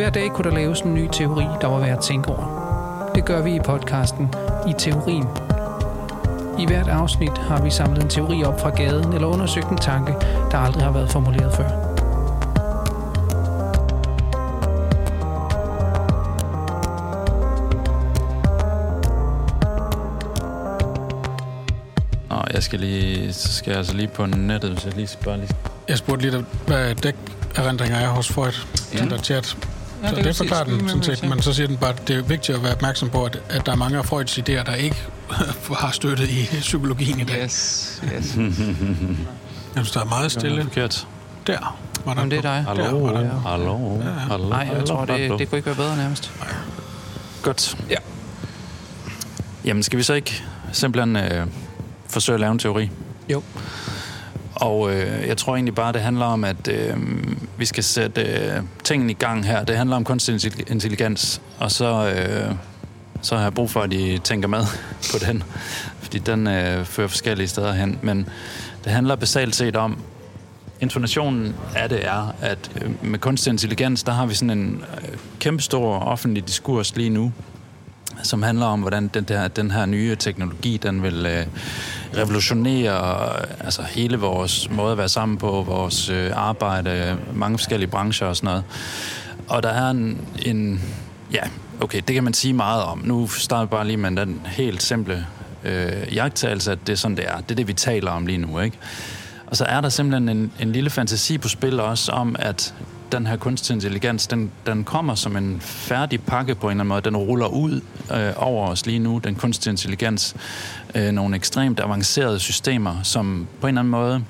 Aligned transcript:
Hver 0.00 0.10
dag 0.10 0.30
kunne 0.30 0.50
der 0.50 0.56
laves 0.56 0.80
en 0.80 0.94
ny 0.94 1.08
teori, 1.12 1.44
der 1.60 1.66
var 1.66 1.78
værd 1.78 1.98
at 1.98 2.04
tænke 2.04 2.28
over. 2.28 3.10
Det 3.14 3.24
gør 3.24 3.42
vi 3.42 3.54
i 3.54 3.60
podcasten 3.64 4.34
I 4.68 4.72
Teorien. 4.78 5.26
I 6.58 6.66
hvert 6.66 6.88
afsnit 6.88 7.38
har 7.38 7.62
vi 7.62 7.70
samlet 7.70 8.02
en 8.02 8.08
teori 8.08 8.44
op 8.44 8.60
fra 8.60 8.70
gaden 8.70 9.12
eller 9.12 9.26
undersøgt 9.26 9.68
en 9.70 9.76
tanke, 9.76 10.12
der 10.50 10.58
aldrig 10.58 10.82
har 10.84 10.92
været 10.92 11.10
formuleret 11.10 11.54
før. 11.56 11.68
Nå, 22.28 22.42
jeg 22.54 22.62
skal 22.62 22.80
lige, 22.80 23.32
så 23.32 23.52
skal 23.52 23.70
jeg 23.70 23.78
altså 23.78 23.94
lige 23.96 24.08
på 24.08 24.26
nettet, 24.26 24.70
hvis 24.70 24.84
jeg 24.86 24.94
lige 24.94 25.18
bare 25.24 25.36
lige... 25.36 25.56
Jeg 25.88 25.98
spurgte 25.98 26.30
lige, 26.30 26.44
hvad 26.66 26.94
dækerindringer 26.94 27.96
er 27.96 28.08
hos 28.08 28.32
Freud, 28.32 28.52
ja. 28.94 28.98
den 28.98 29.10
der 29.10 29.18
chat. 29.18 29.69
Ja, 30.02 30.08
Så 30.08 30.14
det 30.16 30.24
det, 30.24 30.36
forklarer 30.36 30.64
den 30.64 30.88
sådan 30.88 31.02
set, 31.02 31.18
se. 31.18 31.26
men 31.28 31.42
så 31.42 31.52
siger 31.52 31.66
den 31.66 31.76
bare, 31.76 31.90
at 31.90 32.08
det 32.08 32.16
er 32.16 32.22
vigtigt 32.22 32.56
at 32.58 32.62
være 32.64 32.72
opmærksom 32.74 33.10
på, 33.10 33.24
at, 33.24 33.38
at 33.48 33.66
der 33.66 33.72
er 33.72 33.76
mange 33.76 33.98
af 33.98 34.04
Freuds 34.06 34.38
idéer, 34.38 34.62
der 34.64 34.74
ikke 34.74 34.96
har 35.80 35.90
støttet 35.92 36.28
i 36.30 36.48
psykologien 36.60 37.20
i 37.20 37.24
dag. 37.24 37.44
Yes, 37.44 38.02
yes. 38.16 38.36
Jeg 39.76 39.84
synes, 39.84 39.90
der 39.90 40.00
er 40.00 40.04
meget 40.04 40.32
stille. 40.32 40.62
Forkert. 40.62 41.06
Der 41.46 41.76
var 42.04 42.14
der 42.14 42.20
Jamen, 42.20 42.30
det 42.30 42.38
er 42.38 42.42
dig. 42.42 42.64
Hallo, 42.68 43.06
Der 43.08 43.20
der. 43.20 43.40
hallo, 43.50 44.00
hallo, 44.30 44.48
Nej, 44.48 44.68
jeg 44.76 44.84
tror, 44.86 45.04
det, 45.04 45.18
det 45.38 45.48
kunne 45.48 45.58
ikke 45.58 45.66
være 45.66 45.74
bedre 45.74 45.96
nærmest. 45.96 46.32
Godt. 47.42 47.76
Ja. 47.90 47.96
Jamen, 49.64 49.82
skal 49.82 49.98
vi 49.98 50.02
så 50.02 50.14
ikke 50.14 50.42
simpelthen 50.72 51.16
øh, 51.16 51.46
forsøge 52.08 52.34
at 52.34 52.40
lave 52.40 52.52
en 52.52 52.58
teori? 52.58 52.90
Jo. 53.28 53.42
Og 54.54 54.92
øh, 54.94 55.26
jeg 55.28 55.36
tror 55.36 55.54
egentlig 55.54 55.74
bare, 55.74 55.92
det 55.92 56.00
handler 56.00 56.24
om, 56.24 56.44
at 56.44 56.68
øh, 56.68 56.96
vi 57.60 57.64
skal 57.64 57.84
sætte 57.84 58.22
øh, 58.22 58.62
tingene 58.84 59.10
i 59.10 59.14
gang 59.14 59.46
her. 59.46 59.64
Det 59.64 59.76
handler 59.76 59.96
om 59.96 60.04
kunstig 60.04 60.34
intelligens, 60.70 61.42
og 61.58 61.70
så, 61.70 62.12
øh, 62.16 62.54
så 63.22 63.36
har 63.36 63.42
jeg 63.42 63.54
brug 63.54 63.70
for, 63.70 63.80
at 63.80 63.92
I 63.92 64.18
tænker 64.18 64.48
med 64.48 64.64
på 65.12 65.18
den. 65.26 65.42
Fordi 66.00 66.18
den 66.18 66.46
øh, 66.46 66.84
fører 66.84 67.08
forskellige 67.08 67.48
steder 67.48 67.72
hen. 67.72 67.98
Men 68.02 68.28
det 68.84 68.92
handler 68.92 69.16
basalt 69.16 69.56
set 69.56 69.76
om, 69.76 69.98
intonationen 70.80 71.54
af 71.76 71.88
det 71.88 72.06
er, 72.06 72.34
at 72.40 72.70
øh, 72.82 73.04
med 73.04 73.18
kunstig 73.18 73.50
intelligens, 73.50 74.02
der 74.02 74.12
har 74.12 74.26
vi 74.26 74.34
sådan 74.34 74.58
en 74.58 74.84
øh, 75.02 75.18
kæmpestor 75.38 75.98
offentlig 75.98 76.46
diskurs 76.46 76.96
lige 76.96 77.10
nu, 77.10 77.32
som 78.22 78.42
handler 78.42 78.66
om, 78.66 78.80
hvordan 78.80 79.08
den, 79.08 79.24
der, 79.24 79.48
den 79.48 79.70
her 79.70 79.86
nye 79.86 80.16
teknologi, 80.16 80.76
den 80.76 81.02
vil 81.02 81.26
øh, 81.26 81.46
revolutionere 82.16 83.32
altså 83.64 83.82
hele 83.82 84.16
vores 84.16 84.70
måde 84.70 84.92
at 84.92 84.98
være 84.98 85.08
sammen 85.08 85.38
på, 85.38 85.62
vores 85.62 86.08
øh, 86.08 86.30
arbejde, 86.34 87.18
mange 87.34 87.58
forskellige 87.58 87.90
brancher 87.90 88.26
og 88.26 88.36
sådan 88.36 88.46
noget. 88.46 88.64
Og 89.48 89.62
der 89.62 89.68
er 89.68 89.90
en, 89.90 90.28
en 90.46 90.82
ja, 91.32 91.42
okay, 91.80 92.00
det 92.08 92.14
kan 92.14 92.24
man 92.24 92.34
sige 92.34 92.54
meget 92.54 92.82
om. 92.82 93.02
Nu 93.04 93.28
starter 93.28 93.62
jeg 93.62 93.70
bare 93.70 93.86
lige 93.86 93.96
med 93.96 94.10
den 94.10 94.40
helt 94.46 94.82
simple 94.82 95.26
øh, 95.64 96.14
jagttagelse, 96.14 96.72
at 96.72 96.78
det 96.86 96.92
er 96.92 96.96
sådan, 96.96 97.16
det 97.16 97.24
er. 97.28 97.36
Det 97.36 97.50
er 97.50 97.54
det, 97.54 97.68
vi 97.68 97.72
taler 97.72 98.10
om 98.10 98.26
lige 98.26 98.38
nu, 98.38 98.60
ikke? 98.60 98.78
Og 99.46 99.56
så 99.56 99.64
er 99.64 99.80
der 99.80 99.88
simpelthen 99.88 100.28
en, 100.28 100.52
en 100.60 100.72
lille 100.72 100.90
fantasi 100.90 101.38
på 101.38 101.48
spil 101.48 101.80
også 101.80 102.12
om, 102.12 102.36
at 102.38 102.74
den 103.12 103.26
her 103.26 103.36
kunstig 103.36 103.74
intelligens, 103.74 104.26
den, 104.26 104.50
den 104.66 104.84
kommer 104.84 105.14
som 105.14 105.36
en 105.36 105.60
færdig 105.60 106.22
pakke 106.22 106.54
på 106.54 106.66
en 106.66 106.70
eller 106.70 106.80
anden 106.80 106.88
måde. 106.88 107.00
Den 107.00 107.16
ruller 107.16 107.46
ud 107.46 107.80
øh, 108.14 108.32
over 108.36 108.68
os 108.68 108.86
lige 108.86 108.98
nu, 108.98 109.18
den 109.24 109.34
kunstig 109.34 109.70
intelligens. 109.70 110.36
Øh, 110.94 111.12
nogle 111.12 111.36
ekstremt 111.36 111.80
avancerede 111.80 112.38
systemer, 112.38 113.02
som 113.02 113.46
på 113.60 113.66
en 113.66 113.68
eller 113.68 113.80
anden 113.80 113.90
måde 113.90 114.24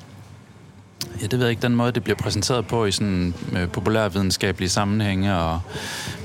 Ja, 1.23 1.27
det 1.27 1.33
ved 1.33 1.41
jeg 1.41 1.51
ikke. 1.51 1.63
Den 1.63 1.75
måde, 1.75 1.93
det 1.93 2.05
bliver 2.05 2.17
præsenteret 2.17 2.67
på 2.67 2.85
i 2.85 2.93
sådan 2.93 3.35
øh, 3.53 3.69
populærvidenskabelige 3.69 4.69
sammenhænge 4.69 5.35
og 5.35 5.61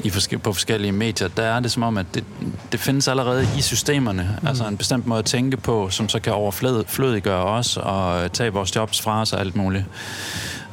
i 0.04 0.10
forske- 0.10 0.38
på 0.38 0.54
forskellige 0.54 0.92
medier, 0.92 1.28
der 1.28 1.44
er 1.44 1.60
det 1.60 1.72
som 1.72 1.84
om, 1.84 1.98
at 1.98 2.06
det, 2.14 2.24
det 2.72 2.80
findes 2.80 3.08
allerede 3.08 3.48
i 3.58 3.62
systemerne. 3.62 4.38
Mm. 4.42 4.48
Altså 4.48 4.68
en 4.68 4.78
bestemt 4.78 5.08
måde 5.08 5.20
at 5.20 5.26
tænke 5.26 5.58
på, 5.58 5.90
som 5.90 6.10
så 6.10 6.20
kan 6.20 6.34
overflødiggøre 6.34 7.44
os 7.44 7.78
og 7.78 8.24
øh, 8.24 8.30
tage 8.30 8.54
vores 8.54 8.76
jobs 8.76 9.02
fra 9.02 9.22
os 9.22 9.34
og 9.34 9.40
alt 9.40 9.56
muligt. 9.56 9.86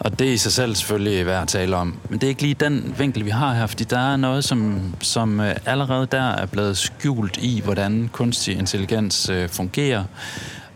Og 0.04 0.18
det 0.18 0.28
er 0.28 0.32
i 0.32 0.36
sig 0.36 0.52
selv 0.52 0.74
selvfølgelig 0.74 1.26
værd 1.26 1.42
at 1.42 1.48
tale 1.48 1.76
om. 1.76 1.98
Men 2.08 2.18
det 2.18 2.26
er 2.26 2.28
ikke 2.28 2.42
lige 2.42 2.54
den 2.54 2.94
vinkel, 2.98 3.24
vi 3.24 3.30
har 3.30 3.54
her, 3.54 3.66
fordi 3.66 3.84
der 3.84 4.12
er 4.12 4.16
noget, 4.16 4.44
som, 4.44 4.80
som 5.00 5.40
øh, 5.40 5.56
allerede 5.66 6.06
der 6.12 6.22
er 6.22 6.46
blevet 6.46 6.76
skjult 6.76 7.38
i, 7.42 7.60
hvordan 7.64 8.10
kunstig 8.12 8.58
intelligens 8.58 9.28
øh, 9.28 9.48
fungerer. 9.48 10.04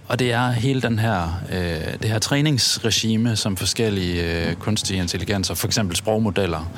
Og 0.08 0.18
det 0.18 0.32
er 0.32 0.50
hele 0.50 0.82
den 0.82 0.98
her, 0.98 1.40
øh, 1.52 1.98
det 2.02 2.10
her 2.10 2.18
træningsregime, 2.18 3.36
som 3.36 3.56
forskellige 3.56 4.48
øh, 4.48 4.54
kunstige 4.54 5.00
intelligenser, 5.00 5.54
for 5.54 5.66
eksempel 5.66 5.96
sprogmodeller, 5.96 6.70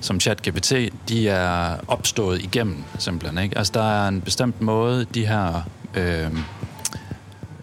som 0.00 0.20
ChatGPT, 0.20 0.72
de 1.08 1.28
er 1.28 1.76
opstået 1.88 2.42
igennem 2.42 2.84
simpelthen. 2.98 3.38
Ikke? 3.38 3.58
Altså 3.58 3.72
der 3.74 4.04
er 4.04 4.08
en 4.08 4.20
bestemt 4.20 4.60
måde, 4.60 5.06
de 5.14 5.26
her 5.26 5.68
øh, 5.94 6.30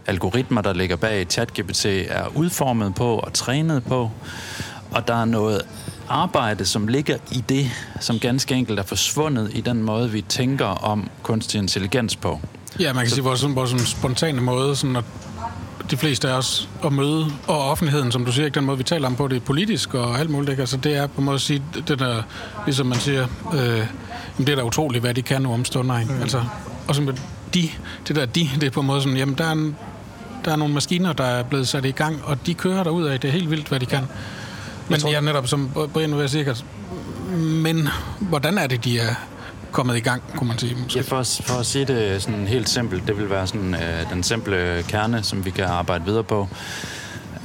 algoritmer, 0.08 0.62
der 0.62 0.74
ligger 0.74 0.96
bag 0.96 1.26
ChatGPT, 1.30 1.86
er 1.86 2.28
udformet 2.36 2.96
på 2.96 3.16
og 3.16 3.34
trænet 3.34 3.84
på. 3.84 4.12
Og 4.92 5.08
der 5.08 5.22
er 5.22 5.26
noget 5.26 5.62
arbejde, 6.10 6.66
som 6.66 6.88
ligger 6.88 7.18
i 7.32 7.44
det, 7.50 7.72
som 8.00 8.20
ganske 8.20 8.56
enkelt 8.56 8.80
er 8.80 8.84
forsvundet 8.84 9.52
i 9.54 9.62
den 9.62 9.84
måde, 9.84 10.12
vi 10.12 10.22
tænker 10.22 10.66
om 10.66 11.10
kunstig 11.24 11.60
intelligens 11.60 12.16
på. 12.16 12.40
Ja, 12.80 12.94
man 12.94 13.04
kan 13.04 13.12
sige, 13.12 13.24
vores, 13.24 13.40
sådan, 13.40 13.56
vores 13.56 13.70
sådan 13.70 13.86
spontane 13.86 14.42
måde, 14.42 14.76
sådan 14.76 14.96
at 14.96 15.04
de 15.92 15.98
fleste 15.98 16.30
af 16.30 16.34
os 16.34 16.70
at 16.86 16.94
møde, 16.94 17.26
og 17.48 17.70
offentligheden, 17.70 18.12
som 18.12 18.26
du 18.26 18.32
siger, 18.32 18.46
ikke 18.46 18.56
den 18.56 18.66
måde, 18.66 18.78
vi 18.78 18.84
taler 18.84 19.08
om 19.08 19.16
på, 19.16 19.28
det 19.28 19.36
er 19.36 19.40
politisk 19.40 19.94
og 19.94 20.20
alt 20.20 20.30
muligt, 20.30 20.50
ikke? 20.50 20.62
Altså, 20.62 20.78
det 20.78 20.96
er 20.96 21.08
på 21.08 21.22
en 21.22 21.26
måde 21.26 21.36
at 21.36 21.42
sige, 21.42 21.64
det 21.88 22.00
der, 22.00 22.22
ligesom 22.66 22.88
man 22.88 23.00
siger, 23.00 23.28
øh, 23.54 23.60
jamen, 23.60 23.88
det 24.38 24.50
er 24.50 24.56
da 24.56 24.64
utroligt, 24.64 25.04
hvad 25.04 25.14
de 25.14 25.22
kan 25.22 25.42
nu 25.42 25.54
om 25.54 25.66
stunder, 25.66 26.00
ikke? 26.00 26.14
Mm. 26.14 26.22
Altså, 26.22 26.44
og 26.88 26.96
så 26.96 27.02
med 27.02 27.14
de, 27.54 27.70
det 28.08 28.16
der 28.16 28.26
de, 28.26 28.50
det 28.56 28.64
er 28.64 28.70
på 28.70 28.80
en 28.80 28.88
måde 28.88 29.02
sådan, 29.02 29.18
jamen, 29.18 29.36
der 29.36 29.46
er, 29.46 29.52
en, 29.52 29.76
der 30.46 30.52
er 30.52 30.56
nogle 30.56 30.74
maskiner, 30.74 31.14
der 31.14 31.24
er 31.24 31.44
blevet 31.44 31.68
sat 31.68 31.86
i 31.86 31.92
gang, 31.92 32.22
og 32.26 32.46
de 32.46 32.54
kører 32.54 32.84
derud 32.84 33.06
af, 33.06 33.20
det 33.20 33.28
er 33.28 33.32
helt 33.32 33.50
vildt, 33.50 33.68
hvad 33.68 33.80
de 33.80 33.86
kan. 33.86 34.04
Men 34.90 35.00
tror- 35.00 35.10
jeg 35.10 35.18
er 35.18 35.22
netop, 35.22 35.48
som 35.48 35.70
Brian 35.94 36.18
vil 36.18 36.30
sige, 36.30 36.46
at, 36.50 36.66
men 37.40 37.88
hvordan 38.20 38.58
er 38.58 38.68
det, 38.68 38.86
de 38.86 39.00
er 39.00 39.16
kommet 39.72 39.98
i 39.98 40.00
gang, 40.00 40.22
kunne 40.36 40.48
man 40.48 40.58
sige, 40.58 40.76
måske? 40.84 41.00
Ja, 41.00 41.04
for, 41.08 41.18
at- 41.20 41.42
for 41.46 41.60
at 41.60 41.66
sige 41.66 41.86
det 41.86 42.22
sådan 42.22 42.48
helt 42.48 42.70
simpelt, 42.70 43.08
det 43.08 43.18
vil 43.18 43.30
være 43.30 43.48
sådan 43.48 43.74
øh, 43.74 44.10
den 44.14 44.24
simple 44.24 44.84
kerne, 44.88 45.24
som 45.24 45.46
vi 45.46 45.50
kan 45.50 45.64
arbejde 45.66 46.06
videre 46.06 46.24
på, 46.24 46.48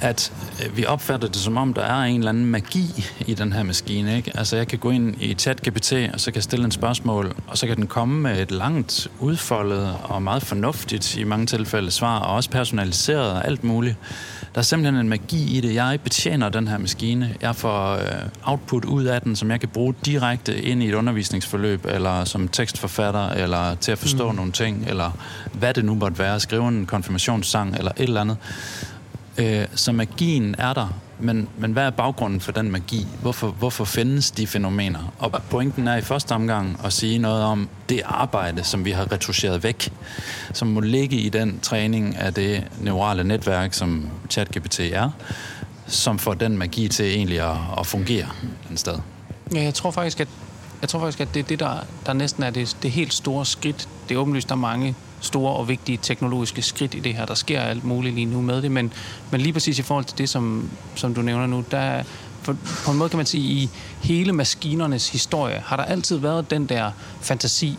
at 0.00 0.32
øh, 0.64 0.76
vi 0.76 0.86
opfatter 0.86 1.28
det 1.28 1.36
som 1.36 1.56
om, 1.56 1.74
der 1.74 1.82
er 1.82 2.02
en 2.02 2.18
eller 2.18 2.28
anden 2.28 2.46
magi 2.46 3.04
i 3.26 3.34
den 3.34 3.52
her 3.52 3.62
maskine. 3.62 4.16
Ikke? 4.16 4.32
Altså 4.34 4.56
jeg 4.56 4.68
kan 4.68 4.78
gå 4.78 4.90
ind 4.90 5.22
i 5.22 5.34
ChatGPT, 5.34 5.92
og 6.12 6.20
så 6.20 6.30
kan 6.30 6.34
jeg 6.34 6.42
stille 6.42 6.64
en 6.64 6.70
spørgsmål, 6.70 7.34
og 7.46 7.58
så 7.58 7.66
kan 7.66 7.76
den 7.76 7.86
komme 7.86 8.20
med 8.20 8.40
et 8.40 8.50
langt 8.50 9.08
udfoldet 9.20 9.96
og 10.02 10.22
meget 10.22 10.42
fornuftigt 10.42 11.16
i 11.16 11.24
mange 11.24 11.46
tilfælde 11.46 11.90
svar, 11.90 12.18
og 12.18 12.34
også 12.34 12.50
personaliseret 12.50 13.32
og 13.32 13.46
alt 13.46 13.64
muligt. 13.64 13.96
Der 14.54 14.58
er 14.58 14.62
simpelthen 14.62 15.00
en 15.00 15.08
magi 15.08 15.56
i 15.56 15.60
det. 15.60 15.74
Jeg 15.74 15.98
betjener 16.04 16.48
den 16.48 16.68
her 16.68 16.78
maskine. 16.78 17.34
Jeg 17.40 17.56
får 17.56 17.92
øh, 17.94 18.02
output 18.42 18.84
ud 18.84 19.04
af 19.04 19.22
den, 19.22 19.36
som 19.36 19.50
jeg 19.50 19.60
kan 19.60 19.68
bruge 19.68 19.94
direkte 20.04 20.62
ind 20.62 20.82
i 20.82 20.88
et 20.88 20.94
undervisningsforløb, 20.94 21.86
eller 21.88 22.24
som 22.24 22.48
tekstforfatter, 22.48 23.28
eller 23.28 23.74
til 23.74 23.92
at 23.92 23.98
forstå 23.98 24.30
mm. 24.30 24.36
nogle 24.36 24.52
ting, 24.52 24.84
eller 24.88 25.10
hvad 25.52 25.74
det 25.74 25.84
nu 25.84 25.94
måtte 25.94 26.18
være, 26.18 26.40
skrive 26.40 26.68
en 26.68 26.86
konfirmationssang, 26.86 27.76
eller 27.76 27.92
et 27.96 28.02
eller 28.02 28.20
andet. 28.20 28.36
Øh, 29.38 29.66
så 29.74 29.92
magien 29.92 30.54
er 30.58 30.72
der, 30.72 30.88
men, 31.18 31.48
men 31.58 31.72
hvad 31.72 31.82
er 31.82 31.90
baggrunden 31.90 32.40
for 32.40 32.52
den 32.52 32.70
magi? 32.70 33.06
Hvorfor, 33.22 33.48
hvorfor 33.48 33.84
findes 33.84 34.30
de 34.30 34.46
fænomener? 34.46 35.14
Og 35.18 35.42
pointen 35.50 35.88
er 35.88 35.96
i 35.96 36.00
første 36.00 36.32
omgang 36.32 36.80
at 36.84 36.92
sige 36.92 37.18
noget 37.18 37.42
om 37.42 37.68
det 37.88 38.02
arbejde, 38.04 38.64
som 38.64 38.84
vi 38.84 38.90
har 38.90 39.12
retuscheret 39.12 39.62
væk, 39.62 39.92
som 40.52 40.68
må 40.68 40.80
ligge 40.80 41.16
i 41.16 41.28
den 41.28 41.60
træning 41.60 42.16
af 42.16 42.34
det 42.34 42.64
neurale 42.80 43.24
netværk, 43.24 43.74
som 43.74 44.10
ChatGPT 44.30 44.80
er, 44.80 45.10
som 45.86 46.18
får 46.18 46.34
den 46.34 46.58
magi 46.58 46.88
til 46.88 47.06
egentlig 47.06 47.40
at, 47.40 47.56
at 47.78 47.86
fungere 47.86 48.26
et 48.72 48.80
sted. 48.80 48.98
Ja, 49.54 49.62
jeg 49.62 49.74
tror 49.74 49.90
faktisk, 49.90 50.20
at, 50.20 50.28
jeg 50.80 50.88
tror 50.88 51.00
faktisk, 51.00 51.20
at 51.20 51.34
det 51.34 51.40
er 51.40 51.44
det, 51.46 51.60
der, 51.60 51.76
der 52.06 52.12
næsten 52.12 52.42
er 52.42 52.50
det, 52.50 52.76
det 52.82 52.90
helt 52.90 53.14
store 53.14 53.46
skridt. 53.46 53.88
Det 54.08 54.14
er 54.14 54.18
åbenlyst, 54.18 54.48
der 54.48 54.54
er 54.54 54.58
mange 54.58 54.94
store 55.20 55.52
og 55.52 55.68
vigtige 55.68 55.98
teknologiske 56.02 56.62
skridt 56.62 56.94
i 56.94 57.00
det 57.00 57.14
her. 57.14 57.26
Der 57.26 57.34
sker 57.34 57.60
alt 57.60 57.84
muligt 57.84 58.14
lige 58.14 58.24
nu 58.24 58.40
med 58.40 58.62
det, 58.62 58.70
men, 58.70 58.92
men 59.30 59.40
lige 59.40 59.52
præcis 59.52 59.78
i 59.78 59.82
forhold 59.82 60.04
til 60.04 60.18
det, 60.18 60.28
som, 60.28 60.70
som 60.94 61.14
du 61.14 61.22
nævner 61.22 61.46
nu, 61.46 61.64
der 61.70 62.02
for, 62.42 62.56
på 62.84 62.90
en 62.90 62.98
måde 62.98 63.08
kan 63.08 63.16
man 63.16 63.26
sige, 63.26 63.44
i 63.44 63.70
hele 64.02 64.32
maskinernes 64.32 65.08
historie, 65.08 65.62
har 65.66 65.76
der 65.76 65.84
altid 65.84 66.16
været 66.16 66.50
den 66.50 66.66
der 66.66 66.90
fantasi 67.20 67.78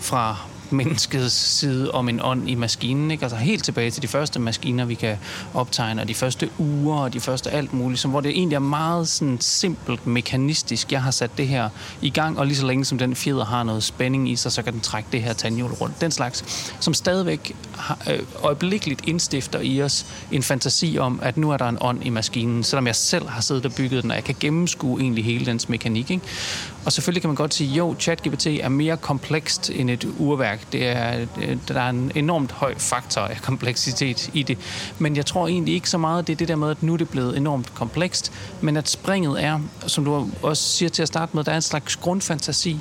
fra 0.00 0.36
menneskets 0.72 1.34
side 1.34 1.90
om 1.90 2.08
en 2.08 2.20
ånd 2.22 2.50
i 2.50 2.54
maskinen. 2.54 3.10
Ikke? 3.10 3.22
Altså 3.22 3.36
helt 3.36 3.64
tilbage 3.64 3.90
til 3.90 4.02
de 4.02 4.08
første 4.08 4.40
maskiner, 4.40 4.84
vi 4.84 4.94
kan 4.94 5.16
optegne, 5.54 6.02
og 6.02 6.08
de 6.08 6.14
første 6.14 6.50
uger, 6.58 6.96
og 6.96 7.12
de 7.12 7.20
første 7.20 7.50
alt 7.50 7.72
muligt, 7.72 8.00
som, 8.00 8.10
hvor 8.10 8.20
det 8.20 8.30
egentlig 8.30 8.56
er 8.56 8.60
meget 8.60 9.08
sådan 9.08 9.40
simpelt, 9.40 10.06
mekanistisk. 10.06 10.92
Jeg 10.92 11.02
har 11.02 11.10
sat 11.10 11.38
det 11.38 11.48
her 11.48 11.68
i 12.02 12.10
gang, 12.10 12.38
og 12.38 12.46
lige 12.46 12.56
så 12.56 12.66
længe 12.66 12.84
som 12.84 12.98
den 12.98 13.16
fjeder 13.16 13.44
har 13.44 13.62
noget 13.62 13.82
spænding 13.82 14.30
i 14.30 14.36
sig, 14.36 14.52
så 14.52 14.62
kan 14.62 14.72
den 14.72 14.80
trække 14.80 15.08
det 15.12 15.22
her 15.22 15.32
tandhjul 15.32 15.70
rundt. 15.70 16.00
Den 16.00 16.10
slags, 16.10 16.72
som 16.80 16.94
stadigvæk 16.94 17.56
har, 17.76 17.98
øh, 18.10 18.18
øjeblikkeligt 18.42 19.08
indstifter 19.08 19.60
i 19.60 19.82
os 19.82 20.06
en 20.30 20.42
fantasi 20.42 20.98
om, 20.98 21.20
at 21.22 21.36
nu 21.36 21.50
er 21.50 21.56
der 21.56 21.68
en 21.68 21.78
ånd 21.80 22.06
i 22.06 22.10
maskinen, 22.10 22.64
selvom 22.64 22.86
jeg 22.86 22.96
selv 22.96 23.28
har 23.28 23.40
siddet 23.40 23.66
og 23.66 23.72
bygget 23.72 24.02
den, 24.02 24.10
og 24.10 24.16
jeg 24.16 24.24
kan 24.24 24.36
gennemskue 24.40 25.00
egentlig 25.00 25.24
hele 25.24 25.46
dens 25.46 25.68
mekanik. 25.68 26.10
Ikke? 26.10 26.24
Og 26.84 26.92
selvfølgelig 26.92 27.22
kan 27.22 27.28
man 27.28 27.36
godt 27.36 27.54
sige, 27.54 27.74
jo, 27.74 27.94
ChatGPT 27.98 28.46
er 28.46 28.68
mere 28.68 28.96
komplekst 28.96 29.70
end 29.70 29.90
et 29.90 30.08
urværk. 30.18 30.72
Det 30.72 30.88
er, 30.88 31.26
øh, 31.42 31.56
der 31.68 31.80
er 31.80 31.90
en 31.90 32.12
enormt 32.14 32.52
høj 32.52 32.74
faktor 32.78 33.20
af 33.20 33.42
kompleksitet 33.42 34.30
i 34.34 34.42
det. 34.42 34.58
Men 34.98 35.16
jeg 35.16 35.26
tror 35.26 35.48
egentlig 35.48 35.74
ikke 35.74 35.90
så 35.90 35.98
meget, 35.98 36.26
det 36.26 36.32
er 36.32 36.36
det 36.36 36.48
der 36.48 36.56
med, 36.56 36.70
at 36.70 36.82
nu 36.82 36.92
er 36.92 36.96
det 36.96 37.08
blevet 37.08 37.36
enormt 37.36 37.74
komplekst, 37.74 38.32
men 38.60 38.76
at 38.76 38.88
springet 38.88 39.44
er, 39.44 39.60
som 39.86 40.04
du 40.04 40.28
også 40.42 40.62
siger 40.62 40.88
til 40.88 41.02
at 41.02 41.08
starte 41.08 41.36
med, 41.36 41.44
der 41.44 41.52
er 41.52 41.56
en 41.56 41.62
slags 41.62 41.96
grundfantasi, 41.96 42.80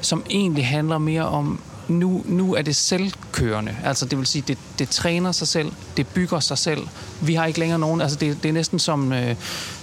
som 0.00 0.24
egentlig 0.30 0.66
handler 0.66 0.98
mere 0.98 1.24
om 1.24 1.60
nu, 1.90 2.22
nu 2.26 2.54
er 2.54 2.62
det 2.62 2.76
selvkørende. 2.76 3.76
Altså 3.84 4.04
det 4.06 4.18
vil 4.18 4.26
sige, 4.26 4.44
det, 4.48 4.58
det 4.78 4.88
træner 4.88 5.32
sig 5.32 5.48
selv, 5.48 5.72
det 5.96 6.06
bygger 6.06 6.40
sig 6.40 6.58
selv. 6.58 6.86
Vi 7.20 7.34
har 7.34 7.46
ikke 7.46 7.58
længere 7.58 7.78
nogen, 7.78 8.00
altså 8.00 8.16
det, 8.16 8.42
det 8.42 8.48
er 8.48 8.52
næsten 8.52 8.78
som, 8.78 9.12
øh, 9.12 9.34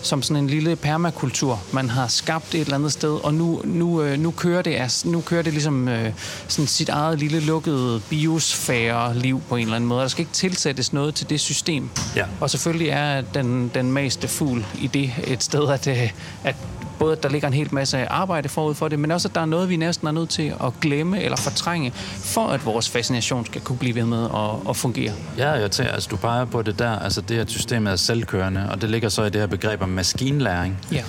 som 0.01 0.21
sådan 0.21 0.43
en 0.43 0.49
lille 0.49 0.75
permakultur. 0.75 1.63
Man 1.71 1.89
har 1.89 2.07
skabt 2.07 2.55
et 2.55 2.61
eller 2.61 2.75
andet 2.75 2.91
sted, 2.91 3.13
og 3.23 3.33
nu, 3.33 3.61
nu, 3.65 4.01
øh, 4.01 4.19
nu, 4.19 4.31
kører, 4.31 4.61
det, 4.61 5.01
nu 5.05 5.21
kører 5.21 5.41
det 5.41 5.53
ligesom 5.53 5.87
øh, 5.87 6.11
sådan 6.47 6.67
sit 6.67 6.89
eget 6.89 7.19
lille 7.19 7.39
lukkede 7.39 8.01
biosfære-liv 8.09 9.41
på 9.49 9.55
en 9.55 9.61
eller 9.61 9.75
anden 9.75 9.87
måde. 9.87 10.01
Der 10.01 10.07
skal 10.07 10.21
ikke 10.21 10.33
tilsættes 10.33 10.93
noget 10.93 11.15
til 11.15 11.29
det 11.29 11.39
system. 11.39 11.89
Ja. 12.15 12.25
Og 12.39 12.49
selvfølgelig 12.49 12.89
er 12.89 13.21
den, 13.21 13.71
den 13.73 13.91
meste 13.91 14.27
fugl 14.27 14.65
i 14.81 14.87
det 14.87 15.13
et 15.23 15.43
sted, 15.43 15.69
at, 15.69 15.87
øh, 15.87 16.11
at 16.43 16.55
både 16.99 17.11
at 17.11 17.23
der 17.23 17.29
ligger 17.29 17.47
en 17.47 17.53
hel 17.53 17.73
masse 17.73 18.07
arbejde 18.11 18.49
forud 18.49 18.75
for 18.75 18.87
det, 18.87 18.99
men 18.99 19.11
også 19.11 19.27
at 19.27 19.35
der 19.35 19.41
er 19.41 19.45
noget, 19.45 19.69
vi 19.69 19.75
næsten 19.75 20.07
er 20.07 20.11
nødt 20.11 20.29
til 20.29 20.53
at 20.63 20.73
glemme 20.81 21.23
eller 21.23 21.37
fortrænge, 21.37 21.91
for 22.17 22.47
at 22.47 22.65
vores 22.65 22.89
fascination 22.89 23.45
skal 23.45 23.61
kunne 23.61 23.77
blive 23.77 23.95
ved 23.95 24.05
med 24.05 24.23
at, 24.23 24.69
at 24.69 24.75
fungere. 24.75 25.13
Ja, 25.37 25.51
jeg 25.51 25.71
tænker, 25.71 25.93
altså 25.93 26.09
du 26.11 26.15
peger 26.15 26.45
på 26.45 26.61
det 26.61 26.79
der, 26.79 26.99
altså 26.99 27.21
det 27.21 27.37
her 27.37 27.45
systemet 27.47 27.91
er 27.91 27.95
selvkørende, 27.95 28.67
og 28.71 28.81
det 28.81 28.89
ligger 28.89 29.09
så 29.09 29.23
i 29.23 29.29
det 29.29 29.41
her 29.41 29.47
begreb 29.47 29.81
om 29.81 29.89
maskinlæring. 29.89 30.77
Ja. 30.91 31.03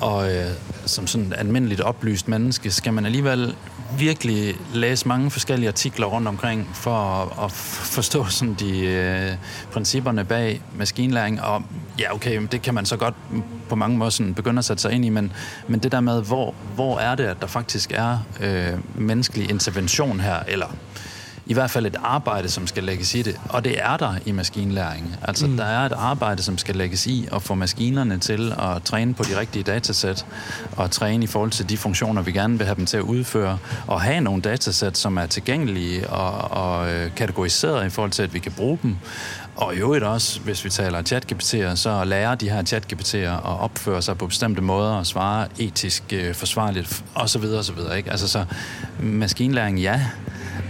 Og 0.00 0.32
øh, 0.32 0.46
som 0.86 1.06
sådan 1.06 1.32
almindeligt 1.38 1.80
oplyst 1.80 2.28
menneske, 2.28 2.70
skal 2.70 2.92
man 2.92 3.06
alligevel 3.06 3.54
virkelig 3.98 4.54
læse 4.74 5.08
mange 5.08 5.30
forskellige 5.30 5.68
artikler 5.68 6.06
rundt 6.06 6.28
omkring 6.28 6.70
for 6.74 6.94
at, 6.94 7.44
at 7.44 7.52
forstå 7.52 8.24
sådan 8.24 8.54
de 8.54 8.86
øh, 8.86 9.30
principperne 9.72 10.24
bag 10.24 10.62
maskinlæring. 10.76 11.42
Og 11.42 11.62
ja, 11.98 12.14
okay, 12.14 12.46
det 12.52 12.62
kan 12.62 12.74
man 12.74 12.86
så 12.86 12.96
godt 12.96 13.14
på 13.68 13.76
mange 13.76 13.98
måder 13.98 14.10
sådan 14.10 14.34
begynde 14.34 14.58
at 14.58 14.64
sætte 14.64 14.82
sig 14.82 14.92
ind 14.92 15.04
i, 15.04 15.08
men, 15.08 15.32
men 15.68 15.80
det 15.80 15.92
der 15.92 16.00
med, 16.00 16.22
hvor, 16.22 16.54
hvor 16.74 16.98
er 16.98 17.14
det, 17.14 17.24
at 17.24 17.40
der 17.40 17.46
faktisk 17.46 17.92
er 17.94 18.18
øh, 18.40 18.78
menneskelig 18.94 19.50
intervention 19.50 20.20
her, 20.20 20.36
eller 20.48 20.66
i 21.46 21.54
hvert 21.54 21.70
fald 21.70 21.86
et 21.86 21.96
arbejde, 22.02 22.48
som 22.48 22.66
skal 22.66 22.84
lægges 22.84 23.14
i 23.14 23.22
det. 23.22 23.40
Og 23.48 23.64
det 23.64 23.82
er 23.82 23.96
der 23.96 24.14
i 24.26 24.32
maskinlæring. 24.32 25.16
Altså, 25.22 25.46
mm. 25.46 25.56
der 25.56 25.64
er 25.64 25.86
et 25.86 25.92
arbejde, 25.92 26.42
som 26.42 26.58
skal 26.58 26.76
lægges 26.76 27.06
i 27.06 27.28
at 27.32 27.42
få 27.42 27.54
maskinerne 27.54 28.18
til 28.18 28.52
at 28.58 28.82
træne 28.82 29.14
på 29.14 29.22
de 29.22 29.40
rigtige 29.40 29.62
datasæt, 29.62 30.26
og 30.76 30.90
træne 30.90 31.24
i 31.24 31.26
forhold 31.26 31.50
til 31.50 31.68
de 31.68 31.76
funktioner, 31.76 32.22
vi 32.22 32.32
gerne 32.32 32.58
vil 32.58 32.66
have 32.66 32.76
dem 32.76 32.86
til 32.86 32.96
at 32.96 33.02
udføre, 33.02 33.58
og 33.86 34.00
have 34.00 34.20
nogle 34.20 34.42
datasæt, 34.42 34.98
som 34.98 35.16
er 35.16 35.26
tilgængelige 35.26 36.10
og, 36.10 36.50
og 36.50 36.92
øh, 36.92 37.14
kategoriseret 37.14 37.86
i 37.86 37.90
forhold 37.90 38.10
til, 38.10 38.22
at 38.22 38.34
vi 38.34 38.38
kan 38.38 38.52
bruge 38.52 38.78
dem. 38.82 38.96
Og 39.56 39.74
i 39.74 39.78
øvrigt 39.78 40.04
også, 40.04 40.40
hvis 40.40 40.64
vi 40.64 40.70
taler 40.70 41.02
chat-GPT'er, 41.02 41.76
så 41.76 42.04
lærer 42.04 42.34
de 42.34 42.50
her 42.50 42.62
chat-GPT'er 42.62 43.16
at 43.16 43.60
opføre 43.60 44.02
sig 44.02 44.18
på 44.18 44.26
bestemte 44.26 44.62
måder 44.62 44.92
og 44.92 45.06
svare 45.06 45.48
etisk 45.58 46.02
øh, 46.12 46.34
forsvarligt 46.34 47.04
osv. 47.14 47.44
osv. 47.44 47.78
Ikke? 47.96 48.10
Altså 48.10 48.28
så 48.28 48.44
maskinlæring, 49.00 49.78
ja, 49.78 50.00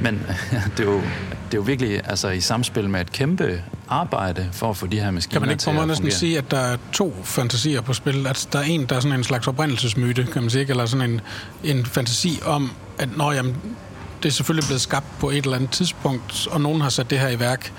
men 0.03 0.27
det 0.77 0.81
er 0.81 0.91
jo, 0.91 0.97
det 0.97 1.55
er 1.55 1.59
jo 1.59 1.63
virkelig 1.63 2.01
altså, 2.05 2.29
i 2.29 2.41
samspil 2.41 2.91
med 2.91 3.01
et 3.01 3.13
kæmpe 3.13 3.63
arbejde 3.89 4.49
for 4.53 4.71
at 4.71 4.77
få 4.77 4.87
de 4.87 5.01
her 5.01 5.11
maskiner 5.11 5.41
Kan 5.41 5.49
man 5.49 5.51
ikke 5.51 5.65
på 5.65 5.73
mig 5.73 5.87
næsten 5.87 6.11
sige, 6.11 6.39
at 6.39 6.51
der 6.51 6.59
er 6.59 6.77
to 6.93 7.17
fantasier 7.25 7.81
på 7.81 7.93
spil? 7.93 8.27
At 8.27 8.49
der 8.53 8.59
er 8.59 8.63
en, 8.63 8.87
der 8.87 8.97
er 8.97 9.01
sådan 9.01 9.19
en 9.19 9.25
slags 9.25 9.49
oprindelsesmyte, 9.49 10.27
kan 10.33 10.43
man 10.43 10.51
sige, 10.51 10.67
eller 10.69 10.87
sådan 10.87 11.11
en, 11.11 11.21
en 11.65 11.87
fantasi 11.87 12.41
om, 12.45 12.73
at 12.99 13.17
når, 13.17 13.33
jamen, 13.33 13.57
det 14.23 14.29
er 14.29 14.33
selvfølgelig 14.33 14.67
blevet 14.67 14.81
skabt 14.81 15.07
på 15.19 15.31
et 15.31 15.45
eller 15.45 15.57
andet 15.57 15.71
tidspunkt, 15.71 16.49
og 16.51 16.61
nogen 16.61 16.81
har 16.81 16.89
sat 16.89 17.11
det 17.11 17.19
her 17.19 17.29
i 17.29 17.41
værk, 17.41 17.73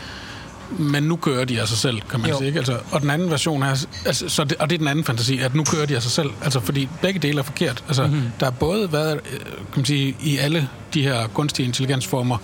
men 0.80 1.04
nu 1.04 1.16
kører 1.16 1.46
de 1.46 1.62
af 1.62 1.68
sig 1.68 1.78
selv, 1.78 2.02
kan 2.02 2.20
man 2.20 2.30
jo. 2.30 2.38
sige. 2.38 2.48
Ikke? 2.48 2.60
Altså, 2.60 2.78
og 2.92 3.02
den 3.02 3.10
anden 3.10 3.30
version 3.30 3.64
er, 3.64 3.86
altså, 4.06 4.30
så 4.30 4.44
det, 4.44 4.58
og 4.58 4.70
det 4.70 4.76
er 4.76 4.78
den 4.80 4.88
anden 4.88 5.06
fantasi, 5.06 5.40
at 5.40 5.56
nu 5.56 5.64
kører 5.64 5.86
de 5.86 5.96
af 5.96 6.02
sig 6.02 6.12
selv. 6.12 6.30
Altså, 6.44 6.60
fordi 6.60 6.90
begge 7.02 7.20
dele 7.20 7.40
er 7.40 7.44
forkert. 7.44 7.84
Altså, 7.88 8.08
mm-hmm. 8.08 8.32
Der 8.40 8.46
er 8.46 8.52
både 8.52 8.92
været, 8.92 9.20
øh, 9.34 9.40
kan 9.40 9.56
man 9.76 9.86
sige, 9.86 10.16
i 10.20 10.38
alle 10.38 10.70
de 10.94 11.04
her 11.04 11.28
kunstige 11.28 11.66
intelligensformer, 11.66 12.38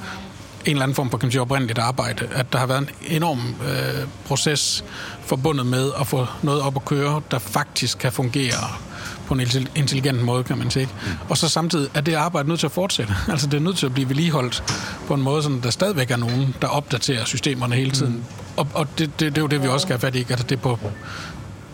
en 0.65 0.71
eller 0.71 0.83
anden 0.83 0.95
form 0.95 1.11
for 1.11 1.17
kan 1.17 1.27
man 1.27 1.31
sige, 1.31 1.41
oprindeligt 1.41 1.79
arbejde. 1.79 2.27
At 2.31 2.53
der 2.53 2.59
har 2.59 2.65
været 2.65 2.79
en 2.79 2.89
enorm 3.07 3.55
øh, 3.67 4.07
proces 4.25 4.83
forbundet 5.25 5.65
med 5.65 5.91
at 5.99 6.07
få 6.07 6.25
noget 6.41 6.61
op 6.61 6.75
at 6.75 6.85
køre, 6.85 7.21
der 7.31 7.39
faktisk 7.39 7.97
kan 7.97 8.11
fungere 8.11 8.88
på 9.29 9.33
en 9.35 9.67
intelligent 9.75 10.23
måde, 10.23 10.43
kan 10.43 10.57
man 10.57 10.71
sige. 10.71 10.85
Mm. 10.85 11.11
Og 11.29 11.37
så 11.37 11.49
samtidig 11.49 11.89
er 11.93 12.01
det 12.01 12.13
arbejde 12.13 12.47
nødt 12.49 12.59
til 12.59 12.67
at 12.67 12.71
fortsætte. 12.71 13.15
Altså 13.31 13.47
det 13.47 13.57
er 13.57 13.61
nødt 13.61 13.77
til 13.77 13.85
at 13.85 13.93
blive 13.93 14.09
vedligeholdt 14.09 14.63
på 15.07 15.13
en 15.13 15.21
måde, 15.21 15.43
så 15.43 15.59
der 15.63 15.69
stadigvæk 15.69 16.11
er 16.11 16.17
nogen, 16.17 16.55
der 16.61 16.67
opdaterer 16.67 17.25
systemerne 17.25 17.75
hele 17.75 17.91
tiden. 17.91 18.13
Mm. 18.13 18.23
Og, 18.57 18.67
og 18.73 18.87
det, 18.97 19.19
det, 19.19 19.35
det 19.35 19.37
er 19.37 19.41
jo 19.41 19.47
det, 19.47 19.63
vi 19.63 19.67
også 19.67 19.85
skal 19.85 19.93
have 19.93 19.99
fat 19.99 20.15
i. 20.15 20.25
Altså, 20.29 20.45
det 20.49 20.61
på, 20.61 20.79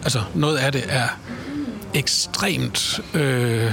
altså 0.04 0.22
noget 0.34 0.58
af 0.58 0.72
det 0.72 0.84
er 0.88 1.08
ekstremt... 1.94 3.00
Øh, 3.14 3.72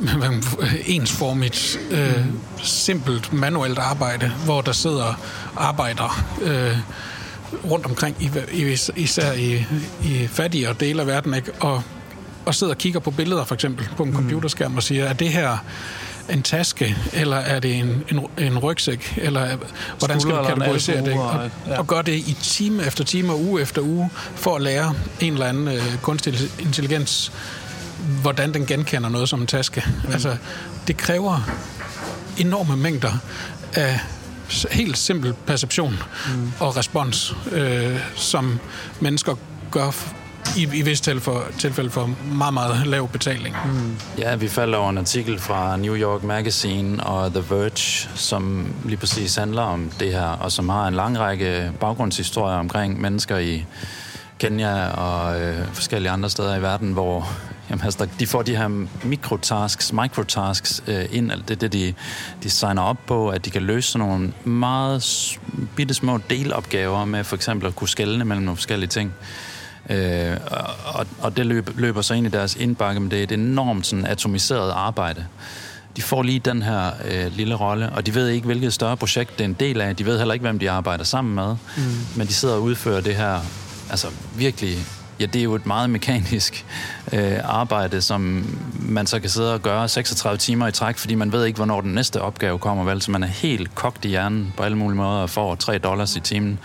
ensformigt, 0.86 1.80
øh, 1.90 2.24
simpelt 2.62 3.32
manuelt 3.32 3.78
arbejde, 3.78 4.32
hvor 4.44 4.60
der 4.60 4.72
sidder 4.72 5.20
arbejder 5.56 6.24
øh, 6.42 6.78
rundt 7.70 7.86
omkring, 7.86 8.16
i, 8.52 8.76
især 8.96 9.32
i, 9.32 9.64
i 10.04 10.26
fattigere 10.26 10.74
dele 10.80 11.00
af 11.00 11.06
verden, 11.06 11.34
ikke? 11.34 11.52
og 11.60 11.82
og 12.48 12.54
sidder 12.54 12.72
og 12.72 12.78
kigger 12.78 13.00
på 13.00 13.10
billeder, 13.10 13.44
for 13.44 13.54
eksempel, 13.54 13.88
på 13.96 14.02
en 14.02 14.10
mm. 14.10 14.16
computerskærm, 14.16 14.76
og 14.76 14.82
siger, 14.82 15.04
er 15.04 15.12
det 15.12 15.28
her 15.28 15.56
en 16.30 16.42
taske, 16.42 16.96
eller 17.12 17.36
er 17.36 17.60
det 17.60 17.74
en, 17.74 18.04
en, 18.08 18.26
en 18.38 18.58
rygsæk, 18.58 19.14
eller 19.16 19.56
hvordan 19.98 20.20
skal 20.20 20.34
du 20.34 20.44
kategorisere 20.44 21.04
det? 21.04 21.12
Og, 21.12 21.50
ja. 21.66 21.78
og 21.78 21.86
gør 21.86 22.02
det 22.02 22.14
i 22.14 22.36
time 22.42 22.86
efter 22.86 23.04
time 23.04 23.32
og 23.32 23.40
uge 23.40 23.62
efter 23.62 23.82
uge, 23.82 24.10
for 24.34 24.56
at 24.56 24.62
lære 24.62 24.94
en 25.20 25.32
eller 25.32 25.46
anden 25.46 25.68
øh, 25.68 25.82
kunstig 26.02 26.34
intelligens, 26.58 27.32
hvordan 28.22 28.54
den 28.54 28.66
genkender 28.66 29.08
noget 29.08 29.28
som 29.28 29.40
en 29.40 29.46
taske. 29.46 29.84
Mm. 30.04 30.12
Altså, 30.12 30.36
det 30.86 30.96
kræver 30.96 31.50
enorme 32.38 32.76
mængder 32.76 33.18
af 33.74 34.00
helt 34.70 34.98
simpel 34.98 35.34
perception 35.46 35.98
mm. 36.36 36.52
og 36.60 36.76
respons, 36.76 37.36
øh, 37.52 38.00
som 38.14 38.58
mennesker 39.00 39.34
gør 39.70 39.90
i, 40.56 40.68
i 40.78 40.82
vist 40.82 41.04
tilfælde 41.04 41.20
for, 41.20 41.44
tilfælde 41.58 41.90
for 41.90 42.10
meget, 42.32 42.54
meget 42.54 42.86
lav 42.86 43.08
betaling. 43.08 43.56
Mm. 43.66 43.96
Ja, 44.18 44.36
vi 44.36 44.48
falder 44.48 44.78
over 44.78 44.90
en 44.90 44.98
artikel 44.98 45.38
fra 45.38 45.76
New 45.76 45.96
York 45.96 46.22
Magazine 46.22 47.04
og 47.04 47.32
The 47.32 47.44
Verge, 47.50 48.08
som 48.14 48.72
lige 48.84 48.96
præcis 48.96 49.36
handler 49.36 49.62
om 49.62 49.90
det 50.00 50.12
her, 50.12 50.26
og 50.26 50.52
som 50.52 50.68
har 50.68 50.88
en 50.88 50.94
lang 50.94 51.18
række 51.18 51.72
baggrundshistorier 51.80 52.56
omkring 52.56 53.00
mennesker 53.00 53.38
i 53.38 53.64
Kenya 54.38 54.86
og 54.86 55.40
øh, 55.40 55.66
forskellige 55.72 56.10
andre 56.10 56.30
steder 56.30 56.56
i 56.56 56.62
verden, 56.62 56.92
hvor 56.92 57.28
jamen, 57.70 57.84
altså, 57.84 58.08
de 58.20 58.26
får 58.26 58.42
de 58.42 58.56
her 58.56 58.86
mikrotasks, 59.04 59.92
microtasks 59.92 60.82
øh, 60.86 61.04
ind, 61.10 61.32
alt 61.32 61.48
det, 61.48 61.60
det 61.60 61.72
de, 61.72 61.94
de 62.42 62.50
signer 62.50 62.82
op 62.82 63.06
på, 63.06 63.28
at 63.28 63.44
de 63.44 63.50
kan 63.50 63.62
løse 63.62 63.92
sådan 63.92 64.08
nogle 64.08 64.32
meget 64.44 65.38
bitte 65.76 65.94
små 65.94 66.18
delopgaver 66.30 67.04
med 67.04 67.24
for 67.24 67.36
eksempel 67.36 67.68
at 67.68 67.76
kunne 67.76 67.88
skelne 67.88 68.24
mellem 68.24 68.44
nogle 68.44 68.56
forskellige 68.56 68.88
ting. 68.88 69.14
Øh, 69.90 70.36
og, 70.84 71.06
og 71.20 71.36
det 71.36 71.46
løb, 71.46 71.70
løber 71.76 72.02
så 72.02 72.14
ind 72.14 72.26
i 72.26 72.30
deres 72.30 72.56
indbakke, 72.56 73.00
men 73.00 73.10
det 73.10 73.18
er 73.18 73.22
et 73.22 73.32
enormt 73.32 73.86
sådan, 73.86 74.06
atomiseret 74.06 74.70
arbejde. 74.70 75.26
De 75.96 76.02
får 76.02 76.22
lige 76.22 76.38
den 76.38 76.62
her 76.62 76.90
øh, 77.04 77.32
lille 77.32 77.54
rolle, 77.54 77.90
og 77.90 78.06
de 78.06 78.14
ved 78.14 78.28
ikke, 78.28 78.46
hvilket 78.46 78.72
større 78.72 78.96
projekt 78.96 79.38
det 79.38 79.40
er 79.40 79.44
en 79.44 79.56
del 79.60 79.80
af. 79.80 79.96
De 79.96 80.06
ved 80.06 80.18
heller 80.18 80.34
ikke, 80.34 80.42
hvem 80.42 80.58
de 80.58 80.70
arbejder 80.70 81.04
sammen 81.04 81.34
med. 81.34 81.56
Mm. 81.76 81.82
Men 82.16 82.26
de 82.26 82.32
sidder 82.34 82.54
og 82.54 82.62
udfører 82.62 83.00
det 83.00 83.16
her 83.16 83.40
altså 83.90 84.08
virkelig 84.36 84.78
Ja, 85.20 85.26
det 85.26 85.38
er 85.38 85.42
jo 85.42 85.54
et 85.54 85.66
meget 85.66 85.90
mekanisk 85.90 86.64
øh, 87.12 87.38
arbejde, 87.44 88.00
som 88.00 88.44
man 88.80 89.06
så 89.06 89.20
kan 89.20 89.30
sidde 89.30 89.54
og 89.54 89.62
gøre 89.62 89.88
36 89.88 90.38
timer 90.38 90.68
i 90.68 90.72
træk, 90.72 90.98
fordi 90.98 91.14
man 91.14 91.32
ved 91.32 91.44
ikke, 91.44 91.56
hvornår 91.56 91.80
den 91.80 91.92
næste 91.92 92.22
opgave 92.22 92.58
kommer, 92.58 92.84
vel? 92.84 93.02
Så 93.02 93.10
man 93.10 93.22
er 93.22 93.26
helt 93.26 93.74
kogt 93.74 94.04
i 94.04 94.08
hjernen 94.08 94.52
på 94.56 94.62
alle 94.62 94.76
mulige 94.76 94.96
måder 94.96 95.10
og 95.10 95.30
får 95.30 95.54
3 95.54 95.78
dollars 95.78 96.16
i 96.16 96.20
timen. 96.20 96.58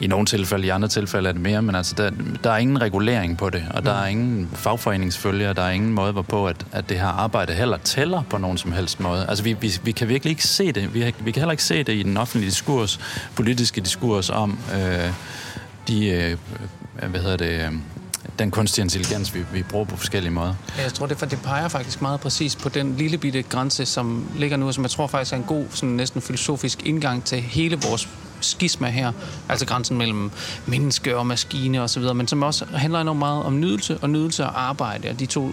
I 0.00 0.06
nogle 0.06 0.26
tilfælde, 0.26 0.66
i 0.66 0.68
andre 0.68 0.88
tilfælde 0.88 1.28
er 1.28 1.32
det 1.32 1.42
mere, 1.42 1.62
men 1.62 1.74
altså, 1.74 1.94
der, 1.98 2.10
der 2.44 2.50
er 2.50 2.56
ingen 2.56 2.80
regulering 2.80 3.38
på 3.38 3.50
det, 3.50 3.64
og 3.70 3.84
der 3.84 3.92
er 3.92 4.06
ingen 4.06 4.50
fagforeningsfølger, 4.54 5.52
der 5.52 5.62
er 5.62 5.70
ingen 5.70 5.92
måde, 5.92 6.12
hvorpå 6.12 6.46
at, 6.46 6.66
at 6.72 6.88
det 6.88 7.00
her 7.00 7.06
arbejde 7.06 7.52
heller 7.52 7.76
tæller 7.76 8.22
på 8.30 8.38
nogen 8.38 8.58
som 8.58 8.72
helst 8.72 9.00
måde. 9.00 9.26
Altså, 9.28 9.44
vi, 9.44 9.56
vi, 9.60 9.72
vi 9.82 9.92
kan 9.92 10.08
virkelig 10.08 10.30
ikke 10.30 10.46
se 10.46 10.72
det. 10.72 10.94
Vi, 10.94 11.14
vi 11.20 11.30
kan 11.30 11.40
heller 11.40 11.52
ikke 11.52 11.64
se 11.64 11.82
det 11.82 11.92
i 11.92 12.02
den 12.02 12.16
offentlige 12.16 12.50
diskurs, 12.50 13.00
politiske 13.34 13.80
diskurs 13.80 14.30
om... 14.30 14.58
Øh, 14.74 15.10
de 15.88 16.08
øh, 16.08 16.36
Øh, 17.02 17.10
hvad 17.10 17.20
hedder 17.20 17.36
det, 17.36 17.66
øh, 17.66 17.72
den 18.38 18.50
kunstige 18.50 18.82
intelligens, 18.82 19.34
vi, 19.34 19.44
vi 19.52 19.62
bruger 19.62 19.84
på 19.84 19.96
forskellige 19.96 20.32
måder. 20.32 20.54
Ja, 20.76 20.82
jeg 20.82 20.94
tror, 20.94 21.06
det, 21.06 21.18
for 21.18 21.26
det 21.26 21.38
peger 21.42 21.68
faktisk 21.68 22.02
meget 22.02 22.20
præcis 22.20 22.56
på 22.56 22.68
den 22.68 22.96
lille 22.96 23.18
bitte 23.18 23.42
grænse, 23.42 23.86
som 23.86 24.28
ligger 24.36 24.56
nu, 24.56 24.72
som 24.72 24.84
jeg 24.84 24.90
tror 24.90 25.06
faktisk 25.06 25.32
er 25.32 25.36
en 25.36 25.42
god, 25.42 25.64
sådan 25.70 25.88
næsten 25.88 26.22
filosofisk 26.22 26.86
indgang 26.86 27.24
til 27.24 27.40
hele 27.40 27.76
vores 27.76 28.08
skisma 28.40 28.88
her, 28.88 29.12
altså 29.48 29.66
grænsen 29.66 29.98
mellem 29.98 30.30
menneske 30.66 31.16
og 31.16 31.26
maskine 31.26 31.82
osv., 31.82 32.02
men 32.14 32.28
som 32.28 32.42
også 32.42 32.64
handler 32.74 33.00
enormt 33.00 33.18
meget 33.18 33.44
om 33.44 33.60
nydelse 33.60 33.98
og 34.02 34.10
nydelse 34.10 34.44
og 34.44 34.62
arbejde, 34.62 35.08
og 35.10 35.20
de 35.20 35.26
to, 35.26 35.50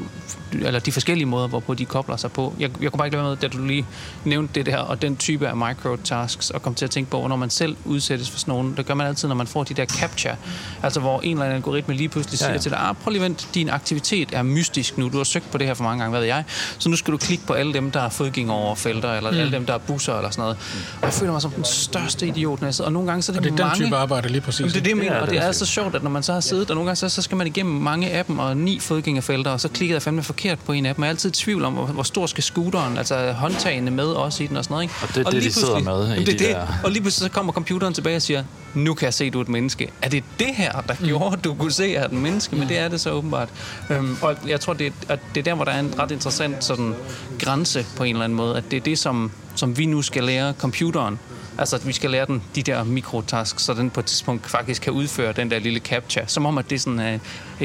eller 0.51 0.79
de 0.79 0.91
forskellige 0.91 1.25
måder, 1.25 1.47
hvorpå 1.47 1.73
de 1.73 1.85
kobler 1.85 2.17
sig 2.17 2.31
på. 2.31 2.53
Jeg, 2.59 2.69
jeg 2.81 2.91
kunne 2.91 2.97
bare 2.97 3.07
ikke 3.07 3.17
lade 3.17 3.29
med, 3.29 3.35
da 3.35 3.47
du 3.47 3.65
lige 3.65 3.85
nævnte 4.25 4.53
det 4.53 4.65
der, 4.65 4.77
og 4.77 5.01
den 5.01 5.17
type 5.17 5.47
af 5.47 5.57
microtasks, 5.57 6.49
og 6.49 6.61
kom 6.61 6.75
til 6.75 6.85
at 6.85 6.91
tænke 6.91 7.11
på, 7.11 7.27
når 7.27 7.35
man 7.35 7.49
selv 7.49 7.75
udsættes 7.85 8.29
for 8.29 8.39
sådan 8.39 8.51
nogen, 8.51 8.73
det 8.77 8.85
gør 8.85 8.93
man 8.93 9.07
altid, 9.07 9.27
når 9.27 9.35
man 9.35 9.47
får 9.47 9.63
de 9.63 9.73
der 9.73 9.85
capture, 9.85 10.35
altså 10.83 10.99
hvor 10.99 11.21
en 11.21 11.31
eller 11.31 11.43
anden 11.43 11.55
algoritme 11.55 11.93
lige 11.93 12.09
pludselig 12.09 12.39
siger 12.39 12.49
ja, 12.49 12.53
ja. 12.53 12.61
til 12.61 12.71
dig, 12.71 12.79
ah, 12.79 12.95
prøv 12.95 13.11
lige 13.11 13.21
vent, 13.21 13.47
din 13.53 13.69
aktivitet 13.69 14.29
er 14.31 14.43
mystisk 14.43 14.97
nu, 14.97 15.09
du 15.09 15.17
har 15.17 15.23
søgt 15.23 15.51
på 15.51 15.57
det 15.57 15.67
her 15.67 15.73
for 15.73 15.83
mange 15.83 15.99
gange, 15.99 16.09
hvad 16.09 16.19
ved 16.19 16.27
jeg, 16.27 16.43
så 16.77 16.89
nu 16.89 16.95
skal 16.95 17.11
du 17.11 17.17
klikke 17.17 17.45
på 17.47 17.53
alle 17.53 17.73
dem, 17.73 17.91
der 17.91 18.01
er 18.01 18.09
fodgængeroverfelter, 18.09 19.13
eller 19.13 19.31
mm. 19.31 19.37
alle 19.37 19.51
dem, 19.51 19.65
der 19.65 19.73
er 19.73 19.77
busser, 19.77 20.15
eller 20.15 20.29
sådan 20.29 20.41
noget. 20.41 20.57
Og 21.01 21.05
jeg 21.05 21.13
føler 21.13 21.31
mig 21.31 21.41
som 21.41 21.51
den 21.51 21.65
største 21.65 22.27
idiot, 22.27 22.61
når 22.61 22.67
og 22.79 22.91
nogle 22.91 23.07
gange 23.07 23.21
så 23.21 23.31
er 23.31 23.33
det, 23.33 23.51
og 23.51 23.57
det 23.57 23.59
er 23.59 23.65
mange... 23.65 23.79
den 23.79 23.85
type 23.85 23.95
arbejde 23.95 24.29
lige 24.29 24.41
præcis. 24.41 24.73
Det 24.73 24.79
er 24.87 24.95
det, 24.95 25.03
ja, 25.03 25.21
og 25.21 25.29
det 25.29 25.37
er, 25.37 25.41
er 25.41 25.51
så 25.51 25.65
sjovt, 25.65 25.95
at 25.95 26.03
når 26.03 26.09
man 26.09 26.23
så 26.23 26.33
har 26.33 26.39
siddet, 26.39 26.69
og 26.69 26.75
nogle 26.75 26.87
gange 26.87 26.95
så, 26.95 27.09
så 27.09 27.21
skal 27.21 27.37
man 27.37 27.47
igennem 27.47 27.75
mange 27.75 28.09
af 28.09 28.25
dem, 28.25 28.39
og 28.39 28.57
ni 28.57 28.79
fodgængerfelter, 28.79 29.51
og 29.51 29.61
så 29.61 29.67
klikker 29.67 29.95
jeg 29.95 30.01
fandme 30.01 30.23
forkert 30.23 30.59
på 30.59 30.71
en 30.71 30.85
af 30.85 30.95
dem. 30.95 31.03
Jeg 31.03 31.07
er 31.07 31.11
altid 31.11 31.29
i 31.29 31.33
tvivl 31.33 31.65
om, 31.65 31.73
hvor, 31.73 31.85
hvor 31.85 32.03
stor 32.03 32.25
skal 32.25 32.43
scooteren, 32.43 32.97
altså 32.97 33.31
håndtagene 33.31 33.91
med 33.91 34.07
også 34.07 34.43
i 34.43 34.47
den 34.47 34.57
og 34.57 34.63
sådan 34.63 34.73
noget. 34.73 34.83
Ikke? 34.83 34.93
Og 35.01 35.15
det 35.15 35.27
er 35.27 35.29
det, 35.29 35.43
de 35.43 35.53
sidder 35.53 35.79
med 35.79 36.15
i 36.15 36.19
det, 36.19 36.27
de 36.27 36.31
det, 36.31 36.39
der... 36.39 36.67
Og 36.83 36.91
lige 36.91 37.01
pludselig 37.01 37.29
så 37.29 37.33
kommer 37.33 37.53
computeren 37.53 37.93
tilbage 37.93 38.15
og 38.15 38.21
siger, 38.21 38.43
nu 38.75 38.93
kan 38.93 39.05
jeg 39.05 39.13
se, 39.13 39.29
du 39.29 39.37
er 39.37 39.41
et 39.41 39.49
menneske. 39.49 39.91
Er 40.01 40.09
det 40.09 40.23
det 40.39 40.55
her, 40.55 40.71
der 40.71 40.95
mm. 40.99 41.05
gjorde, 41.05 41.37
at 41.37 41.43
du 41.43 41.53
kunne 41.53 41.71
se, 41.71 41.83
at 41.83 41.91
jeg 41.91 42.01
er 42.01 42.05
et 42.05 42.11
menneske? 42.11 42.55
Men 42.55 42.67
det 42.67 42.77
er 42.77 42.87
det 42.87 43.01
så 43.01 43.11
åbenbart. 43.11 43.49
Øhm, 43.89 44.17
og 44.21 44.35
jeg 44.47 44.59
tror, 44.59 44.73
det 44.73 44.87
er, 44.87 44.91
at 45.09 45.19
det 45.35 45.39
er 45.39 45.43
der, 45.43 45.53
hvor 45.53 45.65
der 45.65 45.71
er 45.71 45.79
en 45.79 45.99
ret 45.99 46.11
interessant 46.11 46.63
sådan, 46.63 46.93
grænse 47.39 47.85
på 47.97 48.03
en 48.03 48.15
eller 48.15 48.23
anden 48.23 48.37
måde. 48.37 48.57
At 48.57 48.63
det 48.71 48.77
er 48.77 48.81
det, 48.81 48.99
som, 48.99 49.31
som 49.55 49.77
vi 49.77 49.85
nu 49.85 50.01
skal 50.01 50.23
lære 50.23 50.53
computeren 50.53 51.19
Altså, 51.57 51.75
at 51.75 51.87
vi 51.87 51.93
skal 51.93 52.09
lære 52.09 52.25
den 52.25 52.43
de 52.55 52.63
der 52.63 52.83
mikrotasks, 52.83 53.63
så 53.63 53.73
den 53.73 53.89
på 53.89 53.99
et 53.99 54.05
tidspunkt 54.05 54.49
faktisk 54.49 54.81
kan 54.81 54.93
udføre 54.93 55.33
den 55.33 55.51
der 55.51 55.59
lille 55.59 55.79
captcha. 55.79 56.21
Som 56.27 56.45
om, 56.45 56.57
at 56.57 56.69
det 56.69 56.75
er 56.75 56.79
sådan 56.79 56.99
uh, 56.99 57.05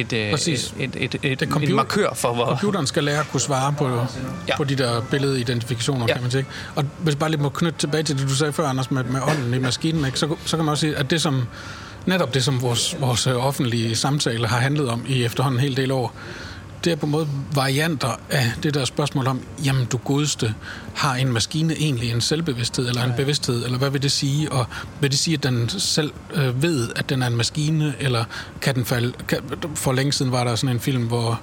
et, 0.00 0.12
et, 0.12 0.48
et, 0.78 0.96
et, 0.96 1.14
et, 1.22 1.42
et, 1.42 1.48
computer, 1.48 1.68
en 1.68 1.76
markør 1.76 2.14
for, 2.14 2.34
hvor... 2.34 2.46
Computeren 2.46 2.86
skal 2.86 3.04
lære 3.04 3.20
at 3.20 3.28
kunne 3.30 3.40
svare 3.40 3.74
på, 3.78 4.06
ja. 4.48 4.56
på 4.56 4.64
de 4.64 4.74
der 4.74 5.02
billedidentifikationer, 5.10 6.06
ja. 6.08 6.12
kan 6.12 6.22
man 6.22 6.30
sige. 6.30 6.46
Og 6.74 6.84
hvis 6.98 7.16
bare 7.16 7.30
lige 7.30 7.42
må 7.42 7.48
knytte 7.48 7.78
tilbage 7.78 8.02
til 8.02 8.18
det, 8.18 8.28
du 8.28 8.34
sagde 8.34 8.52
før, 8.52 8.66
Anders, 8.66 8.90
med, 8.90 9.04
med 9.04 9.20
ånden 9.20 9.54
i 9.54 9.58
maskinen, 9.58 10.04
ikke? 10.04 10.18
Så, 10.18 10.36
så 10.44 10.56
kan 10.56 10.64
man 10.64 10.72
også 10.72 10.80
sige, 10.80 10.98
at 11.00 11.10
det 11.10 11.22
som 11.22 11.46
netop 12.06 12.34
det, 12.34 12.44
som 12.44 12.62
vores, 12.62 12.96
vores 13.00 13.26
offentlige 13.26 13.96
samtale 13.96 14.46
har 14.46 14.58
handlet 14.58 14.88
om 14.88 15.04
i 15.08 15.24
efterhånden 15.24 15.60
en 15.60 15.62
hel 15.62 15.76
del 15.76 15.90
år, 15.90 16.14
det 16.84 16.92
er 16.92 16.96
på 16.96 17.06
en 17.06 17.12
måde 17.12 17.28
varianter 17.54 18.20
af 18.30 18.52
det 18.62 18.74
der 18.74 18.84
spørgsmål 18.84 19.26
om, 19.26 19.40
jamen 19.64 19.84
du 19.84 19.96
godeste, 19.96 20.54
har 20.94 21.14
en 21.14 21.32
maskine 21.32 21.74
egentlig 21.74 22.10
en 22.10 22.20
selvbevidsthed 22.20 22.88
eller 22.88 23.04
en 23.04 23.12
bevidsthed, 23.16 23.64
eller 23.64 23.78
hvad 23.78 23.90
vil 23.90 24.02
det 24.02 24.12
sige? 24.12 24.52
Og 24.52 24.66
vil 25.00 25.10
det 25.10 25.18
sige, 25.18 25.34
at 25.34 25.42
den 25.42 25.68
selv 25.68 26.12
øh, 26.34 26.62
ved, 26.62 26.88
at 26.96 27.10
den 27.10 27.22
er 27.22 27.26
en 27.26 27.36
maskine, 27.36 27.94
eller 28.00 28.24
kan 28.60 28.74
den 28.74 28.84
falde... 28.84 29.12
Kan, 29.28 29.38
for 29.74 29.92
længe 29.92 30.12
siden 30.12 30.32
var 30.32 30.44
der 30.44 30.54
sådan 30.54 30.76
en 30.76 30.80
film, 30.80 31.06
hvor 31.06 31.40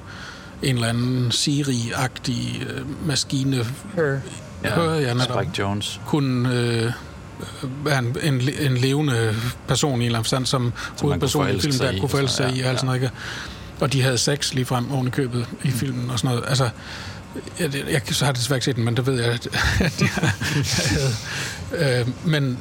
en 0.64 0.76
eller 0.76 0.88
anden 0.88 1.32
Siri-agtig 1.32 2.64
øh, 2.70 3.08
maskine... 3.08 3.66
Her. 3.96 4.20
Ja, 4.64 4.70
hører 4.70 4.96
jeg 4.96 5.22
Spike 5.22 5.52
Jones. 5.60 6.00
Kunne... 6.06 6.54
Øh, 6.54 6.92
være 7.84 8.00
en, 8.00 8.18
en, 8.24 8.42
en 8.60 8.78
levende 8.78 9.36
person 9.68 9.92
i 9.92 9.96
en 9.96 10.02
eller 10.02 10.20
anden 10.20 10.24
forstand, 10.24 10.46
som, 10.46 10.74
som 10.96 11.08
hovedperson 11.08 11.50
i 11.50 11.60
filmen, 11.60 11.80
der 11.80 12.00
kunne 12.00 12.10
forelske 12.10 12.36
sig 12.36 12.56
i, 12.56 12.62
og 12.62 12.70
alt 12.70 12.80
sådan 12.80 13.00
noget. 13.00 13.12
Og 13.80 13.94
de 13.94 14.02
havde 14.02 14.18
sex 14.18 14.54
lige 14.54 14.66
frem 14.66 14.92
oven 14.92 15.08
i 15.08 15.10
købet 15.10 15.46
i 15.64 15.72
filmen 15.72 16.10
og 16.10 16.20
sådan 16.20 16.36
noget. 16.36 16.50
Altså, 16.50 16.70
jeg, 17.60 17.74
jeg, 17.90 18.02
så 18.06 18.26
har 18.26 18.32
det 18.32 18.40
desværre 18.40 18.58
ikke 18.58 18.66
set 18.66 18.76
den, 18.76 18.86
men 18.86 18.98
det 18.98 19.06
ved 19.06 19.22
jeg, 19.22 19.34
at, 19.34 19.48
at 19.80 20.00
de 20.00 20.08
havde. 20.08 22.00
Øh, 22.02 22.08
men 22.26 22.58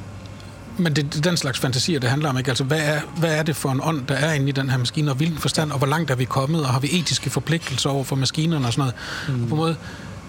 men 0.78 0.96
det 0.96 1.16
er 1.16 1.20
den 1.20 1.36
slags 1.36 1.58
fantasier, 1.58 2.00
det 2.00 2.10
handler 2.10 2.28
om. 2.28 2.38
Ikke? 2.38 2.50
Altså, 2.50 2.64
hvad, 2.64 2.80
er, 2.80 3.00
hvad 3.18 3.34
er 3.34 3.42
det 3.42 3.56
for 3.56 3.70
en 3.70 3.80
ånd, 3.82 4.06
der 4.06 4.14
er 4.14 4.32
inde 4.32 4.48
i 4.48 4.52
den 4.52 4.70
her 4.70 4.78
maskine, 4.78 5.10
og 5.10 5.16
hvilken 5.16 5.38
forstand, 5.38 5.72
og 5.72 5.78
hvor 5.78 5.86
langt 5.86 6.10
er 6.10 6.14
vi 6.14 6.24
kommet, 6.24 6.60
og 6.60 6.68
har 6.68 6.80
vi 6.80 6.88
etiske 6.92 7.30
forpligtelser 7.30 7.90
over 7.90 8.04
for 8.04 8.16
maskinerne 8.16 8.66
og 8.66 8.72
sådan 8.72 8.92
noget. 9.28 9.38
Mm. 9.38 9.42
Og 9.42 9.48
på 9.48 9.54
en 9.54 9.60
måde, 9.60 9.76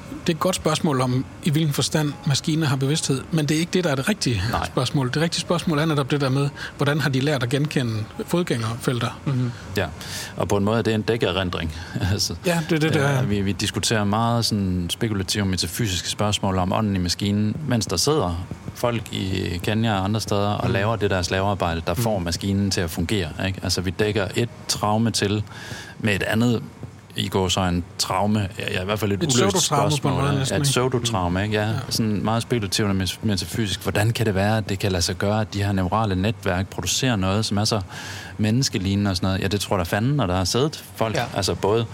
det 0.09 0.33
er 0.33 0.37
et 0.37 0.39
godt 0.39 0.55
spørgsmål 0.55 1.01
om, 1.01 1.25
i 1.43 1.49
hvilken 1.49 1.73
forstand 1.73 2.13
maskiner 2.25 2.67
har 2.67 2.75
bevidsthed, 2.75 3.21
men 3.31 3.45
det 3.45 3.55
er 3.55 3.59
ikke 3.59 3.71
det, 3.73 3.83
der 3.83 3.91
er 3.91 3.95
det 3.95 4.09
rigtige 4.09 4.41
Nej. 4.51 4.65
spørgsmål. 4.65 5.07
Det 5.07 5.21
rigtige 5.21 5.41
spørgsmål 5.41 5.79
er 5.79 5.85
netop 5.85 6.11
det 6.11 6.21
der 6.21 6.29
med, 6.29 6.49
hvordan 6.77 6.99
har 6.99 7.09
de 7.09 7.19
lært 7.19 7.43
at 7.43 7.49
genkende 7.49 8.03
fodgængerfelter? 8.25 9.19
Mm-hmm. 9.25 9.51
Ja, 9.77 9.87
og 10.37 10.47
på 10.47 10.57
en 10.57 10.63
måde 10.63 10.77
er 10.77 10.81
det 10.81 10.93
en 10.93 11.01
dækkerindring. 11.01 11.73
altså, 12.11 12.35
ja, 12.45 12.59
det 12.69 12.75
er 12.75 12.79
det, 12.79 12.93
der 12.93 13.07
er. 13.07 13.23
Vi, 13.23 13.41
vi 13.41 13.51
diskuterer 13.51 14.03
meget 14.03 14.45
sådan 14.45 14.87
spekulative 14.89 15.45
metafysiske 15.45 16.09
spørgsmål 16.09 16.57
om 16.57 16.73
ånden 16.73 16.95
i 16.95 16.99
maskinen, 16.99 17.55
mens 17.67 17.85
der 17.85 17.97
sidder 17.97 18.45
folk 18.73 19.13
i 19.13 19.59
Kenya 19.63 19.93
og 19.93 20.03
andre 20.03 20.21
steder 20.21 20.49
og 20.49 20.67
mm. 20.67 20.73
laver 20.73 20.95
det 20.95 21.09
der 21.09 21.21
slavearbejde, 21.21 21.81
der 21.87 21.93
får 21.93 22.17
mm. 22.17 22.25
maskinen 22.25 22.71
til 22.71 22.81
at 22.81 22.89
fungere. 22.89 23.29
Ikke? 23.47 23.59
Altså 23.63 23.81
vi 23.81 23.89
dækker 23.89 24.27
et 24.35 24.49
traume 24.67 25.11
til 25.11 25.43
med 25.99 26.15
et 26.15 26.23
andet 26.23 26.63
i 27.17 27.27
går 27.27 27.47
så 27.47 27.61
en 27.61 27.83
traume, 27.97 28.49
ja, 28.59 28.81
i 28.81 28.85
hvert 28.85 28.99
fald 28.99 29.11
et, 29.11 29.23
et 29.23 29.35
uløst 29.35 29.65
spørgsmål. 29.65 30.13
På 30.13 30.25
ja, 30.25 30.55
et 30.55 30.61
pseudotraume, 30.63 31.43
ikke? 31.43 31.55
Ja, 31.55 31.67
ja. 31.67 31.73
Sådan 31.89 32.23
meget 32.23 32.41
spekulativt 32.41 32.89
og 32.89 32.95
metafysisk. 33.21 33.83
Hvordan 33.83 34.11
kan 34.11 34.25
det 34.25 34.35
være, 34.35 34.57
at 34.57 34.69
det 34.69 34.79
kan 34.79 34.91
lade 34.91 35.01
sig 35.01 35.15
gøre, 35.15 35.41
at 35.41 35.53
de 35.53 35.63
her 35.63 35.71
neurale 35.71 36.15
netværk 36.15 36.67
producerer 36.67 37.15
noget, 37.15 37.45
som 37.45 37.57
er 37.57 37.65
så 37.65 37.81
menneskelignende 38.37 39.11
og 39.11 39.15
sådan 39.15 39.27
noget? 39.27 39.41
Ja, 39.41 39.47
det 39.47 39.61
tror 39.61 39.77
da 39.77 39.83
fanden, 39.83 40.13
når 40.15 40.27
der 40.27 40.35
har 40.35 40.43
siddet 40.43 40.83
folk. 40.95 41.15
Ja. 41.15 41.23
Altså 41.35 41.55
både 41.55 41.85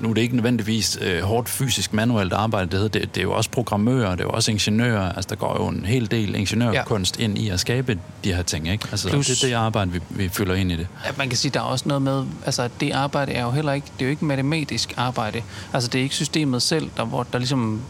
nu 0.00 0.10
er 0.10 0.14
det 0.14 0.22
ikke 0.22 0.36
nødvendigvis 0.36 0.98
øh, 1.00 1.22
hårdt 1.22 1.48
fysisk 1.48 1.92
manuelt 1.92 2.32
arbejde, 2.32 2.70
det, 2.70 2.74
hedder, 2.80 3.00
det, 3.00 3.14
det 3.14 3.20
er 3.20 3.24
jo 3.24 3.32
også 3.32 3.50
programmører, 3.50 4.10
det 4.10 4.20
er 4.20 4.24
jo 4.24 4.30
også 4.30 4.50
ingeniører, 4.50 5.12
altså 5.12 5.28
der 5.30 5.36
går 5.36 5.62
jo 5.62 5.68
en 5.68 5.84
hel 5.84 6.10
del 6.10 6.34
ingeniørkunst 6.34 7.18
ja. 7.18 7.24
ind 7.24 7.38
i 7.38 7.48
at 7.48 7.60
skabe 7.60 7.98
de 8.24 8.34
her 8.34 8.42
ting, 8.42 8.68
ikke? 8.68 8.88
Altså 8.90 9.08
Plus, 9.08 9.26
det 9.26 9.42
er 9.42 9.46
det 9.46 9.54
arbejde, 9.54 9.90
vi, 9.92 10.00
vi 10.10 10.28
følger 10.28 10.54
ind 10.54 10.72
i 10.72 10.76
det. 10.76 10.86
Ja, 11.06 11.10
man 11.18 11.28
kan 11.28 11.38
sige, 11.38 11.50
der 11.50 11.60
er 11.60 11.64
også 11.64 11.88
noget 11.88 12.02
med, 12.02 12.24
altså 12.46 12.68
det 12.80 12.92
arbejde 12.92 13.32
er 13.32 13.44
jo 13.44 13.50
heller 13.50 13.72
ikke, 13.72 13.86
det 13.98 14.04
er 14.04 14.06
jo 14.06 14.10
ikke 14.10 14.24
matematisk 14.24 14.94
arbejde, 14.96 15.42
altså 15.72 15.90
det 15.90 15.98
er 15.98 16.02
ikke 16.02 16.14
systemet 16.14 16.62
selv, 16.62 16.90
der, 16.96 17.04
hvor 17.04 17.22
der 17.22 17.38
ligesom 17.38 17.80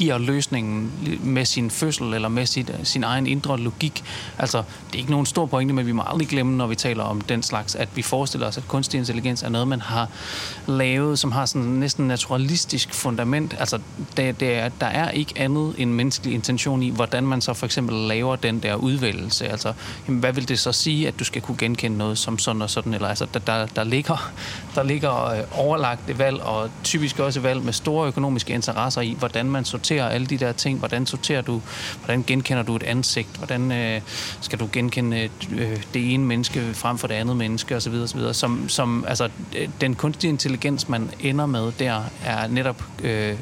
giver 0.00 0.18
løsningen 0.18 0.92
med 1.22 1.44
sin 1.44 1.70
fødsel 1.70 2.14
eller 2.14 2.28
med 2.28 2.46
sit, 2.46 2.70
sin 2.82 3.04
egen 3.04 3.26
indre 3.26 3.58
logik. 3.58 4.04
Altså, 4.38 4.58
det 4.86 4.94
er 4.94 4.98
ikke 4.98 5.10
nogen 5.10 5.26
stor 5.26 5.46
pointe, 5.46 5.74
men 5.74 5.86
vi 5.86 5.92
må 5.92 6.02
aldrig 6.06 6.28
glemme, 6.28 6.56
når 6.56 6.66
vi 6.66 6.74
taler 6.74 7.04
om 7.04 7.20
den 7.20 7.42
slags, 7.42 7.74
at 7.74 7.88
vi 7.94 8.02
forestiller 8.02 8.46
os, 8.46 8.56
at 8.56 8.68
kunstig 8.68 8.98
intelligens 8.98 9.42
er 9.42 9.48
noget, 9.48 9.68
man 9.68 9.80
har 9.80 10.08
lavet, 10.66 11.18
som 11.18 11.32
har 11.32 11.46
sådan 11.46 11.68
næsten 11.68 12.08
naturalistisk 12.08 12.94
fundament. 12.94 13.56
Altså, 13.58 13.78
det, 14.16 14.40
det 14.40 14.54
er, 14.54 14.68
der 14.68 14.86
er 14.86 15.10
ikke 15.10 15.34
andet 15.36 15.74
end 15.78 15.90
menneskelig 15.92 16.34
intention 16.34 16.82
i, 16.82 16.90
hvordan 16.90 17.26
man 17.26 17.40
så 17.40 17.54
for 17.54 17.66
eksempel 17.66 17.96
laver 17.96 18.36
den 18.36 18.60
der 18.60 18.74
udvælgelse. 18.74 19.48
Altså, 19.48 19.72
jamen, 20.08 20.20
hvad 20.20 20.32
vil 20.32 20.48
det 20.48 20.58
så 20.58 20.72
sige, 20.72 21.08
at 21.08 21.18
du 21.18 21.24
skal 21.24 21.42
kunne 21.42 21.58
genkende 21.58 21.98
noget 21.98 22.18
som 22.18 22.38
sådan 22.38 22.62
og 22.62 22.70
sådan? 22.70 22.94
Eller 22.94 23.08
altså, 23.08 23.26
der, 23.34 23.40
der, 23.40 23.66
der 23.66 23.84
ligger, 23.84 24.32
der 24.74 24.82
ligger 24.82 25.24
øh, 25.24 25.38
overlagte 25.52 26.18
valg, 26.18 26.42
og 26.42 26.70
typisk 26.84 27.18
også 27.18 27.40
valg 27.40 27.62
med 27.62 27.72
store 27.72 28.08
økonomiske 28.08 28.52
interesser 28.52 29.00
i, 29.00 29.16
hvordan 29.18 29.50
man 29.50 29.64
sorterer 29.64 29.89
sortere 29.90 30.12
alle 30.12 30.26
de 30.26 30.38
der 30.38 30.52
ting. 30.52 30.78
Hvordan 30.78 31.06
sorterer 31.06 31.42
du, 31.42 31.60
hvordan 31.98 32.24
genkender 32.26 32.62
du 32.62 32.76
et 32.76 32.82
ansigt? 32.82 33.28
Hvordan 33.36 33.72
øh, 33.72 34.00
skal 34.40 34.58
du 34.58 34.68
genkende 34.72 35.30
øh, 35.52 35.82
det 35.94 36.14
ene 36.14 36.24
menneske 36.24 36.74
frem 36.74 36.98
for 36.98 37.06
det 37.06 37.14
andet 37.14 37.36
menneske 37.36 37.76
osv. 37.76 37.94
osv. 37.94 38.32
Som, 38.32 38.68
som, 38.68 39.04
altså, 39.08 39.28
øh, 39.56 39.68
den 39.80 39.94
kunstige 39.94 40.28
intelligens, 40.28 40.88
man 40.88 41.10
ender 41.20 41.46
med 41.46 41.72
der, 41.78 42.02
er 42.24 42.46
netop 42.46 42.84
øh, 43.02 43.34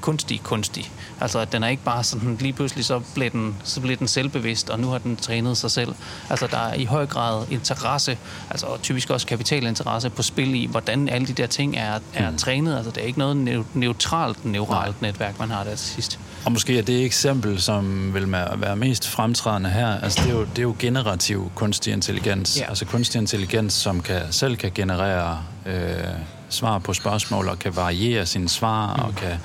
kunstig 0.00 0.40
kunstig. 0.42 0.90
Altså, 1.20 1.38
at 1.38 1.52
den 1.52 1.62
er 1.62 1.68
ikke 1.68 1.82
bare 1.82 2.04
sådan, 2.04 2.36
lige 2.40 2.52
pludselig 2.52 2.84
så 2.84 3.00
bliver, 3.14 3.30
den, 3.30 3.56
så 3.64 3.80
bliver 3.80 3.96
den 3.96 4.08
selvbevidst, 4.08 4.70
og 4.70 4.80
nu 4.80 4.88
har 4.88 4.98
den 4.98 5.16
trænet 5.16 5.56
sig 5.56 5.70
selv. 5.70 5.94
Altså, 6.30 6.46
der 6.46 6.58
er 6.58 6.74
i 6.74 6.84
høj 6.84 7.06
grad 7.06 7.46
interesse, 7.50 8.18
altså 8.50 8.66
typisk 8.82 9.10
også 9.10 9.26
kapitalinteresse 9.26 10.10
på 10.10 10.22
spil 10.22 10.54
i, 10.54 10.66
hvordan 10.66 11.08
alle 11.08 11.26
de 11.26 11.32
der 11.32 11.46
ting 11.46 11.76
er, 11.76 11.98
er 12.14 12.30
mm. 12.30 12.36
trænet. 12.36 12.76
Altså, 12.76 12.90
det 12.90 13.02
er 13.02 13.06
ikke 13.06 13.18
noget 13.18 13.64
neutralt 13.74 14.44
neuralt 14.44 15.02
netværk, 15.02 15.38
man 15.38 15.50
har 15.50 15.64
der 15.64 15.70
til 15.70 15.86
sidst. 15.86 16.18
Og 16.44 16.52
måske 16.52 16.78
er 16.78 16.82
det 16.82 17.04
eksempel, 17.04 17.62
som 17.62 18.14
vil 18.14 18.32
være 18.56 18.76
mest 18.76 19.08
fremtrædende 19.08 19.70
her, 19.70 20.00
altså 20.00 20.20
det 20.22 20.30
er 20.30 20.34
jo, 20.34 20.40
det 20.40 20.58
er 20.58 20.62
jo 20.62 20.76
generativ 20.78 21.52
kunstig 21.54 21.92
intelligens. 21.92 22.58
Ja. 22.60 22.68
Altså 22.68 22.84
kunstig 22.84 23.18
intelligens, 23.18 23.72
som 23.72 24.02
kan, 24.02 24.20
selv 24.30 24.56
kan 24.56 24.72
generere 24.74 25.38
øh, 25.66 25.74
svar 26.48 26.78
på 26.78 26.94
spørgsmål, 26.94 27.48
og 27.48 27.58
kan 27.58 27.76
variere 27.76 28.26
sine 28.26 28.48
svar, 28.48 28.96
mm. 28.96 29.02
og 29.02 29.14
kan 29.14 29.38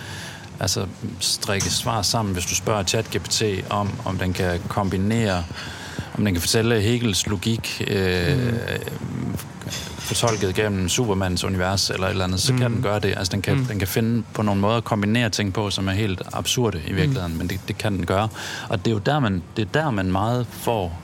altså 0.60 0.86
strikke 1.20 1.70
svar 1.70 2.02
sammen, 2.02 2.34
hvis 2.34 2.46
du 2.46 2.56
spørger 2.56 2.84
ChatGPT 2.84 3.44
om, 3.70 3.90
om 4.06 4.18
den 4.18 4.34
kan 4.34 4.60
kombinere, 4.68 5.44
om 6.18 6.26
den 6.26 6.34
kan 6.34 6.42
fortælle 6.42 6.82
Hegels 6.82 7.28
logik 7.28 7.82
øh, 7.88 8.38
mm. 8.38 9.36
fortolket 9.98 10.56
gennem 10.56 10.90
Supermans 10.90 11.44
univers 11.44 11.90
eller 11.90 12.08
et 12.08 12.12
eller 12.12 12.24
andet, 12.24 12.42
så 12.42 12.54
mm. 12.54 12.60
kan 12.60 12.74
den 12.74 12.82
gøre 12.82 13.00
det. 13.00 13.14
Altså 13.18 13.32
den 13.32 13.42
kan, 13.42 13.58
mm. 13.58 13.66
den 13.66 13.80
kan 13.80 13.88
finde 13.88 14.24
på 14.34 14.42
nogle 14.42 14.62
måder 14.62 14.78
at 14.78 14.84
kombinere 14.84 15.30
ting 15.30 15.54
på, 15.54 15.70
som 15.70 15.88
er 15.88 15.94
helt 15.94 16.22
absurde 16.34 16.82
i 16.88 16.94
virkeligheden, 16.94 17.32
mm. 17.32 17.38
men 17.38 17.50
det, 17.50 17.60
det 17.68 17.78
kan 17.78 17.94
den 17.94 18.06
gøre. 18.06 18.30
Og 18.70 18.86
det 18.86 18.88
er 18.88 18.96
jo 18.96 19.00
der, 19.00 19.20
man, 19.20 19.44
det 19.58 19.62
er 19.62 19.82
der, 19.82 19.92
man 19.92 20.12
meget 20.12 20.48
får 20.52 21.00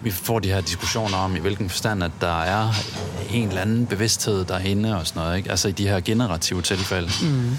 vi 0.00 0.10
får 0.10 0.38
de 0.38 0.48
her 0.48 0.60
diskussioner 0.60 1.16
om, 1.16 1.36
i 1.36 1.38
hvilken 1.38 1.70
forstand, 1.70 2.04
at 2.04 2.10
der 2.20 2.42
er 2.42 2.74
en 3.30 3.48
eller 3.48 3.60
anden 3.60 3.86
bevidsthed 3.86 4.44
derinde 4.44 4.96
og 4.96 5.06
sådan 5.06 5.22
noget, 5.22 5.36
ikke? 5.36 5.50
Altså 5.50 5.68
i 5.68 5.72
de 5.72 5.88
her 5.88 6.00
generative 6.00 6.62
tilfælde. 6.62 7.10
Mm. 7.22 7.58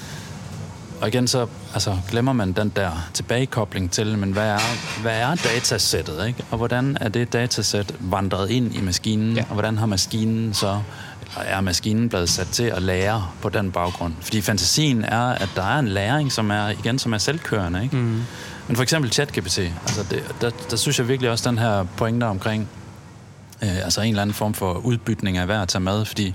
Og 1.02 1.08
igen 1.08 1.28
så 1.28 1.48
altså, 1.74 1.98
glemmer 2.10 2.34
man 2.34 2.52
den 2.52 2.72
der 2.76 2.92
tilbagekobling 3.14 3.92
til, 3.92 4.18
men 4.18 4.32
hvad 4.32 4.48
er, 4.48 5.02
hvad 5.02 5.20
er 5.20 5.36
datasættet, 5.36 6.28
ikke? 6.28 6.44
og 6.52 6.58
hvordan 6.58 6.98
er 7.02 7.10
det 7.10 7.34
datasæt 7.34 7.94
vandret 8.00 8.50
ind 8.50 8.76
i 8.76 8.82
maskinen, 8.82 9.36
ja. 9.36 9.42
og 9.50 9.54
hvordan 9.54 9.78
har 9.78 9.86
maskinen 9.86 10.54
så 10.54 10.82
er 11.38 11.62
maskinen 11.62 12.10
blevet 12.10 12.30
sat 12.30 12.48
til 12.48 12.64
at 12.64 12.82
lære 12.82 13.28
på 13.42 13.50
den 13.50 13.72
baggrund. 13.72 14.14
Fordi 14.22 14.42
fantasien 14.42 15.04
er, 15.06 15.22
at 15.22 15.50
der 15.56 15.64
er 15.64 15.80
en 15.80 15.88
læring, 15.88 16.32
som 16.32 16.52
er, 16.52 16.70
igen, 16.70 17.00
som 17.00 17.14
er 17.14 17.18
selvkørende. 17.18 17.84
Ikke? 17.84 17.96
Mm. 17.96 18.22
Men 18.68 18.76
for 18.76 18.84
eksempel 18.84 19.12
ChatGPT, 19.12 19.60
altså 19.60 20.06
det, 20.10 20.24
der, 20.42 20.50
der 20.70 20.78
synes 20.78 21.00
jeg 21.00 21.08
virkelig 21.08 21.32
også, 21.32 21.50
den 21.50 21.58
her 21.58 21.84
pointe 21.98 22.24
omkring 22.24 22.70
øh, 23.64 23.78
altså 23.78 24.02
en 24.02 24.10
eller 24.10 24.22
anden 24.22 24.34
form 24.34 24.54
for 24.54 24.74
udbytning 24.74 25.38
af 25.38 25.48
værd 25.48 25.62
at 25.62 25.68
tage 25.68 25.82
med, 25.82 26.06
fordi 26.06 26.34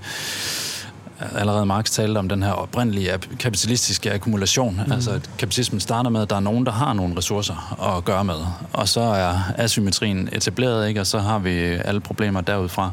allerede 1.20 1.66
Marx 1.66 1.90
talte 1.90 2.18
om 2.18 2.28
den 2.28 2.42
her 2.42 2.52
oprindelige 2.52 3.18
kapitalistiske 3.38 4.12
akkumulation. 4.12 4.80
Mm. 4.86 4.92
Altså, 4.92 5.10
at 5.10 5.30
kapitalismen 5.38 5.80
starter 5.80 6.10
med, 6.10 6.22
at 6.22 6.30
der 6.30 6.36
er 6.36 6.40
nogen, 6.40 6.66
der 6.66 6.72
har 6.72 6.92
nogle 6.92 7.16
ressourcer 7.16 7.96
at 7.96 8.04
gøre 8.04 8.24
med. 8.24 8.40
Og 8.72 8.88
så 8.88 9.00
er 9.00 9.38
asymmetrien 9.58 10.28
etableret, 10.32 10.88
ikke? 10.88 11.00
og 11.00 11.06
så 11.06 11.18
har 11.18 11.38
vi 11.38 11.58
alle 11.60 12.00
problemer 12.00 12.40
derudfra. 12.40 12.90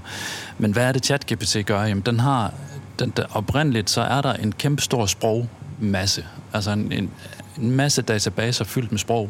Men 0.57 0.71
hvad 0.71 0.83
er 0.83 0.91
det, 0.91 1.05
ChatGPT 1.05 1.57
gør? 1.65 1.83
Jamen, 1.83 2.03
den 2.05 2.19
har... 2.19 2.53
Den, 2.99 3.13
der, 3.17 3.25
oprindeligt 3.33 3.89
så 3.89 4.01
er 4.01 4.21
der 4.21 4.33
en 4.33 4.51
kæmpe 4.51 4.81
stor 4.81 5.05
sprogmasse. 5.05 6.25
Altså 6.53 6.71
en, 6.71 6.91
en, 6.91 7.09
en 7.61 7.71
masse 7.71 8.01
databaser 8.01 8.65
fyldt 8.65 8.91
med 8.91 8.99
sprog 8.99 9.29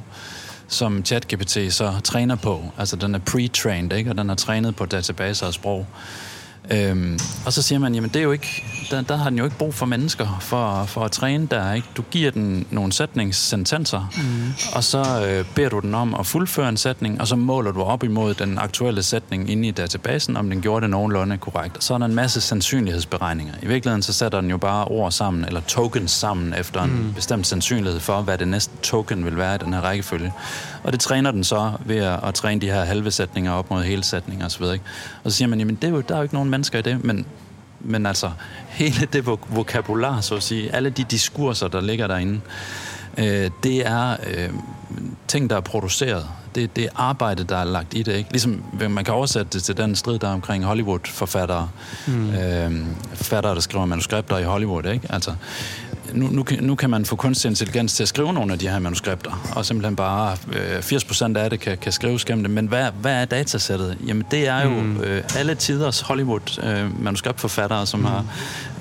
som 0.71 1.05
ChatGPT 1.05 1.57
så 1.69 1.93
træner 2.03 2.35
på. 2.35 2.63
Altså 2.77 2.95
den 2.95 3.15
er 3.15 3.19
pre-trained, 3.29 3.93
ikke? 3.93 4.09
og 4.09 4.17
den 4.17 4.29
er 4.29 4.35
trænet 4.35 4.75
på 4.75 4.85
databaser 4.85 5.45
og 5.45 5.53
sprog. 5.53 5.87
Øhm, 6.71 7.19
og 7.45 7.53
så 7.53 7.61
siger 7.61 7.79
man, 7.79 7.95
jamen 7.95 8.09
det 8.09 8.19
er 8.19 8.23
jo 8.23 8.31
ikke, 8.31 8.63
der, 8.91 9.01
der 9.01 9.15
har 9.15 9.29
den 9.29 9.37
jo 9.37 9.43
ikke 9.43 9.57
brug 9.57 9.73
for 9.73 9.85
mennesker 9.85 10.37
for, 10.41 10.85
for 10.85 11.01
at 11.01 11.11
træne 11.11 11.47
der, 11.51 11.73
ikke? 11.73 11.87
Du 11.97 12.03
giver 12.11 12.31
den 12.31 12.67
nogle 12.71 12.93
sætningssentenser, 12.93 14.11
mm. 14.17 14.53
og 14.75 14.83
så 14.83 15.25
øh, 15.27 15.45
beder 15.55 15.69
du 15.69 15.79
den 15.79 15.95
om 15.95 16.15
at 16.19 16.25
fuldføre 16.25 16.69
en 16.69 16.77
sætning, 16.77 17.21
og 17.21 17.27
så 17.27 17.35
måler 17.35 17.71
du 17.71 17.81
op 17.81 18.03
imod 18.03 18.33
den 18.33 18.57
aktuelle 18.57 19.03
sætning 19.03 19.49
inde 19.49 19.67
i 19.67 19.71
databasen, 19.71 20.37
om 20.37 20.49
den 20.49 20.61
gjorde 20.61 20.81
det 20.81 20.89
nogenlunde 20.89 21.37
korrekt. 21.37 21.77
Og 21.77 21.83
så 21.83 21.93
er 21.93 21.97
der 21.97 22.05
en 22.05 22.15
masse 22.15 22.41
sandsynlighedsberegninger. 22.41 23.53
I 23.61 23.67
virkeligheden 23.67 24.03
så 24.03 24.13
sætter 24.13 24.41
den 24.41 24.49
jo 24.49 24.57
bare 24.57 24.85
ord 24.85 25.11
sammen, 25.11 25.45
eller 25.45 25.61
tokens 25.61 26.11
sammen, 26.11 26.53
efter 26.53 26.83
en 26.83 26.91
mm. 26.91 27.13
bestemt 27.13 27.47
sandsynlighed 27.47 27.99
for, 27.99 28.21
hvad 28.21 28.37
det 28.37 28.47
næste 28.47 28.73
token 28.83 29.25
vil 29.25 29.37
være 29.37 29.55
i 29.55 29.57
den 29.57 29.73
her 29.73 29.81
rækkefølge. 29.81 30.33
Og 30.83 30.91
det 30.91 30.99
træner 30.99 31.31
den 31.31 31.43
så 31.43 31.71
ved 31.85 31.97
at, 31.97 32.19
at 32.23 32.33
træne 32.33 32.61
de 32.61 32.65
her 32.65 32.83
halve 32.83 33.11
sætninger 33.11 33.51
op 33.51 33.69
mod 33.69 33.83
hele 33.83 34.03
sætninger 34.03 34.45
osv. 34.45 34.63
Og 34.63 35.31
så 35.31 35.37
siger 35.37 35.47
man, 35.47 35.59
jamen 35.59 35.75
det 35.75 35.83
er 35.83 35.91
jo, 35.91 36.01
der 36.01 36.13
er 36.13 36.19
jo 36.19 36.23
ikke 36.23 36.35
nogen 36.35 36.49
mennesker 36.49 36.79
i 36.79 36.81
det, 36.81 37.03
men, 37.03 37.25
men 37.79 38.05
altså 38.05 38.31
hele 38.69 39.07
det 39.13 39.25
vokabular, 39.25 40.21
så 40.21 40.35
at 40.35 40.43
sige, 40.43 40.75
alle 40.75 40.89
de 40.89 41.03
diskurser, 41.03 41.67
der 41.67 41.81
ligger 41.81 42.07
derinde, 42.07 42.39
øh, 43.17 43.49
det 43.63 43.87
er 43.87 44.17
øh, 44.27 44.49
ting, 45.27 45.49
der 45.49 45.55
er 45.55 45.61
produceret. 45.61 46.27
Det, 46.55 46.75
det 46.75 46.83
er 46.83 46.89
arbejde, 46.95 47.43
der 47.43 47.57
er 47.57 47.63
lagt 47.63 47.93
i 47.93 48.03
det. 48.03 48.15
Ikke? 48.15 48.31
Ligesom 48.31 48.63
man 48.89 49.03
kan 49.03 49.13
oversætte 49.13 49.49
det 49.53 49.63
til 49.63 49.77
den 49.77 49.95
strid, 49.95 50.19
der 50.19 50.27
er 50.27 50.33
omkring 50.33 50.63
Hollywood-forfattere. 50.63 51.69
Mm. 52.07 52.29
Øh, 52.29 52.85
forfattere, 53.13 53.55
der 53.55 53.61
skriver 53.61 53.85
manuskripter 53.85 54.37
i 54.37 54.43
Hollywood. 54.43 54.85
Ikke? 54.85 55.07
Altså, 55.09 55.33
nu, 56.13 56.27
nu, 56.27 56.45
nu 56.61 56.75
kan 56.75 56.89
man 56.89 57.05
få 57.05 57.15
kunstig 57.15 57.49
intelligens 57.49 57.93
til 57.93 58.03
at 58.03 58.09
skrive 58.09 58.33
nogle 58.33 58.53
af 58.53 58.59
de 58.59 58.67
her 58.67 58.79
manuskripter, 58.79 59.51
og 59.55 59.65
simpelthen 59.65 59.95
bare 59.95 60.37
øh, 60.53 60.79
80% 60.79 61.37
af 61.37 61.49
det 61.49 61.59
kan, 61.59 61.77
kan 61.77 61.91
skrives 61.91 62.25
gennem 62.25 62.43
det. 62.43 62.51
Men 62.51 62.67
hvad, 62.67 62.91
hvad 63.01 63.21
er 63.21 63.25
datasættet? 63.25 63.97
Jamen 64.07 64.25
det 64.31 64.47
er 64.47 64.63
jo 64.63 64.69
mm. 64.69 65.01
øh, 65.01 65.23
alle 65.37 65.55
tiders 65.55 66.01
Hollywood-manuskriptforfattere, 66.01 67.81
øh, 67.81 67.87
som 67.87 67.99
mm. 67.99 68.05
har 68.05 68.25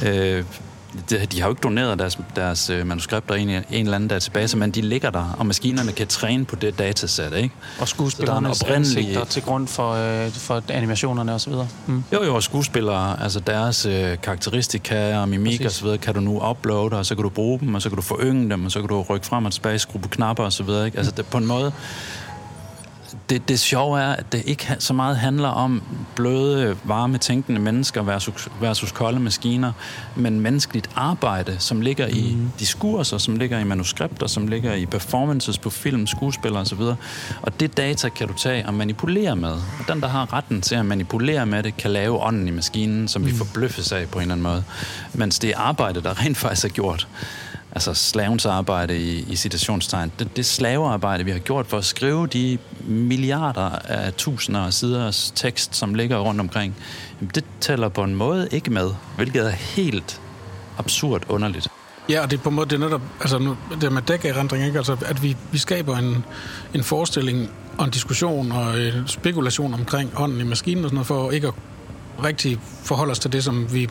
øh, 0.02 0.44
de, 1.10 1.26
de 1.26 1.40
har 1.40 1.48
jo 1.48 1.52
ikke 1.52 1.60
doneret 1.62 1.98
deres, 1.98 2.18
deres 2.36 2.70
øh, 2.70 2.86
manuskripter 2.86 3.34
i 3.34 3.42
en, 3.42 3.50
eller 3.70 3.94
anden 3.94 4.08
database, 4.08 4.56
men 4.56 4.70
de 4.70 4.80
ligger 4.80 5.10
der, 5.10 5.36
og 5.38 5.46
maskinerne 5.46 5.92
kan 5.92 6.06
træne 6.06 6.44
på 6.44 6.56
det 6.56 6.78
datasæt, 6.78 7.32
ikke? 7.32 7.54
Og 7.80 7.88
skuespillernes 7.88 8.62
oprindelig... 8.62 8.98
ansigter 8.98 9.24
til 9.24 9.42
grund 9.42 9.68
for, 9.68 9.92
øh, 9.92 10.30
for 10.30 10.62
animationerne 10.68 11.34
osv.? 11.34 11.52
Mm. 11.86 12.04
Jo, 12.12 12.24
jo, 12.24 12.34
og 12.34 12.42
skuespillere, 12.42 13.22
altså 13.22 13.40
deres 13.40 13.86
øh, 13.86 14.20
karakteristika 14.22 15.18
og 15.18 15.28
mimik 15.28 15.64
og 15.64 15.70
så 15.70 15.82
videre, 15.82 15.98
kan 15.98 16.14
du 16.14 16.20
nu 16.20 16.50
uploade, 16.50 16.98
og 16.98 17.06
så 17.06 17.14
kan 17.14 17.22
du 17.22 17.28
bruge 17.28 17.60
dem, 17.60 17.74
og 17.74 17.82
så 17.82 17.88
kan 17.88 17.96
du 17.96 18.02
forynge 18.02 18.50
dem, 18.50 18.64
og 18.64 18.72
så 18.72 18.80
kan 18.80 18.88
du 18.88 19.02
rykke 19.02 19.26
frem 19.26 19.44
og 19.44 19.52
tilbage, 19.52 19.78
skrue 19.78 20.02
på 20.02 20.08
knapper 20.08 20.44
og 20.44 20.52
så 20.52 20.62
videre, 20.62 20.86
ikke? 20.86 20.98
Altså 20.98 21.12
det, 21.16 21.26
på 21.26 21.38
en 21.38 21.46
måde 21.46 21.72
det, 23.30 23.48
det 23.48 23.60
sjove 23.60 24.00
er, 24.00 24.12
at 24.12 24.32
det 24.32 24.42
ikke 24.46 24.76
så 24.78 24.92
meget 24.92 25.16
handler 25.16 25.48
om 25.48 25.82
bløde, 26.16 26.76
varme, 26.84 27.18
tænkende 27.18 27.60
mennesker 27.60 28.02
versus, 28.02 28.48
versus 28.60 28.92
kolde 28.92 29.20
maskiner, 29.20 29.72
men 30.16 30.40
menneskeligt 30.40 30.90
arbejde, 30.96 31.56
som 31.58 31.80
ligger 31.80 32.06
i 32.06 32.34
mm. 32.36 32.50
diskurser, 32.58 33.18
som 33.18 33.36
ligger 33.36 33.58
i 33.58 33.64
manuskripter, 33.64 34.26
som 34.26 34.48
ligger 34.48 34.74
i 34.74 34.86
performances 34.86 35.58
på 35.58 35.70
film, 35.70 36.06
skuespillere 36.06 36.60
osv. 36.60 36.80
Og 37.42 37.60
det 37.60 37.76
data 37.76 38.08
kan 38.08 38.28
du 38.28 38.34
tage 38.34 38.66
og 38.66 38.74
manipulere 38.74 39.36
med. 39.36 39.52
Og 39.52 39.84
den, 39.88 40.00
der 40.00 40.08
har 40.08 40.32
retten 40.32 40.60
til 40.60 40.74
at 40.74 40.86
manipulere 40.86 41.46
med 41.46 41.62
det, 41.62 41.76
kan 41.76 41.90
lave 41.90 42.22
ånden 42.22 42.48
i 42.48 42.50
maskinen, 42.50 43.08
som 43.08 43.22
mm. 43.22 43.28
vi 43.28 43.34
forbløffes 43.34 43.92
af 43.92 44.08
på 44.08 44.18
en 44.18 44.22
eller 44.22 44.34
anden 44.34 44.42
måde. 44.42 44.64
Mens 45.14 45.38
det 45.38 45.50
er 45.50 45.58
arbejde, 45.58 46.02
der 46.02 46.20
rent 46.20 46.36
faktisk 46.36 46.64
er 46.64 46.68
gjort 46.68 47.08
altså 47.72 47.94
slavens 47.94 48.46
arbejde 48.46 48.98
i, 48.98 49.24
i 49.28 49.36
citationstegn, 49.36 50.12
det, 50.18 50.36
det 50.36 50.46
slavearbejde, 50.46 51.24
vi 51.24 51.30
har 51.30 51.38
gjort 51.38 51.66
for 51.66 51.78
at 51.78 51.84
skrive 51.84 52.26
de 52.26 52.58
milliarder 52.80 53.70
af 53.84 54.12
tusinder 54.12 54.60
af 54.60 54.72
siders 54.72 55.32
tekst, 55.36 55.76
som 55.76 55.94
ligger 55.94 56.18
rundt 56.18 56.40
omkring, 56.40 56.76
det 57.34 57.44
tæller 57.60 57.88
på 57.88 58.02
en 58.02 58.14
måde 58.14 58.48
ikke 58.50 58.70
med, 58.70 58.90
hvilket 59.16 59.46
er 59.46 59.50
helt 59.50 60.20
absurd 60.78 61.22
underligt. 61.28 61.68
Ja, 62.08 62.22
og 62.22 62.30
det 62.30 62.38
er 62.38 62.42
på 62.42 62.48
en 62.48 62.54
måde, 62.54 62.68
det 62.68 62.74
er 62.74 62.78
netop, 62.78 63.02
altså 63.20 63.38
nu, 63.38 63.56
det 63.80 63.92
med 63.92 64.02
dækkerindring, 64.02 64.64
ikke? 64.66 64.78
Altså, 64.78 64.96
at 65.06 65.22
vi, 65.22 65.36
vi 65.52 65.58
skaber 65.58 65.96
en, 65.96 66.24
en 66.74 66.82
forestilling 66.82 67.50
og 67.78 67.84
en 67.84 67.90
diskussion 67.90 68.52
og 68.52 68.80
en 68.80 68.92
spekulation 69.06 69.74
omkring 69.74 70.10
hånden 70.14 70.40
i 70.40 70.44
maskinen 70.44 70.84
og 70.84 70.90
sådan 70.90 70.94
noget, 70.94 71.06
for 71.06 71.30
ikke 71.30 71.46
at 71.48 71.54
rigtig 72.24 72.58
forholde 72.84 73.10
os 73.10 73.18
til 73.18 73.32
det, 73.32 73.44
som 73.44 73.74
vi, 73.74 73.88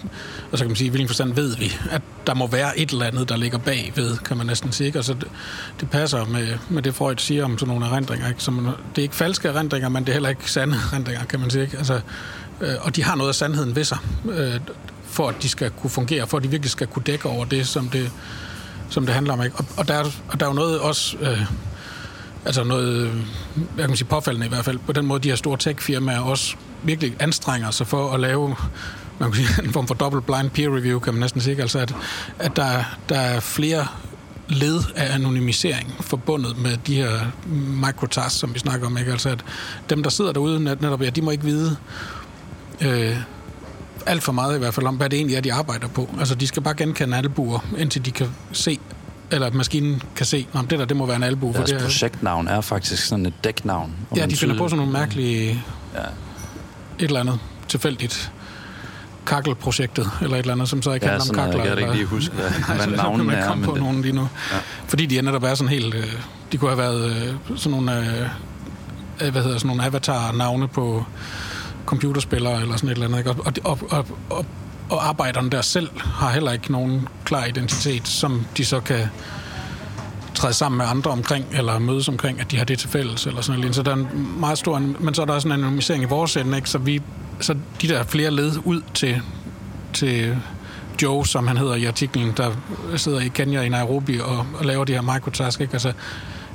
og 0.51 0.57
så 0.57 0.63
kan 0.63 0.69
man 0.69 0.75
sige, 0.75 0.87
i 0.87 0.89
hvilken 0.89 1.07
forstand 1.07 1.33
ved 1.33 1.57
vi, 1.57 1.73
at 1.91 2.01
der 2.27 2.33
må 2.33 2.47
være 2.47 2.79
et 2.79 2.89
eller 2.89 3.05
andet, 3.05 3.29
der 3.29 3.37
ligger 3.37 3.57
bag 3.57 3.93
ved, 3.95 4.17
kan 4.17 4.37
man 4.37 4.45
næsten 4.45 4.71
sige. 4.71 4.91
Altså, 4.95 5.13
det, 5.13 5.27
det 5.79 5.89
passer 5.89 6.25
med, 6.25 6.47
med 6.69 6.81
det, 6.81 6.95
Freud 6.95 7.15
siger 7.17 7.45
om 7.45 7.57
sådan 7.57 7.73
nogle 7.73 7.85
erindringer. 7.85 8.27
Ikke? 8.27 8.43
Som, 8.43 8.69
det 8.95 9.01
er 9.01 9.03
ikke 9.03 9.15
falske 9.15 9.47
erindringer, 9.47 9.89
men 9.89 10.03
det 10.03 10.09
er 10.09 10.13
heller 10.13 10.29
ikke 10.29 10.51
sande 10.51 10.77
erindringer, 10.91 11.25
kan 11.25 11.39
man 11.39 11.49
sige. 11.49 11.63
Ikke? 11.63 11.77
Altså, 11.77 12.01
øh, 12.61 12.75
og 12.81 12.95
de 12.95 13.03
har 13.03 13.15
noget 13.15 13.29
af 13.29 13.35
sandheden 13.35 13.75
ved 13.75 13.83
sig, 13.83 13.97
øh, 14.31 14.59
for 15.05 15.29
at 15.29 15.35
de 15.41 15.49
skal 15.49 15.71
kunne 15.71 15.89
fungere, 15.89 16.27
for 16.27 16.37
at 16.37 16.43
de 16.43 16.49
virkelig 16.49 16.71
skal 16.71 16.87
kunne 16.87 17.03
dække 17.03 17.25
over 17.25 17.45
det, 17.45 17.67
som 17.67 17.89
det, 17.89 18.11
som 18.89 19.05
det 19.05 19.15
handler 19.15 19.33
om. 19.33 19.43
Ikke? 19.43 19.55
Og, 19.55 19.65
og, 19.77 19.87
der, 19.87 20.03
og 20.27 20.39
der 20.39 20.45
er 20.45 20.49
jo 20.49 20.55
noget 20.55 20.79
også... 20.79 21.17
Øh, 21.21 21.41
altså 22.45 22.63
noget, 22.63 22.87
øh, 22.87 23.15
jeg 23.77 23.87
kan 23.87 23.97
sige 23.97 24.07
påfaldende 24.07 24.45
i 24.45 24.49
hvert 24.49 24.65
fald, 24.65 24.79
på 24.85 24.93
den 24.93 25.05
måde, 25.05 25.19
de 25.19 25.29
her 25.29 25.35
store 25.35 25.57
tech-firmaer 25.57 26.19
også 26.19 26.55
virkelig 26.83 27.15
anstrenger 27.19 27.71
sig 27.71 27.87
for 27.87 28.11
at 28.11 28.19
lave 28.19 28.55
man 29.19 29.31
kan 29.31 29.45
sige, 29.45 29.63
en 29.65 29.73
form 29.73 29.87
for 29.87 29.95
double-blind 29.95 30.49
peer 30.49 30.75
review, 30.75 30.99
kan 30.99 31.13
man 31.13 31.19
næsten 31.19 31.41
sige, 31.41 31.61
altså 31.61 31.79
at, 31.79 31.95
at 32.39 32.55
der, 32.55 32.83
der 33.09 33.19
er 33.19 33.39
flere 33.39 33.87
led 34.49 34.79
af 34.95 35.15
anonymisering 35.15 35.95
forbundet 36.01 36.57
med 36.57 36.77
de 36.87 36.95
her 36.95 37.11
microtasks, 37.85 38.39
som 38.39 38.53
vi 38.53 38.59
snakker 38.59 38.87
om, 38.87 38.97
ikke? 38.97 39.11
Altså 39.11 39.29
at 39.29 39.45
dem, 39.89 40.03
der 40.03 40.09
sidder 40.09 40.31
derude 40.31 40.63
netop, 40.63 41.01
ja, 41.01 41.09
de 41.09 41.21
må 41.21 41.31
ikke 41.31 41.43
vide 41.43 41.77
øh, 42.81 43.17
alt 44.05 44.23
for 44.23 44.31
meget 44.31 44.55
i 44.55 44.59
hvert 44.59 44.73
fald 44.73 44.85
om, 44.85 44.95
hvad 44.95 45.09
det 45.09 45.17
egentlig 45.17 45.37
er, 45.37 45.41
de 45.41 45.53
arbejder 45.53 45.87
på. 45.87 46.09
Altså, 46.19 46.35
de 46.35 46.47
skal 46.47 46.61
bare 46.61 46.73
genkende 46.73 47.17
albuer, 47.17 47.59
indtil 47.77 48.05
de 48.05 48.11
kan 48.11 48.27
se, 48.51 48.79
eller 49.31 49.47
at 49.47 49.53
maskinen 49.53 50.01
kan 50.15 50.25
se, 50.25 50.47
om 50.53 50.67
det 50.67 50.79
der, 50.79 50.85
det 50.85 50.97
må 50.97 51.05
være 51.05 51.15
en 51.15 51.23
albu. 51.23 51.45
Deres 51.47 51.57
for 51.57 51.63
det 51.63 51.75
er, 51.75 51.79
projektnavn 51.79 52.47
er 52.47 52.61
faktisk 52.61 53.05
sådan 53.05 53.25
et 53.25 53.43
dæknavn. 53.43 53.95
Ja, 54.15 54.25
de 54.25 54.35
finder 54.35 54.57
på 54.57 54.67
sådan 54.67 54.77
nogle 54.77 54.93
mærkelige... 54.93 55.63
Ja 55.95 56.01
et 56.99 57.05
eller 57.05 57.19
andet 57.19 57.39
tilfældigt 57.67 58.31
kakkelprojektet, 59.25 60.09
eller 60.21 60.35
et 60.35 60.39
eller 60.39 60.53
andet, 60.53 60.69
som 60.69 60.81
så 60.81 60.91
ikke 60.91 61.05
ja, 61.05 61.11
handler 61.11 61.43
om 61.43 61.49
kakler. 61.49 61.65
Jeg 61.65 61.77
kan 61.77 61.83
ikke 61.83 61.93
lige 61.93 62.05
huske, 62.05 62.35
hvad, 62.35 62.49
hvad 62.51 62.75
altså, 62.75 62.89
navnet 62.89 63.37
er. 63.37 63.55
Men 63.55 63.65
på 63.65 63.71
det... 63.71 63.81
nogen 63.81 64.01
lige 64.01 64.13
nu. 64.13 64.21
Ja. 64.51 64.57
Fordi 64.87 65.05
de 65.05 65.17
er 65.17 65.21
netop 65.21 65.41
været 65.41 65.57
sådan 65.57 65.69
helt... 65.69 65.95
Øh, 65.95 66.13
de 66.51 66.57
kunne 66.57 66.69
have 66.69 66.77
været 66.77 67.11
øh, 67.11 67.57
sådan 67.57 67.71
nogle... 67.71 67.99
Øh, 67.99 68.29
øh, 69.21 69.31
hvad 69.31 69.43
hedder 69.43 69.57
sådan 69.57 69.67
nogle 69.67 69.83
avatar-navne 69.83 70.67
på 70.67 71.05
computerspillere, 71.85 72.61
eller 72.61 72.75
sådan 72.75 72.89
et 72.89 72.93
eller 72.93 73.05
andet. 73.05 73.17
Ikke? 73.17 73.29
Og, 73.31 73.45
og, 73.63 73.79
og, 73.89 74.05
og, 74.29 74.45
og 74.89 75.07
arbejderne 75.07 75.49
der 75.49 75.61
selv 75.61 75.89
har 75.99 76.31
heller 76.31 76.51
ikke 76.51 76.71
nogen 76.71 77.07
klar 77.25 77.45
identitet, 77.45 78.07
som 78.07 78.45
de 78.57 78.65
så 78.65 78.79
kan 78.79 79.07
træde 80.35 80.53
sammen 80.53 80.77
med 80.77 80.85
andre 80.85 81.11
omkring, 81.11 81.45
eller 81.51 81.79
mødes 81.79 82.07
omkring, 82.07 82.39
at 82.39 82.51
de 82.51 82.57
har 82.57 82.65
det 82.65 82.79
til 82.79 82.89
fælles, 82.89 83.25
eller 83.25 83.41
sådan 83.41 83.59
noget. 83.59 83.75
Så 83.75 83.83
der 83.83 83.91
er 83.91 83.95
en 83.95 84.39
meget 84.39 84.57
stor, 84.57 84.79
men 84.79 85.13
så 85.13 85.21
er 85.21 85.25
der 85.25 85.33
også 85.33 85.47
en 85.47 85.51
anonymisering 85.51 86.03
i 86.03 86.05
vores 86.05 86.37
ende, 86.37 86.57
ikke? 86.57 86.69
Så, 86.69 86.77
vi, 86.77 87.01
så 87.39 87.55
de 87.81 87.87
der 87.87 88.03
flere 88.03 88.31
led 88.31 88.51
ud 88.65 88.81
til, 88.93 89.21
til 89.93 90.37
Joe, 91.01 91.25
som 91.25 91.47
han 91.47 91.57
hedder 91.57 91.75
i 91.75 91.85
artiklen, 91.85 92.33
der 92.37 92.51
sidder 92.95 93.19
i 93.19 93.27
Kenya 93.27 93.61
i 93.61 93.69
Nairobi 93.69 94.19
og, 94.19 94.45
og 94.59 94.65
laver 94.65 94.85
de 94.85 94.93
her 94.93 95.01
microtask, 95.01 95.61
ikke? 95.61 95.73
Altså, 95.73 95.93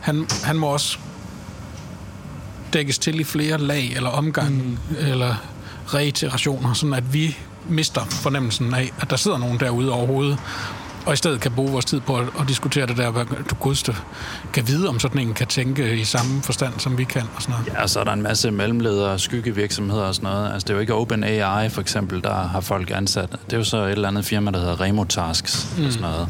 han, 0.01 0.27
han 0.45 0.57
må 0.57 0.67
også 0.67 0.99
dækkes 2.73 2.99
til 2.99 3.21
i 3.21 3.25
flere 3.25 3.59
lag, 3.59 3.93
eller 3.97 4.11
omgang, 4.11 4.55
mm. 4.55 4.97
eller 4.99 5.35
reiterationer, 5.87 6.73
sådan 6.73 6.95
at 6.95 7.15
vi 7.15 7.37
mister 7.69 8.05
fornemmelsen 8.05 8.75
af, 8.75 8.93
at 9.01 9.11
der 9.11 9.17
sidder 9.17 9.39
nogen 9.39 9.61
derude 9.61 9.93
overhovedet, 9.93 10.39
og 11.07 11.13
i 11.13 11.17
stedet 11.17 11.41
kan 11.41 11.53
bruge 11.53 11.73
vores 11.73 11.85
tid 11.85 12.01
på 12.01 12.17
at, 12.17 12.27
at 12.41 12.49
diskutere 12.49 12.87
det 12.87 12.97
der, 12.97 13.11
hvad 13.11 13.25
du 13.51 13.55
godste 13.55 13.97
kan 14.53 14.69
vide, 14.69 14.89
om 14.89 15.01
sådan 15.01 15.21
en 15.21 15.35
kan 15.35 15.47
tænke 15.47 15.97
i 15.97 16.05
samme 16.05 16.43
forstand, 16.43 16.73
som 16.79 16.99
vi 16.99 17.05
kan 17.05 17.23
og 17.37 17.43
sådan 17.43 17.53
noget. 17.53 17.67
Ja, 17.67 17.83
og 17.83 17.91
så 17.91 18.01
er 18.01 18.05
der 18.05 18.13
en 18.13 18.23
masse 18.23 18.51
mellemledere, 18.51 19.19
skyggevirksomheder 19.19 20.03
og 20.03 20.15
sådan 20.15 20.31
noget. 20.31 20.53
Altså, 20.53 20.65
det 20.65 20.71
er 20.71 20.75
jo 20.75 20.81
ikke 20.81 20.95
OpenAI 20.95 21.69
for 21.69 21.81
eksempel, 21.81 22.23
der 22.23 22.35
har 22.35 22.61
folk 22.61 22.91
ansat. 22.91 23.31
Det 23.31 23.53
er 23.53 23.57
jo 23.57 23.65
så 23.65 23.77
et 23.77 23.91
eller 23.91 24.09
andet 24.09 24.25
firma, 24.25 24.51
der 24.51 24.59
hedder 24.59 24.81
Remo 24.81 25.05
Tasks 25.05 25.69
mm. 25.79 25.87
og 25.87 25.93
sådan 25.93 26.11
noget. 26.11 26.29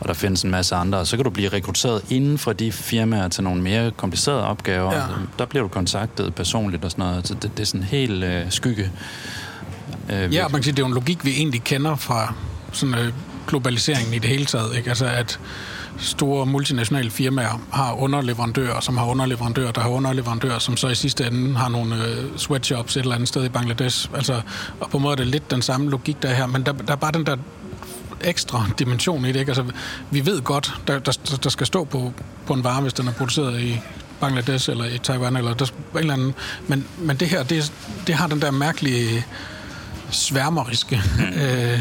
Og 0.00 0.08
der 0.08 0.14
findes 0.14 0.42
en 0.42 0.50
masse 0.50 0.74
andre. 0.74 1.06
Så 1.06 1.16
kan 1.16 1.24
du 1.24 1.30
blive 1.30 1.48
rekrutteret 1.48 2.02
inden 2.10 2.38
for 2.38 2.52
de 2.52 2.72
firmaer 2.72 3.28
til 3.28 3.44
nogle 3.44 3.62
mere 3.62 3.90
komplicerede 3.90 4.44
opgaver. 4.44 4.94
Ja. 4.94 5.02
Der 5.38 5.44
bliver 5.44 5.62
du 5.62 5.68
kontaktet 5.68 6.34
personligt 6.34 6.84
og 6.84 6.90
sådan 6.90 7.04
noget. 7.04 7.28
Så 7.28 7.34
det, 7.34 7.50
det 7.56 7.60
er 7.60 7.66
sådan 7.66 7.82
helt 7.82 8.24
øh, 8.24 8.42
skygge. 8.50 8.90
Øh, 10.10 10.34
ja, 10.34 10.42
man 10.42 10.52
kan 10.52 10.62
sige, 10.62 10.72
det 10.72 10.78
er 10.78 10.82
jo 10.82 10.86
en 10.86 10.94
logik, 10.94 11.24
vi 11.24 11.30
egentlig 11.30 11.64
kender 11.64 11.96
fra 11.96 12.34
sådan, 12.72 12.94
øh, 12.94 13.12
globaliseringen 13.46 14.14
i 14.14 14.18
det 14.18 14.30
hele 14.30 14.44
taget. 14.44 14.76
Ikke? 14.76 14.88
Altså 14.88 15.06
at 15.06 15.40
store 15.98 16.46
multinationale 16.46 17.10
firmaer 17.10 17.60
har 17.72 17.92
underleverandører, 17.92 18.80
som 18.80 18.96
har 18.96 19.06
underleverandører, 19.06 19.72
der 19.72 19.80
har 19.80 19.88
underleverandører, 19.88 20.58
som 20.58 20.76
så 20.76 20.88
i 20.88 20.94
sidste 20.94 21.26
ende 21.26 21.54
har 21.54 21.68
nogle 21.68 22.04
øh, 22.04 22.24
sweatshops 22.36 22.96
et 22.96 23.00
eller 23.00 23.14
andet 23.14 23.28
sted 23.28 23.44
i 23.44 23.48
Bangladesh. 23.48 24.08
Altså, 24.14 24.40
og 24.80 24.90
på 24.90 24.96
en 24.96 25.02
måde 25.02 25.12
er 25.12 25.16
det 25.16 25.26
lidt 25.26 25.50
den 25.50 25.62
samme 25.62 25.90
logik, 25.90 26.22
der 26.22 26.28
er 26.28 26.34
her, 26.34 26.46
men 26.46 26.66
der, 26.66 26.72
der 26.72 26.92
er 26.92 26.96
bare 26.96 27.12
den 27.12 27.26
der 27.26 27.36
ekstra 28.20 28.66
dimension 28.78 29.24
i 29.24 29.28
det. 29.32 29.40
Ikke? 29.40 29.50
Altså, 29.50 29.64
vi 30.10 30.26
ved 30.26 30.42
godt, 30.42 30.74
der, 30.86 30.98
der, 30.98 31.38
der 31.42 31.50
skal 31.50 31.66
stå 31.66 31.84
på, 31.84 32.12
på 32.46 32.54
en 32.54 32.64
vare, 32.64 32.82
hvis 32.82 32.92
den 32.92 33.08
er 33.08 33.12
produceret 33.12 33.60
i 33.60 33.80
Bangladesh 34.20 34.70
eller 34.70 34.84
i 34.84 34.98
Taiwan, 34.98 35.36
eller 35.36 35.54
der, 35.54 35.64
en 35.64 35.98
eller 35.98 36.12
anden. 36.12 36.34
Men, 36.68 36.86
men 36.98 37.16
det 37.16 37.28
her, 37.28 37.42
det, 37.42 37.72
det 38.06 38.14
har 38.14 38.26
den 38.26 38.42
der 38.42 38.50
mærkelige 38.50 39.26
sværmeriske, 40.10 41.02
øh, 41.42 41.80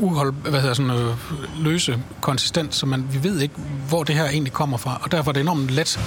uhold, 0.00 0.32
hvad 0.32 0.60
hedder 0.60 0.74
sådan, 0.74 0.90
øh, 0.90 1.16
løse 1.58 1.98
konsistens, 2.20 2.74
så 2.74 2.86
man, 2.86 3.06
vi 3.12 3.22
ved 3.22 3.40
ikke, 3.40 3.54
hvor 3.88 4.04
det 4.04 4.14
her 4.14 4.24
egentlig 4.24 4.52
kommer 4.52 4.76
fra, 4.76 5.00
og 5.02 5.12
derfor 5.12 5.30
er 5.30 5.32
det 5.32 5.40
enormt 5.40 5.70
let 5.70 6.00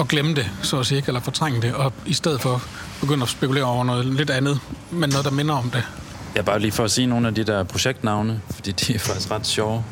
at 0.00 0.08
glemme 0.08 0.34
det, 0.34 0.50
så 0.62 0.78
at 0.78 0.86
sige, 0.86 0.96
ikke? 0.96 1.08
eller 1.08 1.20
fortrænge 1.20 1.62
det, 1.62 1.74
og 1.74 1.92
i 2.06 2.12
stedet 2.12 2.40
for 2.40 2.62
begynde 3.00 3.22
at 3.22 3.28
spekulere 3.28 3.64
over 3.64 3.84
noget 3.84 4.06
lidt 4.06 4.30
andet, 4.30 4.60
men 4.90 5.10
noget, 5.10 5.24
der 5.24 5.30
minder 5.30 5.54
om 5.54 5.70
det. 5.70 5.82
Ja, 6.36 6.42
bare 6.42 6.58
lige 6.58 6.72
for 6.72 6.84
at 6.84 6.90
sige 6.90 7.06
nogle 7.06 7.28
af 7.28 7.34
de 7.34 7.44
der 7.44 7.62
projektnavne, 7.62 8.40
fordi 8.50 8.72
de 8.72 8.94
er 8.94 8.98
faktisk 8.98 9.30
ret 9.30 9.46
sjove. 9.46 9.84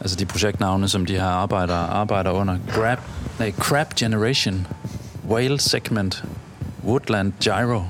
Altså 0.00 0.16
de 0.16 0.26
projektnavne, 0.26 0.88
som 0.88 1.06
de 1.06 1.14
her 1.14 1.26
arbejder, 1.26 1.74
arbejder 1.74 2.30
under. 2.30 2.58
Grab, 2.74 2.98
nej, 3.38 3.52
Crab 3.58 3.94
Generation, 3.94 4.66
Whale 5.28 5.60
Segment, 5.60 6.24
Woodland 6.84 7.32
Gyro, 7.44 7.82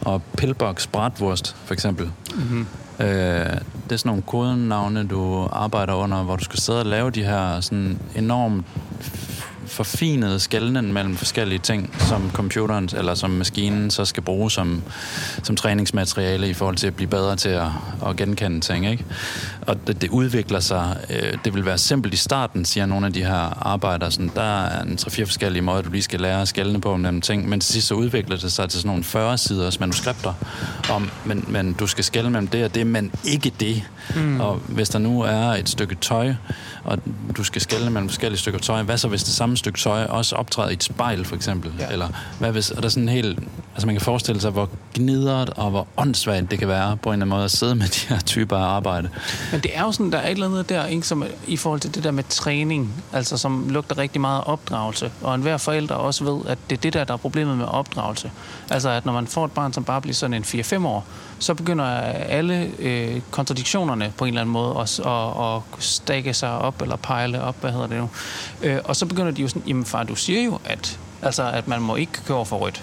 og 0.00 0.22
Pillbox 0.36 0.86
Bratwurst, 0.86 1.56
for 1.64 1.74
eksempel. 1.74 2.10
Mm-hmm. 2.34 2.66
Øh, 3.00 3.06
det 3.06 3.92
er 3.92 3.96
sådan 3.96 4.08
nogle 4.08 4.22
kodenavne, 4.22 5.06
du 5.06 5.48
arbejder 5.52 5.94
under, 5.94 6.22
hvor 6.22 6.36
du 6.36 6.44
skal 6.44 6.58
sidde 6.58 6.80
og 6.80 6.86
lave 6.86 7.10
de 7.10 7.24
her 7.24 7.60
sådan 7.60 7.98
enormt 8.16 8.66
forfinede 9.68 10.40
skældnen 10.40 10.92
mellem 10.92 11.16
forskellige 11.16 11.58
ting, 11.58 11.94
som 11.98 12.30
computeren 12.34 12.88
eller 12.96 13.14
som 13.14 13.30
maskinen 13.30 13.90
så 13.90 14.04
skal 14.04 14.22
bruge 14.22 14.50
som, 14.50 14.82
som 15.42 15.56
træningsmateriale 15.56 16.48
i 16.48 16.54
forhold 16.54 16.76
til 16.76 16.86
at 16.86 16.94
blive 16.94 17.10
bedre 17.10 17.36
til 17.36 17.48
at, 17.48 17.66
at 18.06 18.16
genkende 18.16 18.60
ting. 18.60 18.90
Ikke? 18.90 19.04
Og 19.60 19.86
det, 19.86 20.02
det 20.02 20.10
udvikler 20.10 20.60
sig. 20.60 20.96
Øh, 21.10 21.38
det 21.44 21.54
vil 21.54 21.66
være 21.66 21.78
simpelt 21.78 22.14
i 22.14 22.16
starten, 22.16 22.64
siger 22.64 22.86
nogle 22.86 23.06
af 23.06 23.12
de 23.12 23.24
her 23.24 23.66
arbejdere. 23.66 24.10
Sådan, 24.10 24.30
der 24.34 24.64
er 24.64 24.82
en 24.82 24.96
tre-fire 24.96 25.26
forskellige 25.26 25.62
måder, 25.62 25.82
du 25.82 25.90
lige 25.90 26.02
skal 26.02 26.20
lære 26.20 26.42
at 26.42 26.48
skældne 26.48 26.80
på 26.80 26.92
dem 26.92 27.20
ting. 27.20 27.48
Men 27.48 27.60
til 27.60 27.72
sidst 27.72 27.86
så 27.86 27.94
udvikler 27.94 28.36
det 28.36 28.52
sig 28.52 28.70
til 28.70 28.80
sådan 28.80 28.88
nogle 28.88 29.32
40-siders 29.32 29.80
manuskripter 29.80 30.34
om, 30.90 31.10
men, 31.24 31.44
men 31.48 31.72
du 31.72 31.86
skal 31.86 32.04
skælde 32.04 32.30
mellem 32.30 32.48
det 32.48 32.64
og 32.64 32.74
det, 32.74 32.86
men 32.86 33.12
ikke 33.24 33.52
det. 33.60 33.82
Mm. 34.16 34.40
Og 34.40 34.60
hvis 34.66 34.88
der 34.88 34.98
nu 34.98 35.20
er 35.20 35.42
et 35.42 35.68
stykke 35.68 35.94
tøj, 35.94 36.34
og 36.84 36.98
du 37.36 37.44
skal 37.44 37.62
skælne 37.62 37.90
mellem 37.90 38.08
forskellige 38.08 38.38
stykker 38.38 38.60
tøj, 38.60 38.82
hvad 38.82 38.98
så 38.98 39.08
hvis 39.08 39.24
det 39.24 39.34
samme 39.34 39.56
stykke 39.56 39.78
tøj 39.78 40.04
også 40.04 40.36
optræder 40.36 40.70
i 40.70 40.72
et 40.72 40.84
spejl, 40.84 41.24
for 41.24 41.36
eksempel? 41.36 41.72
Ja. 41.78 41.88
Eller 41.90 42.08
hvad 42.38 42.52
hvis, 42.52 42.70
er 42.70 42.80
der 42.80 42.88
sådan 42.88 43.08
helt... 43.08 43.38
Altså 43.72 43.86
man 43.86 43.94
kan 43.94 44.02
forestille 44.02 44.40
sig, 44.40 44.50
hvor 44.50 44.68
gnidret 44.94 45.50
og 45.50 45.70
hvor 45.70 45.86
åndssvagt 45.96 46.50
det 46.50 46.58
kan 46.58 46.68
være 46.68 46.96
på 46.96 47.08
en 47.08 47.12
eller 47.12 47.24
anden 47.24 47.36
måde 47.36 47.44
at 47.44 47.50
sidde 47.50 47.74
med 47.74 47.86
de 47.86 48.00
her 48.08 48.20
typer 48.20 48.56
af 48.56 48.62
arbejde. 48.62 49.08
Men 49.52 49.60
det 49.60 49.76
er 49.76 49.82
jo 49.82 49.92
sådan, 49.92 50.12
der 50.12 50.18
er 50.18 50.26
et 50.26 50.30
eller 50.30 50.46
andet 50.46 50.68
der, 50.68 50.86
ikke, 50.86 51.06
som 51.06 51.24
i 51.46 51.56
forhold 51.56 51.80
til 51.80 51.94
det 51.94 52.04
der 52.04 52.10
med 52.10 52.24
træning, 52.28 52.94
altså 53.12 53.36
som 53.36 53.68
lugter 53.68 53.98
rigtig 53.98 54.20
meget 54.20 54.44
opdragelse. 54.44 55.10
Og 55.22 55.34
enhver 55.34 55.56
forældre 55.56 55.96
også 55.96 56.24
ved, 56.24 56.40
at 56.46 56.58
det 56.70 56.76
er 56.76 56.80
det 56.80 56.92
der, 56.92 57.04
der 57.04 57.12
er 57.12 57.18
problemet 57.18 57.56
med 57.56 57.66
opdragelse. 57.66 58.30
Altså 58.70 58.90
at 58.90 59.06
når 59.06 59.12
man 59.12 59.26
får 59.26 59.44
et 59.44 59.52
barn, 59.52 59.72
som 59.72 59.84
bare 59.84 60.00
bliver 60.00 60.14
sådan 60.14 60.34
en 60.34 60.42
4-5 60.42 60.86
år, 60.86 61.06
så 61.38 61.54
begynder 61.54 61.84
alle 61.84 62.70
øh, 62.78 63.20
kontradiktionerne 63.30 64.12
på 64.16 64.24
en 64.24 64.28
eller 64.28 64.40
anden 64.40 64.52
måde 64.52 64.80
at, 64.80 65.00
at, 65.06 65.56
at 65.56 65.84
stakke 65.84 66.34
sig 66.34 66.58
op, 66.58 66.82
eller 66.82 66.96
pejle 66.96 67.42
op, 67.42 67.60
hvad 67.60 67.72
hedder 67.72 67.86
det 67.86 67.96
nu. 67.96 68.10
Øh, 68.62 68.78
og 68.84 68.96
så 68.96 69.06
begynder 69.06 69.30
de 69.30 69.42
jo 69.42 69.48
sådan, 69.48 69.62
jamen 69.66 69.84
far, 69.84 70.02
du 70.02 70.14
siger 70.14 70.42
jo, 70.42 70.58
at, 70.64 70.98
altså, 71.22 71.50
at 71.50 71.68
man 71.68 71.82
må 71.82 71.96
ikke 71.96 72.12
køre 72.26 72.44
for 72.44 72.56
rødt. 72.56 72.82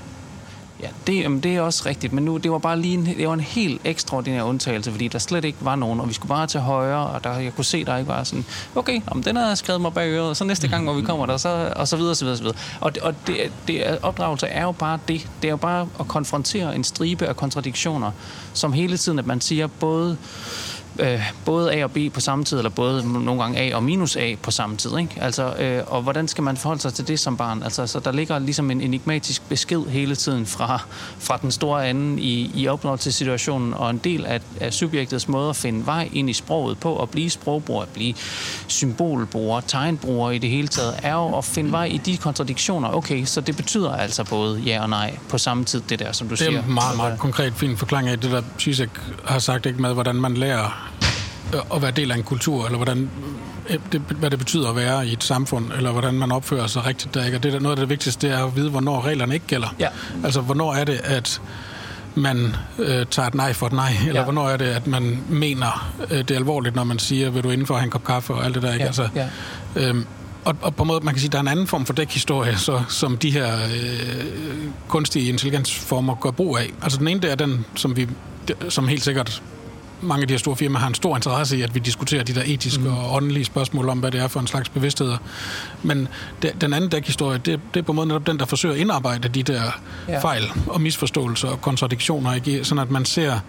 Ja, 0.82 0.88
det, 1.08 1.20
jamen, 1.20 1.40
det 1.40 1.56
er 1.56 1.62
også 1.62 1.84
rigtigt, 1.86 2.14
men 2.14 2.26
nu, 2.26 2.38
det 2.38 2.52
var 2.52 2.58
bare 2.58 2.80
lige 2.80 2.94
en, 2.94 3.06
det 3.06 3.28
var 3.28 3.34
en 3.34 3.40
helt 3.40 3.82
ekstraordinær 3.84 4.44
undtagelse, 4.44 4.92
fordi 4.92 5.08
der 5.08 5.20
slet 5.20 5.46
ikke 5.46 5.58
var 5.62 5.76
nogen, 5.76 6.00
og 6.00 6.08
vi 6.08 6.14
skulle 6.14 6.30
bare 6.30 6.48
til 6.48 6.60
højre, 6.60 7.08
og 7.08 7.24
der, 7.24 7.38
jeg 7.38 7.56
kunne 7.56 7.66
se, 7.66 7.86
der 7.86 7.98
ikke 7.98 8.08
var 8.08 8.24
sådan, 8.24 8.46
okay, 8.76 9.02
om 9.08 9.24
den 9.24 9.36
har 9.36 9.56
skrevet 9.56 9.82
mig 9.82 9.94
bag 9.94 10.10
øret, 10.10 10.30
og 10.30 10.38
så 10.38 10.44
næste 10.44 10.68
gang, 10.68 10.84
hvor 10.84 10.94
vi 10.94 11.02
kommer 11.02 11.26
der, 11.26 11.38
så, 11.38 11.74
og 11.76 11.88
så 11.88 11.98
videre, 11.98 12.16
så 12.16 12.26
videre, 12.26 12.38
så 12.38 12.44
videre. 12.44 12.58
Og, 12.80 12.92
og 13.02 13.16
det, 13.28 13.52
det, 13.68 13.98
opdragelse 14.02 14.48
er 14.48 14.64
jo 14.64 14.72
bare 14.72 15.00
det. 15.08 15.28
Det 15.42 15.48
er 15.48 15.52
jo 15.52 15.58
bare 15.58 15.88
at 16.00 16.08
konfrontere 16.08 16.76
en 16.76 16.84
stribe 16.84 17.26
af 17.26 17.36
kontradiktioner, 17.36 18.12
som 18.54 18.74
hele 18.74 18.98
tiden, 18.98 19.20
at 19.20 19.26
man 19.26 19.42
siger 19.42 19.68
både 19.68 20.18
øh, 21.00 21.22
både 21.46 21.74
A 21.74 21.84
og 21.84 21.92
B 21.92 21.98
på 22.14 22.20
samme 22.20 22.46
tid, 22.46 22.58
eller 22.58 22.70
både 22.70 23.24
nogle 23.24 23.42
gange 23.42 23.60
A 23.60 23.76
og 23.76 23.84
minus 23.84 24.16
A 24.16 24.36
på 24.42 24.52
samme 24.52 24.78
tid. 24.78 24.98
Ikke? 24.98 25.18
Altså, 25.22 25.54
øh, 25.54 25.84
og 25.88 26.02
hvordan 26.02 26.28
skal 26.28 26.44
man 26.44 26.58
forholde 26.58 26.82
sig 26.82 26.94
til 26.94 27.08
det 27.08 27.20
som 27.20 27.38
barn? 27.38 27.64
Altså, 27.64 27.88
så 27.88 28.00
der 28.00 28.12
ligger 28.12 28.40
ligesom 28.40 28.72
en 28.72 28.82
enigmatisk 28.82 29.50
besked 29.50 29.86
hele 29.90 30.16
tiden 30.16 30.46
fra, 30.46 30.82
fra 31.20 31.38
den 31.42 31.52
store 31.52 31.88
anden 31.88 32.20
i, 32.20 32.52
i 32.56 32.68
opdragelsessituationen, 32.68 33.74
og 33.74 33.90
en 33.90 33.98
del 33.98 34.26
af, 34.26 34.42
af 34.60 34.74
subjektets 34.74 35.28
måde 35.28 35.50
at 35.50 35.56
finde 35.56 35.86
vej 35.86 36.10
ind 36.14 36.30
i 36.30 36.34
sproget 36.34 36.78
på, 36.78 37.02
at 37.02 37.10
blive 37.10 37.30
sprogbruger, 37.30 37.82
at 37.82 37.90
blive 37.90 38.14
symbolbruger, 38.68 39.62
tegnbruger 39.62 40.32
i 40.32 40.38
det 40.38 40.50
hele 40.50 40.68
taget, 40.68 41.00
er 41.04 41.14
jo 41.14 41.38
at 41.38 41.46
finde 41.46 41.72
vej 41.72 41.86
i 41.86 41.98
de 41.98 42.18
kontradiktioner. 42.18 42.94
Okay, 42.94 43.26
så 43.26 43.42
det 43.42 43.58
betyder 43.58 43.96
altså 43.96 44.24
både 44.24 44.60
ja 44.60 44.82
og 44.82 44.90
nej 44.90 45.18
på 45.30 45.38
samme 45.38 45.66
tid, 45.66 45.82
det 45.90 46.00
der, 46.00 46.12
som 46.12 46.30
du 46.30 46.36
siger. 46.36 46.50
Det 46.50 46.60
er 46.60 46.64
en 46.64 46.74
meget, 46.74 46.98
meget 46.98 47.20
konkret 47.20 47.54
fin 47.54 47.78
forklaring 47.78 48.10
af 48.10 48.20
det, 48.20 48.32
der 48.32 48.42
Zizek 48.60 48.90
har 49.26 49.40
sagt, 49.40 49.66
ikke 49.66 49.82
med, 49.82 49.94
hvordan 49.94 50.16
man 50.16 50.38
lærer 50.38 50.85
at 51.76 51.82
være 51.82 51.92
del 51.92 52.12
af 52.12 52.16
en 52.16 52.24
kultur, 52.24 52.66
eller 52.66 52.78
hvordan, 52.78 53.10
øh, 53.70 53.78
det, 53.92 54.02
hvad 54.02 54.30
det 54.30 54.40
betyder 54.40 54.70
at 54.70 54.76
være 54.76 55.08
i 55.08 55.14
et 55.14 55.24
samfund, 55.24 55.72
eller 55.78 55.92
hvordan 55.92 56.14
man 56.14 56.32
opfører 56.32 56.68
sig 56.68 56.86
rigtigt 56.86 57.14
der. 57.14 57.26
Ikke? 57.26 57.38
Og 57.38 57.44
det, 57.44 57.54
der, 57.54 57.60
noget 57.60 57.76
af 57.76 57.82
det 57.82 57.90
vigtigste, 57.90 58.28
det 58.28 58.36
er 58.36 58.46
at 58.46 58.56
vide, 58.56 58.70
hvornår 58.70 59.06
reglerne 59.06 59.34
ikke 59.34 59.48
gælder. 59.48 59.76
Ja. 59.80 59.88
Altså, 60.24 60.42
hvornår 60.42 60.74
er 60.74 60.84
det, 60.84 61.02
at 61.04 61.42
man 62.16 62.56
øh, 62.80 63.06
tager 63.12 63.28
et 63.28 63.36
nej 63.36 63.54
for 63.54 63.68
et 63.68 63.74
nej, 63.74 63.92
eller 64.08 64.20
ja. 64.20 64.24
hvornår 64.24 64.50
er 64.50 64.58
det, 64.58 64.66
at 64.66 64.88
man 64.88 65.24
mener, 65.30 65.94
øh, 66.12 66.18
det 66.18 66.32
er 66.32 66.36
alvorligt, 66.36 66.76
når 66.76 66.84
man 66.84 67.00
siger, 67.00 67.30
vil 67.30 67.44
du 67.44 67.50
indenfor 67.50 67.76
have 67.76 67.84
en 67.84 67.92
kop 67.92 68.04
kaffe 68.04 68.34
og 68.34 68.46
alt 68.46 68.56
det 68.56 68.64
der. 68.64 68.74
Ikke? 68.74 68.82
Ja. 68.82 68.88
Altså, 68.88 69.10
ja. 69.16 69.28
Øhm, 69.76 70.06
og, 70.46 70.56
og 70.62 70.76
på 70.76 70.84
en 70.84 70.88
måde, 70.88 71.06
man 71.06 71.14
kan 71.14 71.22
sige, 71.22 71.30
der 71.30 71.38
er 71.38 71.42
en 71.42 71.48
anden 71.48 71.68
form 71.68 71.86
for 71.86 71.94
dækhistorie, 71.94 72.58
så, 72.58 72.84
som 72.90 73.18
de 73.18 73.32
her 73.32 73.56
øh, 73.56 74.26
kunstige 74.88 75.30
intelligensformer 75.30 76.16
gør 76.16 76.32
brug 76.32 76.58
af. 76.58 76.74
Altså 76.82 77.00
den 77.00 77.08
ene, 77.08 77.20
det 77.20 77.32
er 77.32 77.36
den, 77.36 77.66
som 77.76 77.96
vi 77.96 78.08
som 78.70 78.88
helt 78.88 79.04
sikkert 79.04 79.42
mange 80.02 80.22
af 80.22 80.28
de 80.28 80.34
her 80.34 80.40
store 80.40 80.56
firmaer 80.56 80.80
har 80.80 80.88
en 80.88 80.94
stor 80.94 81.16
interesse 81.16 81.58
i, 81.58 81.62
at 81.62 81.76
vi 81.76 81.80
diskuterer 81.80 82.24
de 82.24 82.36
der 82.36 82.44
etiske 82.46 82.82
mm. 82.82 82.98
og 82.98 83.14
åndelige 83.14 83.46
spørgsmål 83.46 83.90
om, 83.90 84.00
hvad 84.00 84.12
det 84.12 84.22
er 84.22 84.28
for 84.28 84.40
en 84.40 84.48
slags 84.48 84.70
bevidsthed. 84.70 85.14
Men 85.84 86.08
det, 86.42 86.62
den 86.62 86.74
anden 86.74 86.90
dækhistorie, 86.90 87.38
det, 87.38 87.60
det 87.74 87.80
er 87.80 87.84
på 87.84 87.92
en 87.92 87.96
måde 87.96 88.08
netop 88.08 88.28
den, 88.28 88.40
der 88.40 88.46
forsøger 88.46 88.76
at 88.76 88.82
indarbejde 88.82 89.28
de 89.28 89.44
der 89.44 89.62
ja. 90.08 90.20
fejl 90.20 90.44
og 90.68 90.82
misforståelser 90.82 91.48
og 91.48 91.62
kontradiktioner, 91.62 92.34
ikke? 92.34 92.64
sådan 92.64 92.82
at 92.82 92.92
man 92.92 93.06
ser 93.06 93.40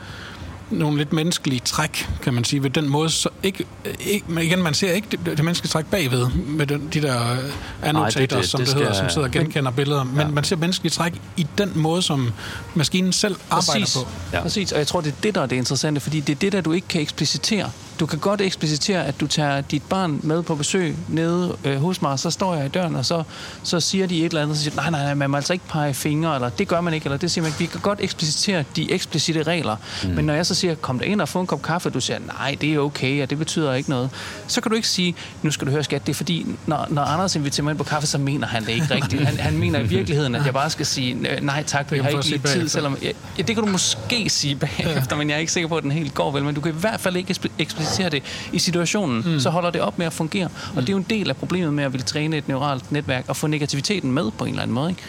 nogle 0.71 0.99
lidt 0.99 1.13
menneskelige 1.13 1.61
træk, 1.61 2.09
kan 2.23 2.35
man 2.35 2.45
sige, 2.45 2.63
ved 2.63 2.71
den 2.71 2.89
måde. 2.89 3.11
Så 3.11 3.29
ikke, 3.43 3.65
ikke, 4.01 4.25
men 4.29 4.45
igen, 4.45 4.63
man 4.63 4.75
ser 4.75 4.93
ikke 4.93 5.09
det, 5.11 5.21
det 5.27 5.45
menneskelige 5.45 5.71
træk 5.71 5.87
bagved, 5.87 6.29
med 6.29 6.67
den, 6.67 6.89
de 6.93 7.03
der 7.03 7.37
annotator, 7.83 8.43
som 8.43 8.61
det, 8.61 8.69
det 8.69 8.75
hedder, 8.75 8.93
skal... 8.93 8.97
som 8.97 9.11
sidder 9.11 9.27
og 9.27 9.33
genkender 9.33 9.71
billeder. 9.71 10.05
Men 10.05 10.21
ja. 10.21 10.29
man 10.29 10.45
ser 10.45 10.57
menneskelige 10.57 10.91
træk 10.91 11.13
i 11.37 11.47
den 11.59 11.73
måde, 11.75 12.03
som 12.03 12.33
maskinen 12.75 13.13
selv 13.13 13.37
arbejder 13.51 13.81
Præcis. 13.81 13.97
på. 13.97 14.09
Ja. 14.33 14.43
Præcis, 14.43 14.73
og 14.73 14.79
jeg 14.79 14.87
tror, 14.87 15.01
det 15.01 15.13
er 15.13 15.17
det, 15.23 15.35
der 15.35 15.41
er 15.41 15.47
det 15.47 15.57
interessante, 15.57 16.01
fordi 16.01 16.21
det 16.21 16.33
er 16.33 16.39
det, 16.39 16.53
der 16.53 16.61
du 16.61 16.73
ikke 16.73 16.89
kan 16.89 17.01
eksplicitere. 17.01 17.71
Du 18.01 18.07
kan 18.07 18.19
godt 18.19 18.41
eksplicitere, 18.41 19.07
at 19.07 19.21
du 19.21 19.27
tager 19.27 19.61
dit 19.61 19.83
barn 19.83 20.21
med 20.23 20.43
på 20.43 20.55
besøg 20.55 20.97
nede 21.09 21.57
øh, 21.65 21.77
hos 21.77 22.03
mig, 22.03 22.11
og 22.11 22.19
så 22.19 22.31
står 22.31 22.55
jeg 22.55 22.67
i 22.67 22.69
døren, 22.69 22.97
og 22.97 23.07
så, 23.07 23.23
så 23.63 23.81
siger 23.81 24.07
de 24.07 24.19
et 24.19 24.25
eller 24.25 24.43
andet, 24.43 24.53
og 24.53 24.57
så 24.57 24.63
siger 24.63 24.77
nej, 24.77 24.91
nej, 24.91 25.05
nej, 25.05 25.15
man 25.15 25.31
må 25.31 25.37
altså 25.37 25.53
ikke 25.53 25.65
pege 25.69 25.95
fingre, 25.95 26.35
eller 26.35 26.49
det 26.49 26.69
gør 26.69 26.81
man 26.81 26.95
ikke, 26.95 27.05
eller 27.05 27.17
det 27.17 27.31
siger 27.31 27.43
man 27.43 27.49
ikke. 27.49 27.59
Vi 27.59 27.67
kan 27.67 27.81
godt 27.81 27.99
eksplicitere 28.03 28.65
de 28.77 28.93
eksplicite 28.93 29.43
regler, 29.43 29.77
mm. 30.05 30.11
men 30.11 30.25
når 30.25 30.35
jeg 30.35 30.47
så 30.47 30.55
siger, 30.55 30.75
kom 30.75 30.99
der 30.99 31.07
ind 31.07 31.21
og 31.21 31.29
få 31.29 31.41
en 31.41 31.47
kop 31.47 31.63
kaffe, 31.63 31.89
og 31.89 31.95
du 31.95 32.01
siger, 32.01 32.19
nej, 32.39 32.57
det 32.61 32.75
er 32.75 32.79
okay, 32.79 33.23
og 33.23 33.31
det 33.31 33.39
betyder 33.39 33.75
ikke 33.75 33.91
noget, 33.91 34.11
så 34.47 34.61
kan 34.61 34.71
du 34.71 34.77
ikke 34.77 34.89
sige, 34.89 35.15
nu 35.43 35.51
skal 35.51 35.67
du 35.67 35.73
høre 35.73 35.85
skat, 35.85 36.07
det 36.07 36.13
er 36.13 36.17
fordi, 36.17 36.47
når, 36.67 36.87
når 36.91 37.03
Anders 37.03 37.37
inviterer 37.37 37.65
mig 37.65 37.71
ind 37.71 37.79
på 37.79 37.85
kaffe, 37.85 38.07
så 38.07 38.19
mener 38.19 38.47
han 38.47 38.65
det 38.65 38.73
ikke 38.73 38.95
rigtigt. 38.95 39.27
Han, 39.27 39.39
han 39.39 39.59
mener 39.59 39.79
i 39.79 39.87
virkeligheden, 39.87 40.35
at 40.35 40.45
jeg 40.45 40.53
bare 40.53 40.71
skal 40.71 40.87
sige, 40.87 41.15
nej 41.43 41.63
tak, 41.63 41.93
vi 41.93 41.99
har 41.99 42.09
ikke 42.09 42.29
lige 42.29 42.43
tid, 42.47 42.69
selvom, 42.69 42.99
ja, 43.03 43.11
det 43.37 43.47
kan 43.47 43.57
du 43.57 43.67
måske 43.67 44.29
sige 44.31 44.57
bagefter, 44.57 45.17
men 45.17 45.29
jeg 45.29 45.37
er 45.37 45.41
ikke 45.41 45.53
sikker 45.53 45.69
på, 45.69 45.77
at 45.77 45.83
den 45.83 45.93
helt 45.93 46.15
går 46.15 46.31
vel, 46.31 46.45
men 46.45 46.55
du 46.55 46.61
kan 46.61 46.73
i 46.73 46.81
hvert 46.81 47.01
fald 47.01 47.17
ikke 47.17 47.37
eksplicitere 47.59 47.86
ekspliciterer 47.87 48.11
det 48.11 48.23
i 48.53 48.59
situationen, 48.59 49.23
mm. 49.27 49.41
så 49.41 49.51
holder 49.51 49.71
det 49.71 49.81
op 49.81 49.99
med 49.99 50.07
at 50.07 50.13
fungere. 50.13 50.49
Og 50.77 50.83
det 50.83 50.89
er 50.89 50.93
jo 50.93 50.99
en 50.99 51.07
del 51.11 51.31
af 51.31 51.37
problemet 51.37 51.75
med 51.75 51.85
at 51.85 51.93
ville 51.93 52.05
træne 52.05 52.37
et 52.37 52.49
neuralt 52.49 52.93
netværk 52.93 53.25
og 53.29 53.37
få 53.37 53.47
negativiteten 53.47 54.13
med 54.13 54.31
på 54.31 54.45
en 54.45 54.51
eller 54.51 54.63
anden 54.63 54.75
måde. 54.75 54.91
Ikke? 54.91 55.03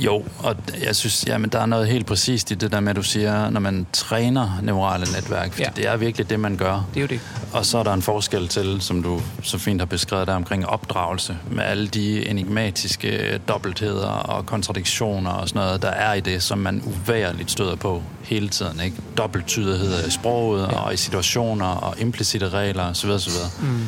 Jo, 0.00 0.24
og 0.38 0.56
jeg 0.84 0.96
synes, 0.96 1.24
jamen, 1.26 1.50
der 1.50 1.60
er 1.60 1.66
noget 1.66 1.88
helt 1.88 2.06
præcist 2.06 2.50
i 2.50 2.54
det 2.54 2.72
der 2.72 2.80
med, 2.80 2.90
at 2.90 2.96
du 2.96 3.02
siger, 3.02 3.50
når 3.50 3.60
man 3.60 3.86
træner 3.92 4.60
neurale 4.62 5.06
netværk, 5.14 5.52
for 5.52 5.60
ja. 5.60 5.68
det 5.76 5.86
er 5.86 5.96
virkelig 5.96 6.30
det, 6.30 6.40
man 6.40 6.56
gør. 6.56 6.86
Det 6.94 6.96
er 6.96 7.00
jo 7.00 7.06
det. 7.06 7.20
Og 7.52 7.66
så 7.66 7.78
er 7.78 7.82
der 7.82 7.92
en 7.92 8.02
forskel 8.02 8.48
til, 8.48 8.80
som 8.80 9.02
du 9.02 9.20
så 9.42 9.58
fint 9.58 9.80
har 9.80 9.86
beskrevet 9.86 10.26
der 10.26 10.34
omkring 10.34 10.66
opdragelse, 10.66 11.36
med 11.50 11.64
alle 11.64 11.88
de 11.88 12.28
enigmatiske 12.28 13.40
dobbeltheder 13.48 14.08
og 14.08 14.46
kontradiktioner 14.46 15.30
og 15.30 15.48
sådan 15.48 15.62
noget, 15.62 15.82
der 15.82 15.90
er 15.90 16.14
i 16.14 16.20
det, 16.20 16.42
som 16.42 16.58
man 16.58 16.82
uværligt 16.86 17.50
støder 17.50 17.76
på 17.76 18.02
hele 18.22 18.48
tiden. 18.48 18.80
Ikke? 18.80 18.96
Dobbelttydighed 19.16 20.06
i 20.06 20.10
sproget 20.10 20.62
ja. 20.62 20.78
og 20.78 20.94
i 20.94 20.96
situationer 20.96 21.66
og 21.66 21.94
implicite 22.00 22.48
regler 22.48 22.90
osv. 22.90 23.10
osv. 23.10 23.32
Mm. 23.60 23.86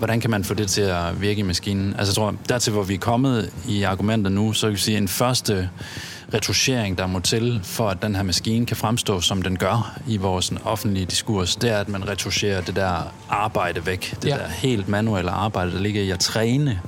Hvordan 0.00 0.20
kan 0.20 0.30
man 0.30 0.44
få 0.44 0.54
det 0.54 0.68
til 0.68 0.80
at 0.80 1.20
virke 1.20 1.38
i 1.38 1.42
maskinen? 1.42 1.94
Altså 1.98 2.10
jeg 2.10 2.14
tror, 2.14 2.34
dertil 2.48 2.72
hvor 2.72 2.82
vi 2.82 2.94
er 2.94 2.98
kommet 2.98 3.50
i 3.68 3.82
argumenter 3.82 4.30
nu, 4.30 4.52
så 4.52 4.66
kan 4.66 4.72
vi 4.72 4.78
sige, 4.78 4.98
en 4.98 5.08
første 5.08 5.68
retuschering, 6.34 6.98
der 6.98 7.06
må 7.06 7.20
til, 7.20 7.60
for 7.62 7.88
at 7.88 8.02
den 8.02 8.16
her 8.16 8.22
maskine 8.22 8.66
kan 8.66 8.76
fremstå, 8.76 9.20
som 9.20 9.42
den 9.42 9.58
gør 9.58 9.98
i 10.06 10.16
vores 10.16 10.52
offentlige 10.64 11.06
diskurs, 11.06 11.56
det 11.56 11.70
er, 11.70 11.78
at 11.78 11.88
man 11.88 12.08
retuscherer 12.08 12.60
det 12.60 12.76
der 12.76 13.12
arbejde 13.28 13.86
væk. 13.86 14.14
Det 14.22 14.28
ja. 14.28 14.34
der 14.34 14.48
helt 14.48 14.88
manuelle 14.88 15.30
arbejde, 15.30 15.72
der 15.72 15.80
ligger 15.80 16.02
i 16.02 16.10
at 16.10 16.18
træne 16.18 16.80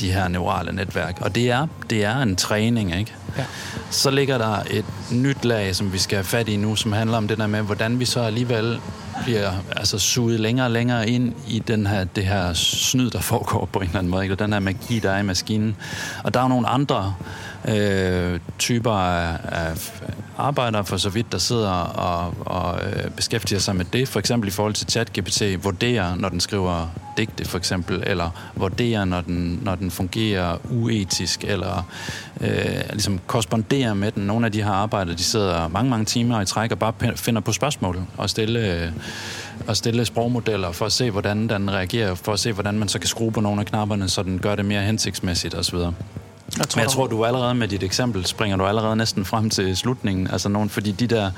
de 0.00 0.12
her 0.12 0.28
neurale 0.28 0.72
netværk. 0.72 1.18
Og 1.20 1.34
det 1.34 1.50
er, 1.50 1.66
det 1.90 2.04
er 2.04 2.16
en 2.22 2.36
træning, 2.36 2.98
ikke? 2.98 3.14
Ja. 3.38 3.44
Så 3.90 4.10
ligger 4.10 4.38
der 4.38 4.56
et 4.70 4.84
nyt 5.12 5.44
lag, 5.44 5.76
som 5.76 5.92
vi 5.92 5.98
skal 5.98 6.16
have 6.16 6.24
fat 6.24 6.48
i 6.48 6.56
nu, 6.56 6.76
som 6.76 6.92
handler 6.92 7.16
om 7.16 7.28
det 7.28 7.38
der 7.38 7.46
med, 7.46 7.60
hvordan 7.60 8.00
vi 8.00 8.04
så 8.04 8.20
alligevel 8.20 8.78
bliver 9.22 9.52
altså, 9.76 9.98
suget 9.98 10.40
længere 10.40 10.66
og 10.66 10.70
længere 10.70 11.08
ind 11.08 11.34
i 11.48 11.58
den 11.58 11.86
her, 11.86 12.04
det 12.04 12.24
her 12.24 12.52
snyd, 12.52 13.10
der 13.10 13.20
foregår 13.20 13.68
på 13.72 13.78
en 13.78 13.86
eller 13.86 13.98
anden 13.98 14.10
måde, 14.10 14.22
ikke? 14.22 14.34
og 14.34 14.38
den 14.38 14.52
her 14.52 14.60
magi, 14.60 14.98
der 14.98 15.10
er 15.10 15.18
i 15.18 15.22
maskinen. 15.22 15.76
Og 16.24 16.34
der 16.34 16.40
er 16.40 16.48
nogle 16.48 16.68
andre 16.68 17.14
øh, 17.68 18.40
typer 18.58 18.92
af, 18.92 19.38
af 19.44 19.76
arbejdere 20.36 20.84
for 20.84 20.96
så 20.96 21.08
vidt, 21.08 21.32
der 21.32 21.38
sidder 21.38 21.70
og, 21.70 22.34
og 22.40 22.80
øh, 22.86 23.10
beskæftiger 23.10 23.58
sig 23.58 23.76
med 23.76 23.84
det. 23.84 24.08
For 24.08 24.18
eksempel 24.18 24.48
i 24.48 24.50
forhold 24.50 24.74
til 24.74 24.86
ChatGPT, 24.86 25.42
vurderer, 25.64 26.14
når 26.14 26.28
den 26.28 26.40
skriver 26.40 26.88
digte 27.16 27.44
for 27.44 27.58
eksempel, 27.58 28.02
eller 28.06 28.30
vurderer, 28.56 29.04
når 29.04 29.20
den, 29.20 29.60
når 29.62 29.74
den 29.74 29.90
fungerer 29.90 30.56
uetisk, 30.70 31.44
eller 31.44 31.86
øh, 32.40 32.80
ligesom 32.90 33.20
korresponderer 33.26 33.94
med 33.94 34.12
den. 34.12 34.22
Nogle 34.22 34.46
af 34.46 34.52
de 34.52 34.62
her 34.62 34.70
arbejdere, 34.70 35.16
de 35.16 35.24
sidder 35.24 35.68
mange, 35.68 35.90
mange 35.90 36.04
timer 36.04 36.40
i 36.40 36.46
træk 36.46 36.72
og 36.72 36.78
bare 36.78 36.92
finder 37.16 37.40
på 37.40 37.52
spørgsmål 37.52 38.00
og 38.16 38.30
stille, 38.30 38.82
øh, 38.82 38.92
og 39.66 39.76
stille 39.76 40.04
sprogmodeller 40.04 40.72
for 40.72 40.86
at 40.86 40.92
se, 40.92 41.10
hvordan 41.10 41.48
den 41.48 41.70
reagerer, 41.70 42.14
for 42.14 42.32
at 42.32 42.40
se, 42.40 42.52
hvordan 42.52 42.78
man 42.78 42.88
så 42.88 42.98
kan 42.98 43.08
skrue 43.08 43.32
på 43.32 43.40
nogle 43.40 43.60
af 43.60 43.66
knapperne, 43.66 44.08
så 44.08 44.22
den 44.22 44.38
gør 44.38 44.54
det 44.54 44.64
mere 44.64 44.82
hensigtsmæssigt 44.82 45.54
osv. 45.54 45.78
Jeg 46.58 46.68
tror, 46.68 46.78
Men 46.78 46.82
jeg 46.82 46.90
tror, 46.90 47.06
du 47.06 47.24
allerede 47.24 47.54
med 47.54 47.68
dit 47.68 47.82
eksempel 47.82 48.26
springer 48.26 48.56
du 48.56 48.66
allerede 48.66 48.96
næsten 48.96 49.24
frem 49.24 49.50
til 49.50 49.76
slutningen. 49.76 50.30
Altså 50.30 50.48
nogen, 50.48 50.70
fordi 50.70 50.92
de 50.92 51.06
der, 51.06 51.30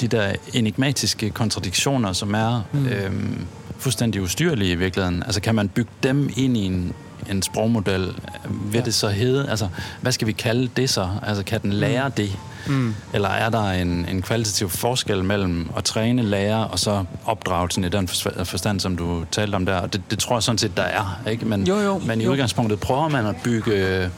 de 0.00 0.08
der 0.08 0.32
enigmatiske 0.52 1.30
kontradiktioner, 1.30 2.12
som 2.12 2.34
er 2.34 2.62
mm. 2.72 2.86
øhm, 2.86 3.46
fuldstændig 3.78 4.22
ustyrlige 4.22 4.72
i 4.72 4.74
virkeligheden, 4.74 5.22
altså 5.22 5.40
kan 5.40 5.54
man 5.54 5.68
bygge 5.68 5.90
dem 6.02 6.30
ind 6.36 6.56
i 6.56 6.64
en, 6.64 6.92
en 7.30 7.42
sprogmodel, 7.42 8.14
vil 8.48 8.78
ja. 8.78 8.80
det 8.80 8.94
så 8.94 9.08
hedde, 9.08 9.50
altså 9.50 9.68
hvad 10.00 10.12
skal 10.12 10.26
vi 10.26 10.32
kalde 10.32 10.70
det 10.76 10.90
så? 10.90 11.08
Altså 11.22 11.44
kan 11.44 11.62
den 11.62 11.72
lære 11.72 12.08
mm. 12.08 12.14
det? 12.14 12.36
Mm. 12.66 12.94
Eller 13.12 13.28
er 13.28 13.50
der 13.50 13.70
en, 13.70 14.06
en 14.10 14.22
kvalitativ 14.22 14.70
forskel 14.70 15.24
mellem 15.24 15.70
at 15.76 15.84
træne, 15.84 16.22
lære 16.22 16.66
og 16.66 16.78
så 16.78 17.04
opdragelsen 17.24 17.84
i 17.84 17.88
den 17.88 18.08
forstand, 18.08 18.80
som 18.80 18.96
du 18.96 19.24
talte 19.30 19.54
om 19.54 19.66
der? 19.66 19.76
Og 19.76 19.92
det, 19.92 20.02
det 20.10 20.18
tror 20.18 20.36
jeg 20.36 20.42
sådan 20.42 20.58
set, 20.58 20.76
der 20.76 20.82
er. 20.82 21.20
Ikke? 21.30 21.44
Men, 21.44 21.66
jo, 21.66 21.80
jo, 21.80 21.98
men 21.98 22.20
i 22.20 22.24
jo. 22.24 22.32
udgangspunktet 22.32 22.80
prøver 22.80 23.08
man 23.08 23.26
at 23.26 23.36
bygge 23.44 24.10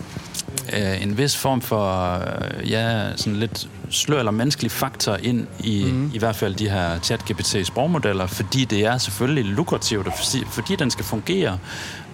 øh, 0.72 1.02
en 1.02 1.18
vis 1.18 1.36
form 1.36 1.60
for 1.60 2.12
øh, 2.12 2.70
ja, 2.70 3.16
sådan 3.16 3.36
lidt 3.36 3.68
slør 3.90 4.18
eller 4.18 4.32
menneskelig 4.32 4.70
faktor 4.70 5.16
ind 5.22 5.46
i 5.60 5.84
mm. 5.84 6.10
i 6.14 6.18
hvert 6.18 6.36
fald 6.36 6.54
de 6.54 6.70
her 6.70 6.98
chat-GPT 6.98 7.64
sprogmodeller, 7.64 8.26
fordi 8.26 8.64
det 8.64 8.84
er 8.84 8.98
selvfølgelig 8.98 9.44
lukrativt, 9.44 10.08
fordi, 10.16 10.44
fordi 10.50 10.76
den 10.76 10.90
skal 10.90 11.04
fungere 11.04 11.58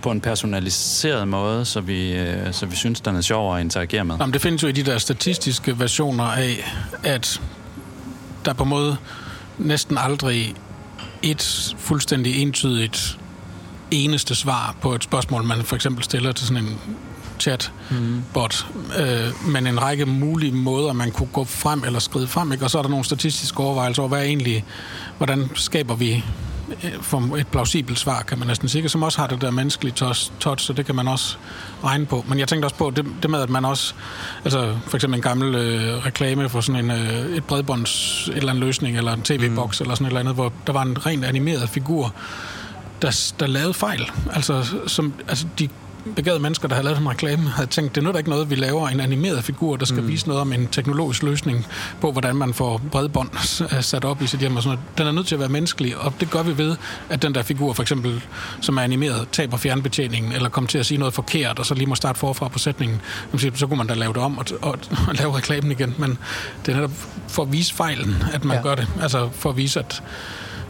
på 0.03 0.11
en 0.11 0.21
personaliseret 0.21 1.29
måde, 1.29 1.65
så 1.65 1.81
vi, 1.81 2.13
øh, 2.13 2.53
så 2.53 2.67
vi 2.67 2.77
synes, 2.77 3.01
den 3.01 3.17
er 3.17 3.21
sjov 3.21 3.57
at 3.57 3.61
interagere 3.61 4.05
med. 4.05 4.17
Jamen, 4.21 4.33
det 4.33 4.43
findes 4.43 4.63
jo 4.63 4.69
i 4.69 4.73
de 4.73 4.83
der 4.83 4.99
statistiske 4.99 5.79
versioner 5.79 6.25
af, 6.25 6.73
at 7.05 7.41
der 8.45 8.53
på 8.53 8.63
en 8.63 8.69
måde 8.69 8.97
næsten 9.59 9.99
aldrig 9.99 10.55
et 11.23 11.75
fuldstændig 11.79 12.43
entydigt 12.43 13.19
eneste 13.91 14.35
svar 14.35 14.77
på 14.81 14.95
et 14.95 15.05
spørgsmål, 15.05 15.45
man 15.45 15.63
for 15.63 15.77
eksempel 15.77 16.05
stiller 16.05 16.33
til 16.33 16.47
sådan 16.47 16.65
en 16.65 16.79
chat-bot, 17.43 18.67
mm. 18.75 19.03
øh, 19.03 19.47
men 19.47 19.67
en 19.67 19.83
række 19.83 20.07
mulige 20.07 20.53
måder, 20.53 20.93
man 20.93 21.11
kunne 21.11 21.29
gå 21.33 21.45
frem 21.45 21.85
eller 21.85 21.99
skride 21.99 22.27
frem, 22.27 22.53
ikke? 22.53 22.65
og 22.65 22.71
så 22.71 22.79
er 22.79 22.83
der 22.83 22.91
nogle 22.91 23.05
statistiske 23.05 23.61
overvejelser 23.61 24.03
over, 24.03 24.09
hvad 24.09 24.19
er 24.19 24.23
egentlig, 24.23 24.65
hvordan 25.17 25.51
skaber 25.55 25.95
vi 25.95 26.25
øh, 26.85 26.93
for 27.01 27.37
et 27.37 27.47
plausibelt 27.47 27.99
svar, 27.99 28.23
kan 28.23 28.39
man 28.39 28.49
næsten 28.49 28.69
sige, 28.69 28.89
som 28.89 29.03
også 29.03 29.19
har 29.21 29.27
det 29.27 29.41
der 29.41 29.51
menneskelige 29.51 29.95
touch, 30.41 30.67
så 30.67 30.73
det 30.73 30.87
kan 30.87 30.95
man 30.95 31.09
også 31.09 31.37
regne 31.85 32.07
på. 32.07 32.25
Men 32.29 32.39
jeg 32.39 32.49
tænkte 32.49 32.67
også 32.67 32.77
på 32.77 32.91
det, 32.91 33.07
det 33.23 33.31
med, 33.31 33.41
at 33.41 33.51
man 33.51 33.65
også, 33.65 33.95
altså 34.45 34.77
for 34.87 34.97
eksempel 34.97 35.17
en 35.17 35.23
gammel 35.23 35.55
øh, 35.55 36.07
reklame 36.07 36.49
for 36.49 36.61
sådan 36.61 36.85
en, 36.85 36.91
øh, 36.91 37.37
et 37.37 37.45
bredbånds, 37.45 38.29
et 38.29 38.37
eller 38.37 38.51
andet 38.51 38.65
løsning, 38.65 38.97
eller 38.97 39.13
en 39.13 39.23
tv-boks, 39.23 39.81
mm. 39.81 39.85
eller 39.85 39.95
sådan 39.95 40.07
et 40.07 40.11
eller 40.11 40.21
andet, 40.21 40.35
hvor 40.35 40.53
der 40.67 40.73
var 40.73 40.83
en 40.83 41.07
rent 41.07 41.25
animeret 41.25 41.69
figur, 41.69 42.15
der, 43.03 43.33
der 43.41 43.47
lavede 43.47 43.75
fejl. 43.75 44.11
Altså, 44.33 44.67
som, 44.87 45.15
altså 45.29 45.47
de 45.59 45.69
begavede 46.17 46.43
mennesker, 46.43 46.69
der 46.69 46.75
havde 46.75 46.85
lavet 46.85 47.01
en 47.01 47.09
reklame, 47.09 47.49
havde 47.49 47.71
tænkt, 47.71 47.95
det 47.95 48.07
er 48.07 48.17
ikke 48.19 48.31
noget, 48.31 48.51
vi 48.51 48.55
laver 48.55 48.89
en 48.89 49.01
animeret 49.01 49.45
figur, 49.45 49.77
der 49.77 49.87
skal 49.87 50.03
mm. 50.03 50.09
vise 50.09 50.27
noget 50.27 50.41
om 50.41 50.53
en 50.53 50.67
teknologisk 50.67 51.23
løsning 51.23 51.67
på, 52.01 52.13
hvordan 52.13 52.37
man 52.37 52.55
får 52.55 52.81
bredbånd 52.91 53.31
sat 53.83 54.05
op 54.05 54.23
i 54.23 54.27
sit 54.27 54.41
hjem 54.41 54.57
og 54.57 54.63
sådan 54.63 54.79
noget. 54.79 54.99
Den 54.99 55.07
er 55.07 55.13
nødt 55.13 55.27
til 55.27 55.35
at 55.35 55.39
være 55.39 55.49
menneskelig, 55.49 55.97
og 55.97 56.13
det 56.21 56.31
gør 56.31 56.43
vi 56.43 56.59
ved, 56.59 56.77
at 57.09 57.23
den 57.23 57.35
der 57.35 57.43
figur, 57.43 57.73
for 57.73 57.83
eksempel, 57.83 58.23
som 58.61 58.77
er 58.77 58.83
animeret, 58.83 59.29
taber 59.33 59.57
fjernbetjeningen, 59.57 60.33
eller 60.33 60.49
kommer 60.49 60.69
til 60.69 60.79
at 60.79 60.87
sige 60.87 60.99
noget 60.99 61.15
forkert, 61.15 61.59
og 61.59 61.67
så 61.67 61.75
lige 61.75 61.87
må 61.87 61.95
starte 61.95 62.19
forfra 62.19 62.49
på 62.49 62.59
sætningen. 62.59 63.01
Så 63.55 63.67
kunne 63.67 63.79
man 63.79 63.87
da 63.87 63.95
lave 63.95 64.13
det 64.13 64.23
om 64.23 64.39
og, 64.39 64.45
og, 64.63 64.79
og 65.09 65.15
lave 65.15 65.37
reklamen 65.37 65.71
igen, 65.71 65.95
men 65.99 66.19
det 66.67 66.73
er 66.73 66.77
netop 66.77 66.93
for 67.29 67.43
at 67.43 67.53
vise 67.53 67.75
fejlen, 67.75 68.25
at 68.33 68.45
man 68.45 68.57
ja. 68.57 68.63
gør 68.63 68.75
det. 68.75 68.89
Altså 69.03 69.29
for 69.33 69.51
at 69.51 69.57
vise, 69.57 69.81
at 69.81 70.03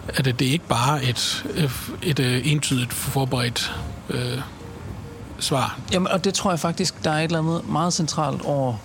at 0.09 0.25
det, 0.25 0.43
er 0.43 0.53
ikke 0.53 0.69
bare 0.69 1.05
et, 1.05 1.45
et, 1.57 1.71
et, 2.03 2.21
et 2.21 2.53
entydigt 2.53 2.93
forberedt 2.93 3.73
øh, 4.11 4.39
svar. 5.43 5.81
Jamen, 5.93 6.09
og 6.09 6.25
det 6.25 6.35
tror 6.35 6.51
jeg 6.51 6.61
faktisk, 6.61 7.05
der 7.05 7.11
er 7.11 7.19
et 7.19 7.25
eller 7.25 7.39
andet 7.39 7.69
meget 7.69 7.93
centralt 7.93 8.43
over 8.45 8.77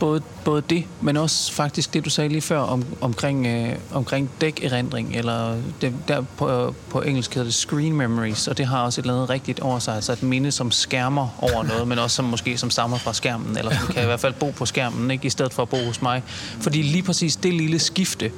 både, 0.00 0.22
både 0.44 0.62
det, 0.70 0.84
men 1.00 1.16
også 1.16 1.52
faktisk 1.52 1.94
det, 1.94 2.04
du 2.04 2.10
sagde 2.10 2.28
lige 2.28 2.40
før 2.40 2.58
om, 2.58 2.84
omkring, 3.00 3.46
øh, 3.46 3.68
omkring 3.92 4.30
dækerindring, 4.40 5.16
eller 5.16 5.56
det, 5.80 5.94
der 6.08 6.24
på, 6.36 6.74
på 6.90 7.02
engelsk 7.02 7.34
hedder 7.34 7.44
det 7.44 7.54
screen 7.54 7.96
memories, 7.96 8.48
og 8.48 8.58
det 8.58 8.66
har 8.66 8.82
også 8.82 9.00
et 9.00 9.02
eller 9.02 9.14
andet 9.14 9.30
rigtigt 9.30 9.60
over 9.60 9.78
sig, 9.78 9.94
altså 9.94 10.12
et 10.12 10.22
minde, 10.22 10.52
som 10.52 10.70
skærmer 10.70 11.28
over 11.38 11.62
noget, 11.62 11.88
men 11.88 11.98
også 11.98 12.16
som 12.16 12.24
måske 12.24 12.58
som 12.58 12.70
stammer 12.70 12.98
fra 12.98 13.12
skærmen, 13.12 13.58
eller 13.58 13.72
som 13.78 13.86
kan 13.94 14.02
i 14.02 14.06
hvert 14.06 14.20
fald 14.20 14.34
bo 14.34 14.50
på 14.50 14.66
skærmen, 14.66 15.10
ikke, 15.10 15.26
i 15.26 15.30
stedet 15.30 15.52
for 15.52 15.62
at 15.62 15.68
bo 15.68 15.76
hos 15.86 16.02
mig. 16.02 16.22
Fordi 16.60 16.82
lige 16.82 17.02
præcis 17.02 17.36
det 17.36 17.54
lille 17.54 17.78
skifte, 17.78 18.30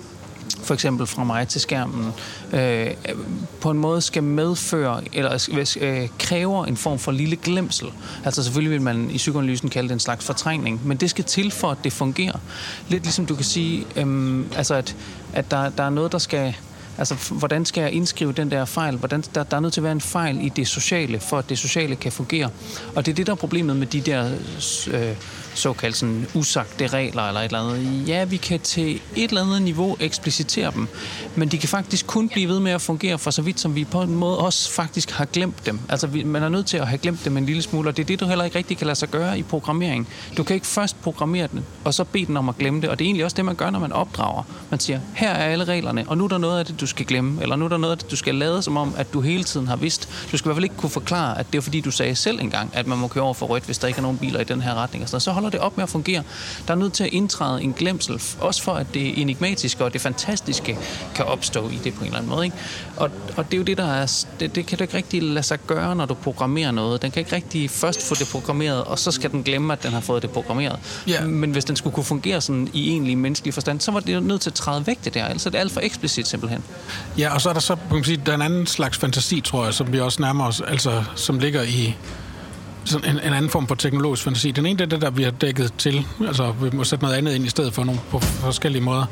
for 0.62 0.74
eksempel 0.74 1.06
fra 1.06 1.24
mig 1.24 1.48
til 1.48 1.60
skærmen, 1.60 2.12
øh, 2.52 2.90
på 3.60 3.70
en 3.70 3.78
måde 3.78 4.00
skal 4.00 4.22
medføre, 4.22 5.02
eller 5.12 5.48
øh, 5.80 6.08
kræver 6.18 6.64
en 6.64 6.76
form 6.76 6.98
for 6.98 7.12
lille 7.12 7.36
glemsel. 7.36 7.88
Altså 8.24 8.42
selvfølgelig 8.42 8.72
vil 8.72 8.82
man 8.82 9.10
i 9.10 9.16
psykoanalysen 9.16 9.68
kalde 9.68 9.88
det 9.88 9.92
en 9.92 10.00
slags 10.00 10.24
fortrængning, 10.24 10.80
men 10.84 10.96
det 10.96 11.10
skal 11.10 11.24
til 11.24 11.50
for, 11.50 11.70
at 11.70 11.78
det 11.84 11.92
fungerer. 11.92 12.38
Lidt 12.88 13.02
ligesom 13.02 13.26
du 13.26 13.34
kan 13.34 13.44
sige, 13.44 13.86
øh, 13.96 14.44
altså 14.56 14.74
at, 14.74 14.96
at 15.32 15.50
der, 15.50 15.68
der 15.68 15.84
er 15.84 15.90
noget, 15.90 16.12
der 16.12 16.18
skal 16.18 16.54
Altså, 16.98 17.14
hvordan 17.30 17.64
skal 17.64 17.80
jeg 17.80 17.92
indskrive 17.92 18.32
den 18.32 18.50
der 18.50 18.64
fejl? 18.64 18.96
Hvordan, 18.96 19.24
der, 19.34 19.42
der 19.42 19.56
er 19.56 19.60
nødt 19.60 19.72
til 19.72 19.80
at 19.80 19.84
være 19.84 19.92
en 19.92 20.00
fejl 20.00 20.46
i 20.46 20.48
det 20.48 20.68
sociale, 20.68 21.20
for 21.20 21.38
at 21.38 21.48
det 21.48 21.58
sociale 21.58 21.96
kan 21.96 22.12
fungere. 22.12 22.50
Og 22.94 23.06
det 23.06 23.12
er 23.12 23.16
det, 23.16 23.26
der 23.26 23.32
er 23.32 23.36
problemet 23.36 23.76
med 23.76 23.86
de 23.86 24.00
der 24.00 24.30
øh, 24.90 25.16
såkaldt 25.58 25.96
sådan 25.96 26.26
usagte 26.34 26.86
regler 26.86 27.22
eller 27.22 27.40
et 27.40 27.44
eller 27.44 27.60
andet. 27.60 28.08
Ja, 28.08 28.24
vi 28.24 28.36
kan 28.36 28.60
til 28.60 29.00
et 29.16 29.28
eller 29.28 29.42
andet 29.42 29.62
niveau 29.62 29.96
eksplicitere 30.00 30.72
dem, 30.74 30.88
men 31.34 31.48
de 31.48 31.58
kan 31.58 31.68
faktisk 31.68 32.06
kun 32.06 32.28
blive 32.28 32.48
ved 32.48 32.60
med 32.60 32.72
at 32.72 32.80
fungere 32.80 33.18
for 33.18 33.30
så 33.30 33.42
vidt, 33.42 33.60
som 33.60 33.74
vi 33.74 33.84
på 33.84 34.02
en 34.02 34.14
måde 34.14 34.38
også 34.38 34.70
faktisk 34.70 35.10
har 35.10 35.24
glemt 35.24 35.66
dem. 35.66 35.80
Altså, 35.88 36.06
vi, 36.06 36.24
man 36.24 36.42
er 36.42 36.48
nødt 36.48 36.66
til 36.66 36.76
at 36.76 36.88
have 36.88 36.98
glemt 36.98 37.24
dem 37.24 37.36
en 37.36 37.46
lille 37.46 37.62
smule, 37.62 37.88
og 37.88 37.96
det 37.96 38.02
er 38.02 38.06
det, 38.06 38.20
du 38.20 38.26
heller 38.26 38.44
ikke 38.44 38.58
rigtig 38.58 38.78
kan 38.78 38.86
lade 38.86 38.98
sig 38.98 39.08
gøre 39.08 39.38
i 39.38 39.42
programmering. 39.42 40.08
Du 40.36 40.42
kan 40.42 40.54
ikke 40.54 40.66
først 40.66 41.02
programmere 41.02 41.48
den, 41.52 41.64
og 41.84 41.94
så 41.94 42.04
bede 42.04 42.26
den 42.26 42.36
om 42.36 42.48
at 42.48 42.58
glemme 42.58 42.80
det, 42.80 42.90
og 42.90 42.98
det 42.98 43.04
er 43.04 43.06
egentlig 43.06 43.24
også 43.24 43.34
det, 43.36 43.44
man 43.44 43.54
gør, 43.54 43.70
når 43.70 43.78
man 43.78 43.92
opdrager. 43.92 44.42
Man 44.70 44.80
siger, 44.80 45.00
her 45.14 45.30
er 45.30 45.52
alle 45.52 45.64
reglerne, 45.64 46.04
og 46.08 46.18
nu 46.18 46.24
er 46.24 46.28
der 46.28 46.38
noget 46.38 46.58
af 46.58 46.66
det, 46.66 46.80
du 46.80 46.86
skal 46.86 47.06
glemme, 47.06 47.42
eller 47.42 47.56
nu 47.56 47.64
er 47.64 47.68
der 47.68 47.76
noget 47.76 47.92
af 47.92 47.98
det, 47.98 48.10
du 48.10 48.16
skal 48.16 48.34
lade 48.34 48.62
som 48.62 48.76
om, 48.76 48.94
at 48.96 49.12
du 49.12 49.20
hele 49.20 49.44
tiden 49.44 49.68
har 49.68 49.76
vidst. 49.76 50.08
Du 50.32 50.36
skal 50.36 50.46
i 50.46 50.48
hvert 50.48 50.56
fald 50.56 50.64
ikke 50.64 50.76
kunne 50.76 50.90
forklare, 50.90 51.38
at 51.38 51.46
det 51.52 51.58
er 51.58 51.62
fordi, 51.62 51.80
du 51.80 51.90
sagde 51.90 52.14
selv 52.14 52.40
engang, 52.40 52.70
at 52.72 52.86
man 52.86 52.98
må 52.98 53.08
køre 53.08 53.24
over 53.24 53.34
for 53.34 53.46
rødt, 53.46 53.64
hvis 53.64 53.78
der 53.78 53.88
ikke 53.88 53.98
er 53.98 54.02
nogen 54.02 54.18
biler 54.18 54.40
i 54.40 54.44
den 54.44 54.62
her 54.62 54.74
retning. 54.74 55.04
Og 55.04 55.08
så, 55.08 55.18
så 55.20 55.32
holder 55.46 55.58
det 55.58 55.66
op 55.66 55.76
med 55.76 55.82
at 55.82 55.88
fungere. 55.88 56.22
Der 56.68 56.74
er 56.74 56.78
nødt 56.78 56.92
til 56.92 57.04
at 57.04 57.10
indtræde 57.12 57.62
en 57.62 57.72
glemsel, 57.72 58.22
også 58.40 58.62
for 58.62 58.72
at 58.72 58.86
det 58.94 59.20
enigmatiske 59.20 59.84
og 59.84 59.92
det 59.92 60.00
fantastiske 60.00 60.78
kan 61.14 61.24
opstå 61.24 61.68
i 61.68 61.78
det 61.84 61.94
på 61.94 62.00
en 62.00 62.06
eller 62.06 62.18
anden 62.18 62.30
måde. 62.30 62.44
Ikke? 62.44 62.56
Og, 62.96 63.10
og 63.36 63.44
det 63.44 63.54
er 63.54 63.58
jo 63.58 63.64
det, 63.64 63.78
der 63.78 63.92
er, 63.92 64.24
det, 64.40 64.54
det 64.54 64.66
kan 64.66 64.78
du 64.78 64.84
ikke 64.84 64.96
rigtig 64.96 65.22
lade 65.22 65.46
sig 65.46 65.58
gøre, 65.66 65.96
når 65.96 66.06
du 66.06 66.14
programmerer 66.14 66.70
noget. 66.70 67.02
Den 67.02 67.10
kan 67.10 67.20
ikke 67.20 67.36
rigtig 67.36 67.70
først 67.70 68.08
få 68.08 68.14
det 68.14 68.28
programmeret, 68.32 68.84
og 68.84 68.98
så 68.98 69.10
skal 69.10 69.30
den 69.30 69.42
glemme, 69.42 69.72
at 69.72 69.82
den 69.82 69.92
har 69.92 70.00
fået 70.00 70.22
det 70.22 70.30
programmeret. 70.30 70.78
Yeah. 71.08 71.28
Men 71.28 71.50
hvis 71.50 71.64
den 71.64 71.76
skulle 71.76 71.94
kunne 71.94 72.04
fungere 72.04 72.40
sådan 72.40 72.68
i 72.72 72.90
egentlig 72.90 73.18
menneskelig 73.18 73.54
forstand, 73.54 73.80
så 73.80 73.90
var 73.90 74.00
det 74.00 74.22
nødt 74.22 74.40
til 74.40 74.50
at 74.50 74.54
træde 74.54 74.86
væk 74.86 74.98
det 75.04 75.14
der. 75.14 75.24
Altså 75.24 75.50
det 75.50 75.56
er 75.56 75.60
alt 75.60 75.72
for 75.72 75.80
eksplicit 75.80 76.28
simpelthen. 76.28 76.64
Ja, 77.18 77.34
og 77.34 77.40
så 77.40 77.48
er 77.48 77.52
der 77.52 77.60
så 77.60 77.76
kan 77.76 77.94
man 77.94 78.04
sige, 78.04 78.22
den 78.26 78.42
anden 78.42 78.66
slags 78.66 78.98
fantasi, 78.98 79.40
tror 79.40 79.64
jeg, 79.64 79.74
som 79.74 79.92
vi 79.92 80.00
også 80.00 80.22
nærmer 80.22 80.46
os, 80.46 80.60
altså 80.60 81.04
som 81.14 81.38
ligger 81.38 81.62
i 81.62 81.96
sådan 82.86 83.10
en, 83.10 83.16
en 83.16 83.32
anden 83.32 83.50
form 83.50 83.66
for 83.66 83.74
teknologisk 83.74 84.22
fantasi. 84.22 84.50
Den 84.50 84.66
ene 84.66 84.78
det 84.78 84.84
er 84.84 84.88
det, 84.88 85.02
der 85.02 85.10
vi 85.10 85.22
har 85.22 85.30
dækket 85.30 85.72
til. 85.78 86.06
Altså, 86.26 86.52
vi 86.52 86.70
må 86.72 86.84
sætte 86.84 87.04
noget 87.04 87.16
andet 87.16 87.34
ind 87.34 87.46
i 87.46 87.48
stedet 87.48 87.72
for 87.74 87.84
nogle 87.84 88.00
på 88.10 88.18
forskellige 88.20 88.82
måder. 88.82 89.06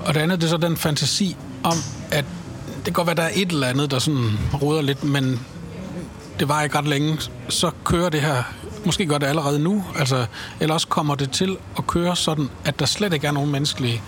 Og 0.00 0.14
det 0.14 0.20
andet, 0.20 0.40
det 0.40 0.46
er 0.46 0.50
så 0.50 0.56
den 0.56 0.76
fantasi 0.76 1.36
om, 1.62 1.76
at 2.10 2.24
det 2.76 2.84
kan 2.84 2.92
godt 2.92 3.06
være, 3.06 3.16
der 3.16 3.22
er 3.22 3.30
et 3.34 3.52
eller 3.52 3.66
andet, 3.66 3.90
der 3.90 3.98
sådan 3.98 4.38
roder 4.62 4.82
lidt, 4.82 5.04
men 5.04 5.40
det 6.40 6.48
var 6.48 6.62
ikke 6.62 6.78
ret 6.78 6.88
længe, 6.88 7.18
så 7.48 7.70
kører 7.84 8.08
det 8.08 8.20
her, 8.20 8.42
måske 8.84 9.06
gør 9.06 9.18
det 9.18 9.26
allerede 9.26 9.58
nu, 9.58 9.84
altså, 9.98 10.26
eller 10.60 10.74
også 10.74 10.88
kommer 10.88 11.14
det 11.14 11.30
til 11.30 11.56
at 11.78 11.86
køre 11.86 12.16
sådan, 12.16 12.48
at 12.64 12.78
der 12.78 12.86
slet 12.86 13.12
ikke 13.12 13.26
er 13.26 13.32
nogen 13.32 13.50
menneskelig 13.52 14.02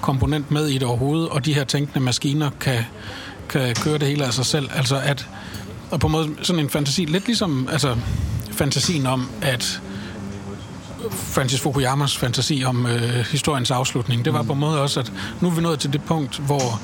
komponent 0.00 0.50
med 0.50 0.66
i 0.66 0.74
det 0.74 0.82
overhovedet, 0.82 1.28
og 1.28 1.44
de 1.44 1.54
her 1.54 1.64
tænkende 1.64 2.00
maskiner 2.00 2.50
kan, 2.60 2.84
kan 3.48 3.74
køre 3.74 3.98
det 3.98 4.08
hele 4.08 4.24
af 4.24 4.32
sig 4.32 4.46
selv. 4.46 4.68
Altså 4.74 4.96
at, 5.04 5.28
og 5.90 6.00
på 6.00 6.06
en 6.06 6.12
måde 6.12 6.28
sådan 6.42 6.62
en 6.62 6.70
fantasi, 6.70 7.04
lidt 7.04 7.26
ligesom 7.26 7.68
altså, 7.72 7.96
fantasien 8.56 9.06
om, 9.06 9.28
at 9.42 9.80
Francis 11.10 11.60
Fukuyamas 11.60 12.16
fantasi 12.16 12.64
om 12.66 12.86
øh, 12.86 13.26
historiens 13.30 13.70
afslutning, 13.70 14.24
det 14.24 14.32
var 14.32 14.42
på 14.42 14.52
en 14.52 14.58
måde 14.58 14.82
også, 14.82 15.00
at 15.00 15.12
nu 15.40 15.48
er 15.48 15.54
vi 15.54 15.60
nået 15.60 15.78
til 15.78 15.92
det 15.92 16.04
punkt, 16.04 16.38
hvor 16.38 16.80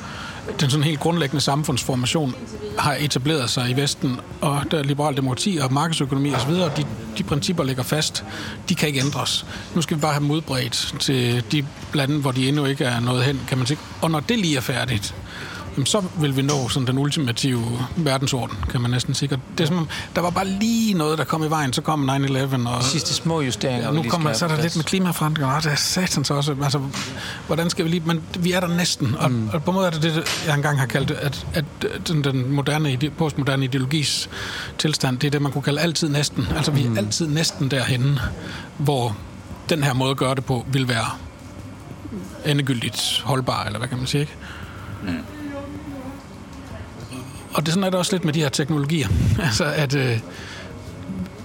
den 0.61 0.71
sådan 0.71 0.85
helt 0.85 1.01
grundlæggende 1.01 1.41
samfundsformation 1.41 2.35
har 2.79 2.97
etableret 3.01 3.51
sig 3.51 3.71
i 3.71 3.77
Vesten, 3.77 4.21
og 4.41 4.63
der 4.71 4.79
er 4.79 4.83
liberal 4.83 5.17
demokrati 5.17 5.59
og 5.63 5.73
markedsøkonomi 5.73 6.35
osv., 6.35 6.51
og 6.51 6.77
de, 6.77 6.85
de 7.19 7.23
principper 7.23 7.65
ligger 7.65 7.83
fast. 7.83 8.25
De 8.69 8.75
kan 8.75 8.89
ikke 8.89 9.01
ændres. 9.01 9.47
Nu 9.75 9.83
skal 9.83 9.97
vi 9.97 10.01
bare 10.01 10.13
have 10.13 10.25
modbredt 10.25 10.95
til 11.01 11.45
de 11.53 11.67
lande, 11.95 12.21
hvor 12.21 12.33
de 12.33 12.49
endnu 12.49 12.65
ikke 12.65 12.85
er 12.85 13.01
nået 13.01 13.25
hen, 13.25 13.41
kan 13.49 13.59
man 13.59 13.67
sige. 13.67 13.79
Og 14.01 14.11
når 14.11 14.21
det 14.21 14.39
lige 14.39 14.57
er 14.57 14.61
færdigt, 14.61 15.15
jamen, 15.77 15.87
så 15.87 16.03
vil 16.21 16.37
vi 16.37 16.43
nå 16.43 16.69
sådan 16.69 16.87
den 16.87 16.99
ultimative 16.99 17.65
verdensorden, 17.97 18.57
kan 18.71 18.81
man 18.81 18.91
næsten 18.91 19.15
sige. 19.15 19.39
Det 19.59 19.65
er 19.65 19.67
som, 19.67 19.89
der 20.15 20.21
var 20.21 20.31
bare 20.31 20.49
lige 20.49 20.95
noget, 20.95 21.19
der 21.19 21.25
kom 21.25 21.45
i 21.45 21.47
vejen, 21.47 21.73
så 21.73 21.83
kom 21.83 22.11
9-11. 22.11 22.15
Og, 22.69 22.83
de 22.83 22.85
sidste 22.85 23.15
små 23.15 23.41
justeringer. 23.41 23.87
Ja, 23.87 23.95
nu 23.95 24.03
kommer 24.03 24.33
så 24.33 24.45
er 24.45 24.49
der 24.49 24.63
lidt 24.63 24.77
med 24.77 24.85
klimaforandringer, 24.85 25.55
og 25.55 25.63
det 25.63 25.73
er 25.73 25.77
satans 25.77 26.31
også. 26.31 26.57
Altså, 26.63 26.81
hvordan 27.47 27.71
skal 27.71 27.85
vi 27.85 27.91
lige... 27.91 28.03
Men 28.07 28.23
vi 28.39 28.53
er 28.53 28.61
der 28.61 28.69
næsten, 28.69 29.15
og, 29.19 29.31
mm. 29.31 29.49
og 29.53 29.65
på 29.65 29.71
en 29.71 29.75
måde 29.75 29.87
er 29.87 29.91
det 29.91 30.03
det, 30.03 30.45
jeg 30.47 30.55
engang 30.55 30.79
har 30.79 30.87
kaldt 30.87 31.11
at, 31.11 31.47
at 31.55 31.65
den, 32.09 32.25
den 32.25 32.53
moderne, 32.53 33.11
postmoderne 33.19 33.65
ideologis 33.65 34.31
tilstand, 34.79 35.19
det 35.19 35.27
er 35.27 35.31
det, 35.31 35.43
man 35.43 35.53
kunne 35.53 35.63
kalde 35.63 35.81
altid 35.81 36.09
næsten. 36.09 36.47
Altså, 36.57 36.71
vi 36.71 36.85
er 36.85 36.91
mm. 36.91 36.99
altid 36.99 37.29
næsten 37.29 37.71
derhenne, 37.71 38.21
hvor 38.79 39.17
den 39.69 39.85
her 39.85 39.93
måde 39.93 40.11
at 40.11 40.17
gøre 40.17 40.35
det 40.35 40.45
på 40.45 40.67
vil 40.73 40.89
være 40.89 41.07
endegyldigt 42.45 43.23
holdbar, 43.25 43.65
eller 43.65 43.79
hvad 43.79 43.89
kan 43.89 43.99
man 43.99 44.07
sige, 44.07 44.21
ikke? 44.21 44.37
Mm 45.03 45.32
og 47.55 47.67
det 47.67 47.75
sådan 47.75 47.85
er 47.85 47.91
det 47.91 47.99
også 47.99 48.13
lidt 48.13 48.25
med 48.25 48.33
de 48.33 48.41
her 48.41 48.49
teknologier. 48.49 49.09
altså, 49.47 49.65
at... 49.65 49.95
Øh, 49.95 50.19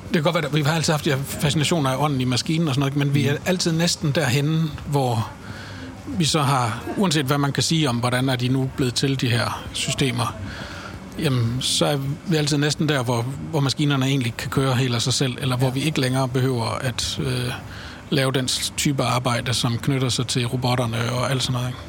det 0.08 0.14
kan 0.14 0.24
godt 0.24 0.36
være, 0.36 0.46
at 0.46 0.56
vi 0.56 0.62
har 0.62 0.76
altid 0.76 0.94
haft 0.94 1.06
de 1.06 1.10
her 1.10 1.18
fascinationer 1.24 1.90
af 1.90 1.96
ånden 1.98 2.22
i 2.22 2.26
maskinen 2.26 2.68
og 2.68 2.74
sådan 2.74 2.80
noget, 2.80 2.96
men 2.96 3.14
vi 3.14 3.28
er 3.28 3.38
altid 3.46 3.72
næsten 3.72 4.12
derhenne, 4.12 4.64
hvor 4.86 5.32
vi 6.08 6.26
så 6.26 6.42
har, 6.42 6.84
uanset 6.98 7.26
hvad 7.26 7.38
man 7.38 7.52
kan 7.52 7.64
sige 7.64 7.90
om, 7.90 7.96
hvordan 7.98 8.30
er 8.30 8.36
de 8.36 8.48
nu 8.48 8.70
blevet 8.76 8.94
til, 8.94 9.22
de 9.22 9.30
her 9.30 9.66
systemer, 9.74 10.36
jamen, 11.20 11.58
så 11.62 11.86
er 11.86 11.98
vi 12.28 12.36
altid 12.36 12.58
næsten 12.58 12.90
der, 12.90 13.04
hvor, 13.04 13.22
hvor 13.22 13.60
maskinerne 13.60 14.06
egentlig 14.06 14.34
kan 14.38 14.50
køre 14.50 14.76
helt 14.76 14.96
af 14.96 15.02
sig 15.02 15.14
selv, 15.14 15.38
eller 15.42 15.58
hvor 15.58 15.70
vi 15.70 15.82
ikke 15.82 16.02
længere 16.02 16.28
behøver 16.28 16.66
at 16.66 17.20
øh, 17.20 17.52
lave 18.10 18.32
den 18.32 18.48
type 18.78 19.04
arbejde, 19.04 19.54
som 19.54 19.78
knytter 19.78 20.10
sig 20.10 20.28
til 20.28 20.46
robotterne 20.46 21.12
og 21.12 21.32
alt 21.32 21.44
sådan 21.44 21.54
noget. 21.54 21.68
Ikke? 21.68 21.80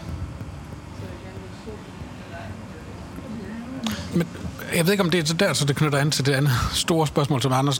Jeg 4.74 4.84
ved 4.84 4.92
ikke, 4.92 5.04
om 5.04 5.10
det 5.10 5.30
er 5.30 5.34
der, 5.34 5.52
så 5.52 5.64
det 5.64 5.76
knytter 5.76 5.98
an 5.98 6.10
til 6.10 6.26
det 6.26 6.32
andet 6.32 6.52
store 6.72 7.06
spørgsmål, 7.06 7.42
som 7.42 7.52
Anders 7.52 7.78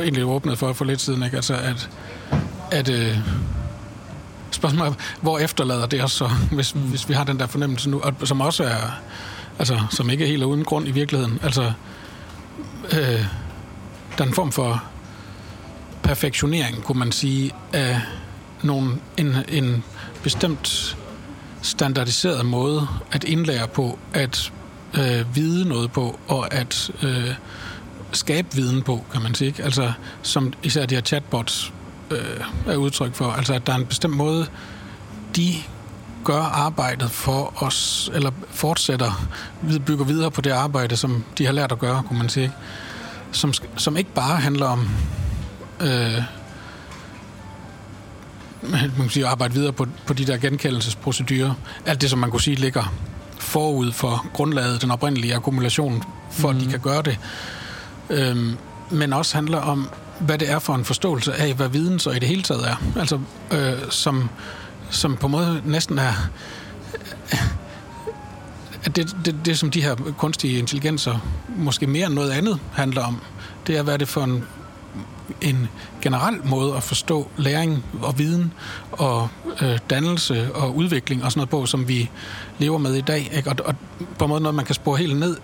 egentlig 0.00 0.24
åbnede 0.24 0.56
for 0.56 0.72
for 0.72 0.84
lidt 0.84 1.00
siden. 1.00 1.22
Ikke? 1.22 1.36
Altså, 1.36 1.54
at, 1.54 1.90
at 2.70 2.88
øh, 2.88 3.18
spørgsmålet 4.50 4.94
hvor 5.20 5.38
efterlader 5.38 5.86
det 5.86 6.04
os 6.04 6.12
så, 6.12 6.30
hvis, 6.52 6.70
hvis 6.70 7.08
vi 7.08 7.14
har 7.14 7.24
den 7.24 7.38
der 7.38 7.46
fornemmelse 7.46 7.90
nu, 7.90 8.00
og 8.00 8.14
som 8.24 8.40
også 8.40 8.64
er, 8.64 9.00
altså, 9.58 9.80
som 9.90 10.10
ikke 10.10 10.24
er 10.24 10.28
helt 10.28 10.42
uden 10.42 10.64
grund 10.64 10.88
i 10.88 10.90
virkeligheden. 10.90 11.38
Altså, 11.42 11.72
øh, 12.92 13.26
der 14.18 14.24
er 14.24 14.28
en 14.28 14.34
form 14.34 14.52
for 14.52 14.84
perfektionering, 16.02 16.82
kunne 16.82 16.98
man 16.98 17.12
sige, 17.12 17.50
af 17.72 18.00
nogle, 18.62 18.94
en, 19.16 19.36
en 19.48 19.84
bestemt 20.22 20.96
standardiseret 21.62 22.46
måde 22.46 22.88
at 23.12 23.24
indlære 23.24 23.68
på, 23.68 23.98
at 24.12 24.52
øh, 24.98 25.36
vide 25.36 25.68
noget 25.68 25.92
på, 25.92 26.18
og 26.28 26.54
at 26.54 26.90
øh, 27.02 27.34
skabe 28.12 28.48
viden 28.54 28.82
på, 28.82 29.04
kan 29.12 29.22
man 29.22 29.34
sige. 29.34 29.48
Ikke? 29.48 29.64
Altså, 29.64 29.92
som 30.22 30.52
især 30.62 30.86
de 30.86 30.94
her 30.94 31.02
chatbots 31.02 31.72
øh, 32.10 32.40
er 32.66 32.76
udtryk 32.76 33.14
for. 33.14 33.24
Altså, 33.24 33.54
at 33.54 33.66
der 33.66 33.72
er 33.72 33.76
en 33.76 33.86
bestemt 33.86 34.16
måde, 34.16 34.46
de 35.36 35.54
gør 36.24 36.42
arbejdet 36.42 37.10
for 37.10 37.62
os, 37.64 38.10
eller 38.14 38.30
fortsætter, 38.50 39.28
bygger 39.86 40.04
videre 40.04 40.30
på 40.30 40.40
det 40.40 40.50
arbejde, 40.50 40.96
som 40.96 41.24
de 41.38 41.46
har 41.46 41.52
lært 41.52 41.72
at 41.72 41.78
gøre, 41.78 42.02
kunne 42.08 42.18
man 42.18 42.28
sige. 42.28 42.52
Som, 43.32 43.52
som 43.76 43.96
ikke 43.96 44.14
bare 44.14 44.36
handler 44.36 44.66
om 44.66 44.88
øh, 45.80 46.22
man 48.62 48.90
kan 48.96 49.08
sige, 49.10 49.26
at 49.26 49.30
arbejde 49.32 49.54
videre 49.54 49.72
på, 49.72 49.86
på 50.06 50.12
de 50.14 50.24
der 50.24 50.36
genkendelsesprocedurer. 50.36 51.54
Alt 51.86 52.00
det, 52.00 52.10
som 52.10 52.18
man 52.18 52.30
kunne 52.30 52.40
sige, 52.40 52.56
ligger 52.56 52.94
forud 53.46 53.92
for 53.92 54.26
grundlaget, 54.32 54.82
den 54.82 54.90
oprindelige 54.90 55.34
akkumulation, 55.34 56.02
for 56.30 56.50
mm. 56.50 56.56
at 56.56 56.60
de 56.60 56.64
mhm. 56.66 56.70
kan 56.70 56.80
gøre 56.80 57.02
det. 57.02 57.18
Øhm, 58.10 58.56
men 58.90 59.12
også 59.12 59.34
handler 59.34 59.58
om, 59.58 59.88
hvad 60.20 60.38
det 60.38 60.50
er 60.50 60.58
for 60.58 60.74
en 60.74 60.84
forståelse 60.84 61.34
af, 61.34 61.54
hvad 61.54 61.68
viden 61.68 61.98
så 61.98 62.10
i 62.10 62.18
det 62.18 62.28
hele 62.28 62.42
taget 62.42 62.68
er. 62.68 62.76
Altså, 62.96 63.20
øh, 63.50 63.90
som, 63.90 64.30
som 64.90 65.16
på 65.16 65.26
en 65.26 65.32
måde 65.32 65.62
næsten 65.64 65.98
er... 65.98 66.12
at 68.84 68.96
det, 68.96 69.16
det, 69.24 69.34
det, 69.44 69.58
som 69.58 69.70
de 69.70 69.82
her 69.82 69.94
kunstige 70.18 70.58
intelligenser 70.58 71.18
måske 71.56 71.86
mere 71.86 72.06
end 72.06 72.14
noget 72.14 72.30
andet 72.30 72.58
handler 72.72 73.04
om, 73.04 73.20
det 73.66 73.76
er, 73.76 73.82
hvad 73.82 73.94
er 73.94 73.98
det 73.98 74.08
for 74.08 74.24
en 74.24 74.44
en 75.40 75.68
generel 76.02 76.40
måde 76.44 76.76
at 76.76 76.82
forstå 76.82 77.30
læring 77.36 77.84
og 78.02 78.18
viden 78.18 78.52
og 78.92 79.28
øh, 79.62 79.78
dannelse 79.90 80.54
og 80.54 80.76
udvikling 80.76 81.24
og 81.24 81.32
sådan 81.32 81.38
noget 81.38 81.50
på, 81.50 81.66
som 81.66 81.88
vi 81.88 82.10
lever 82.58 82.78
med 82.78 82.94
i 82.94 83.00
dag. 83.00 83.30
Ikke? 83.36 83.50
Og, 83.50 83.56
og 83.64 83.74
på 84.18 84.24
en 84.24 84.28
måde 84.28 84.40
noget, 84.40 84.54
man 84.54 84.64
kan 84.64 84.74
spore 84.74 84.98
helt 84.98 85.18
ned 85.18 85.36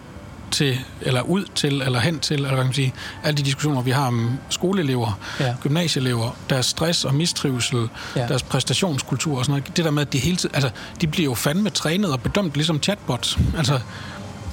til, 0.50 0.78
eller 1.00 1.22
ud 1.22 1.44
til, 1.54 1.82
eller 1.82 2.00
hen 2.00 2.20
til, 2.20 2.34
eller 2.34 2.48
hvad 2.48 2.58
kan 2.58 2.66
man 2.66 2.74
sige, 2.74 2.94
alle 3.24 3.36
de 3.36 3.42
diskussioner, 3.42 3.82
vi 3.82 3.90
har 3.90 4.06
om 4.06 4.38
skoleelever, 4.48 5.18
ja. 5.40 5.54
gymnasieelever, 5.62 6.30
deres 6.50 6.66
stress 6.66 7.04
og 7.04 7.14
mistrivsel, 7.14 7.88
ja. 8.16 8.26
deres 8.26 8.42
præstationskultur 8.42 9.38
og 9.38 9.44
sådan 9.44 9.60
noget. 9.60 9.76
Det 9.76 9.84
der 9.84 9.90
med, 9.90 10.02
at 10.02 10.12
de 10.12 10.18
hele 10.18 10.36
tiden, 10.36 10.54
altså, 10.54 10.70
de 11.00 11.06
bliver 11.06 11.24
jo 11.24 11.34
fandme 11.34 11.70
trænet 11.70 12.12
og 12.12 12.20
bedømt 12.20 12.54
ligesom 12.54 12.82
chatbots. 12.82 13.38
Altså, 13.56 13.80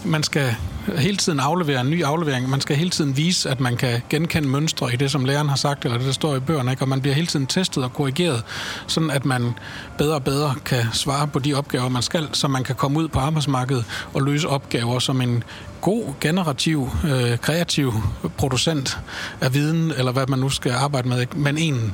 man 0.05 0.23
skal 0.23 0.55
hele 0.97 1.17
tiden 1.17 1.39
aflevere 1.39 1.81
en 1.81 1.89
ny 1.89 2.03
aflevering. 2.03 2.49
Man 2.49 2.61
skal 2.61 2.75
hele 2.75 2.89
tiden 2.89 3.17
vise, 3.17 3.49
at 3.49 3.59
man 3.59 3.77
kan 3.77 4.01
genkende 4.09 4.47
mønstre 4.47 4.93
i 4.93 4.95
det, 4.95 5.11
som 5.11 5.25
læreren 5.25 5.49
har 5.49 5.55
sagt, 5.55 5.85
eller 5.85 5.97
det, 5.97 6.07
der 6.07 6.13
står 6.13 6.35
i 6.35 6.39
bøgerne. 6.39 6.71
Ikke? 6.71 6.83
Og 6.83 6.89
man 6.89 7.01
bliver 7.01 7.15
hele 7.15 7.27
tiden 7.27 7.47
testet 7.47 7.83
og 7.83 7.93
korrigeret, 7.93 8.43
sådan 8.87 9.11
at 9.11 9.25
man 9.25 9.53
bedre 9.97 10.15
og 10.15 10.23
bedre 10.23 10.55
kan 10.65 10.85
svare 10.93 11.27
på 11.27 11.39
de 11.39 11.53
opgaver, 11.53 11.89
man 11.89 12.01
skal, 12.01 12.27
så 12.33 12.47
man 12.47 12.63
kan 12.63 12.75
komme 12.75 12.99
ud 12.99 13.07
på 13.07 13.19
arbejdsmarkedet 13.19 13.85
og 14.13 14.21
løse 14.21 14.47
opgaver 14.47 14.99
som 14.99 15.21
en 15.21 15.43
god, 15.81 16.13
generativ, 16.21 16.89
øh, 17.03 17.37
kreativ 17.37 17.93
producent 18.37 18.99
af 19.41 19.53
viden, 19.53 19.91
eller 19.97 20.11
hvad 20.11 20.27
man 20.27 20.39
nu 20.39 20.49
skal 20.49 20.71
arbejde 20.71 21.09
med. 21.09 21.21
Ikke? 21.21 21.39
Men 21.39 21.57
en, 21.57 21.93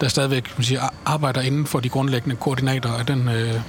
der 0.00 0.08
stadigvæk 0.08 0.58
man 0.58 0.64
siger, 0.64 0.80
arbejder 1.04 1.40
inden 1.40 1.66
for 1.66 1.80
de 1.80 1.88
grundlæggende 1.88 2.36
koordinater 2.36 2.92
af 2.92 3.06
den 3.06 3.28
øh, 3.28 3.60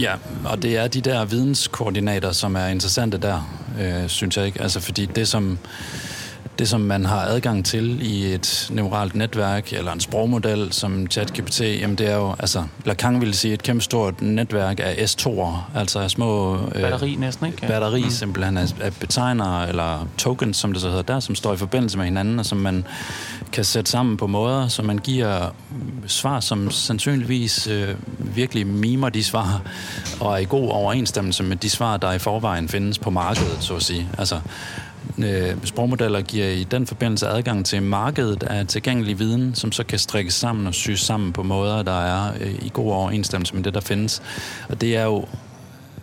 Ja, 0.00 0.14
og 0.44 0.62
det 0.62 0.76
er 0.76 0.88
de 0.88 1.00
der 1.00 1.24
videnskoordinater, 1.24 2.32
som 2.32 2.56
er 2.56 2.66
interessante 2.66 3.18
der, 3.18 3.58
øh, 3.80 4.08
synes 4.08 4.36
jeg 4.36 4.46
ikke. 4.46 4.62
Altså 4.62 4.80
fordi 4.80 5.06
det 5.06 5.28
som 5.28 5.58
det, 6.58 6.68
som 6.68 6.80
man 6.80 7.04
har 7.04 7.20
adgang 7.20 7.64
til 7.64 8.02
i 8.02 8.34
et 8.34 8.70
neuralt 8.70 9.14
netværk 9.14 9.72
eller 9.72 9.92
en 9.92 10.00
sprogmodel 10.00 10.72
som 10.72 11.06
ChatGPT, 11.10 11.60
jamen 11.60 11.98
det 11.98 12.10
er 12.10 12.16
jo, 12.16 12.34
altså 12.38 12.64
Lacan 12.84 13.20
ville 13.20 13.34
sige, 13.34 13.54
et 13.54 13.62
kæmpe 13.62 13.82
stort 13.82 14.22
netværk 14.22 14.80
af 14.80 14.94
S2'er, 14.94 15.78
altså 15.78 16.08
små... 16.08 16.54
Øh, 16.74 16.82
batteri 16.82 17.14
næsten, 17.14 17.46
ikke? 17.46 17.66
Batteri 17.66 18.02
mm. 18.02 18.10
simpelthen 18.10 18.56
af, 18.56 18.74
af 18.80 18.92
betegnere 18.94 19.68
eller 19.68 20.08
tokens, 20.18 20.56
som 20.56 20.72
det 20.72 20.82
så 20.82 20.88
hedder 20.88 21.02
der, 21.02 21.20
som 21.20 21.34
står 21.34 21.54
i 21.54 21.56
forbindelse 21.56 21.98
med 21.98 22.04
hinanden, 22.04 22.38
og 22.38 22.46
som 22.46 22.58
man 22.58 22.84
kan 23.52 23.64
sætte 23.64 23.90
sammen 23.90 24.16
på 24.16 24.26
måder, 24.26 24.68
så 24.68 24.82
man 24.82 24.98
giver 24.98 25.54
svar, 26.06 26.40
som 26.40 26.70
sandsynligvis 26.70 27.66
øh, 27.66 27.94
virkelig 28.18 28.66
mimer 28.66 29.08
de 29.08 29.24
svar, 29.24 29.62
og 30.20 30.32
er 30.32 30.36
i 30.36 30.44
god 30.44 30.70
overensstemmelse 30.70 31.42
med 31.42 31.56
de 31.56 31.70
svar, 31.70 31.96
der 31.96 32.12
i 32.12 32.18
forvejen 32.18 32.68
findes 32.68 32.98
på 32.98 33.10
markedet, 33.10 33.56
så 33.60 33.76
at 33.76 33.82
sige. 33.82 34.08
Altså, 34.18 34.40
øh, 35.18 35.56
sprogmodeller 35.64 36.20
giver 36.20 36.46
i 36.46 36.64
den 36.64 36.86
forbindelse 36.86 37.28
adgang 37.28 37.66
til 37.66 37.82
markedet 37.82 38.42
af 38.42 38.66
tilgængelig 38.66 39.18
viden, 39.18 39.54
som 39.54 39.72
så 39.72 39.84
kan 39.84 39.98
strikkes 39.98 40.34
sammen 40.34 40.66
og 40.66 40.74
syes 40.74 41.00
sammen 41.00 41.32
på 41.32 41.42
måder, 41.42 41.82
der 41.82 42.00
er 42.00 42.32
øh, 42.40 42.54
i 42.62 42.70
god 42.72 42.92
overensstemmelse 42.92 43.54
med 43.54 43.62
det, 43.62 43.74
der 43.74 43.80
findes. 43.80 44.22
Og 44.68 44.80
det 44.80 44.96
er 44.96 45.04
jo 45.04 45.26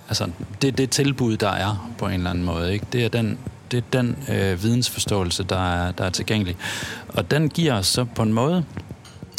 altså, 0.08 0.30
det 0.62 0.68
er 0.68 0.72
det 0.72 0.90
tilbud, 0.90 1.38
der 1.38 1.50
er 1.50 1.92
på 1.98 2.06
en 2.06 2.14
eller 2.14 2.30
anden 2.30 2.44
måde. 2.44 2.74
Ikke? 2.74 2.86
Det 2.94 3.06
er 3.06 3.10
den, 3.10 3.38
det 3.72 3.78
er 3.78 4.02
den 4.02 4.18
øh, 4.30 4.64
vidensforståelse, 4.64 5.44
der 5.44 5.74
er, 5.74 5.92
der 5.92 6.04
er 6.04 6.10
tilgængelig. 6.10 6.56
Og 7.08 7.32
den 7.32 7.50
giver 7.50 7.74
os 7.74 7.88
så 7.88 8.04
på 8.04 8.24
en 8.24 8.34
måde, 8.34 8.64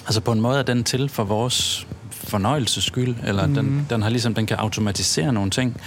altså 0.06 0.20
på 0.20 0.32
en 0.32 0.40
måde 0.40 0.58
er 0.58 0.62
den 0.62 0.84
til 0.84 1.08
for 1.08 1.24
vores 1.24 1.86
fornøjelses 2.28 2.84
skyld, 2.84 3.14
eller 3.24 3.46
mm. 3.46 3.54
den, 3.54 3.86
den 3.90 4.02
har 4.02 4.10
ligesom, 4.10 4.34
den 4.34 4.46
kan 4.46 4.56
automatisere 4.56 5.32
nogle 5.32 5.50
ting, 5.50 5.80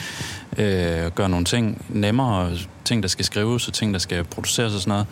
øh, 0.57 1.11
gøre 1.15 1.29
nogle 1.29 1.45
ting 1.45 1.85
nemmere, 1.89 2.51
ting, 2.85 3.03
der 3.03 3.09
skal 3.09 3.25
skrives, 3.25 3.67
og 3.67 3.73
ting, 3.73 3.93
der 3.93 3.99
skal 3.99 4.23
produceres 4.23 4.73
og 4.73 4.79
sådan 4.79 4.91
noget. 4.91 5.05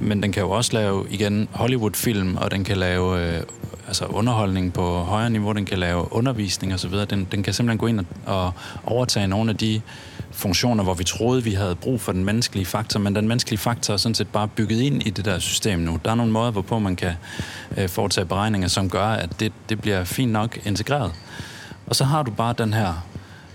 Men 0.00 0.22
den 0.22 0.32
kan 0.32 0.42
jo 0.42 0.50
også 0.50 0.72
lave, 0.72 1.06
igen, 1.10 1.48
Hollywood-film, 1.52 2.36
og 2.36 2.50
den 2.50 2.64
kan 2.64 2.76
lave 2.76 3.36
øh, 3.36 3.42
altså 3.86 4.04
underholdning 4.04 4.72
på 4.72 4.98
højere 4.98 5.30
niveau, 5.30 5.52
den 5.52 5.64
kan 5.64 5.78
lave 5.78 6.12
undervisning 6.12 6.74
osv. 6.74 6.94
Den, 7.10 7.26
den 7.32 7.42
kan 7.42 7.54
simpelthen 7.54 7.78
gå 7.78 7.86
ind 7.86 8.00
og, 8.00 8.06
og 8.26 8.52
overtage 8.84 9.26
nogle 9.26 9.50
af 9.50 9.56
de 9.56 9.80
funktioner, 10.42 10.84
hvor 10.84 10.94
vi 10.94 11.04
troede, 11.04 11.44
vi 11.44 11.52
havde 11.52 11.74
brug 11.74 12.00
for 12.00 12.12
den 12.12 12.24
menneskelige 12.24 12.66
faktor, 12.66 13.00
men 13.00 13.14
den 13.14 13.28
menneskelige 13.28 13.58
faktor 13.58 13.94
er 13.94 13.98
sådan 13.98 14.14
set 14.14 14.28
bare 14.28 14.48
bygget 14.48 14.80
ind 14.80 15.02
i 15.06 15.10
det 15.10 15.24
der 15.24 15.38
system 15.38 15.78
nu. 15.78 15.98
Der 16.04 16.10
er 16.10 16.14
nogle 16.14 16.32
måder, 16.32 16.50
hvorpå 16.50 16.78
man 16.78 16.96
kan 16.96 17.12
øh, 17.76 17.88
foretage 17.88 18.24
beregninger, 18.24 18.68
som 18.68 18.90
gør, 18.90 19.06
at 19.06 19.40
det, 19.40 19.52
det 19.68 19.80
bliver 19.80 20.04
fint 20.04 20.32
nok 20.32 20.58
integreret. 20.64 21.12
Og 21.86 21.96
så 21.96 22.04
har 22.04 22.22
du 22.22 22.30
bare 22.30 22.54
den 22.58 22.72
her 22.72 23.04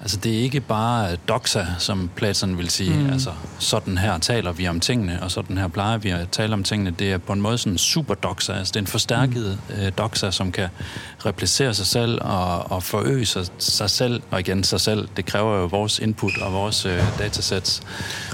Altså, 0.01 0.17
det 0.17 0.37
er 0.37 0.39
ikke 0.39 0.59
bare 0.59 1.15
doxa, 1.15 1.65
som 1.79 2.09
Platon 2.15 2.57
vil 2.57 2.69
sige. 2.69 2.99
Mm. 2.99 3.09
Altså, 3.09 3.31
sådan 3.59 3.97
her 3.97 4.17
taler 4.17 4.51
vi 4.51 4.67
om 4.67 4.79
tingene, 4.79 5.23
og 5.23 5.31
sådan 5.31 5.57
her 5.57 5.67
plejer 5.67 5.97
vi 5.97 6.09
at 6.09 6.29
tale 6.29 6.53
om 6.53 6.63
tingene. 6.63 6.91
Det 6.91 7.11
er 7.11 7.17
på 7.17 7.33
en 7.33 7.41
måde 7.41 7.57
sådan 7.57 7.77
super 7.77 8.13
doxa. 8.13 8.53
Altså, 8.53 8.71
det 8.71 8.75
er 8.75 8.81
en 8.81 8.87
forstærket 8.87 9.59
mm. 9.69 9.75
øh, 9.75 9.91
doxa, 9.97 10.31
som 10.31 10.51
kan 10.51 10.69
replicere 11.25 11.73
sig 11.73 11.85
selv 11.85 12.21
og, 12.21 12.71
og 12.71 12.83
forøge 12.83 13.25
sig, 13.25 13.45
sig 13.57 13.89
selv, 13.89 14.21
og 14.31 14.39
igen 14.39 14.63
sig 14.63 14.81
selv. 14.81 15.07
Det 15.17 15.25
kræver 15.25 15.59
jo 15.59 15.65
vores 15.65 15.99
input 15.99 16.37
og 16.37 16.53
vores 16.53 16.85
øh, 16.85 17.03
datasets. 17.19 17.81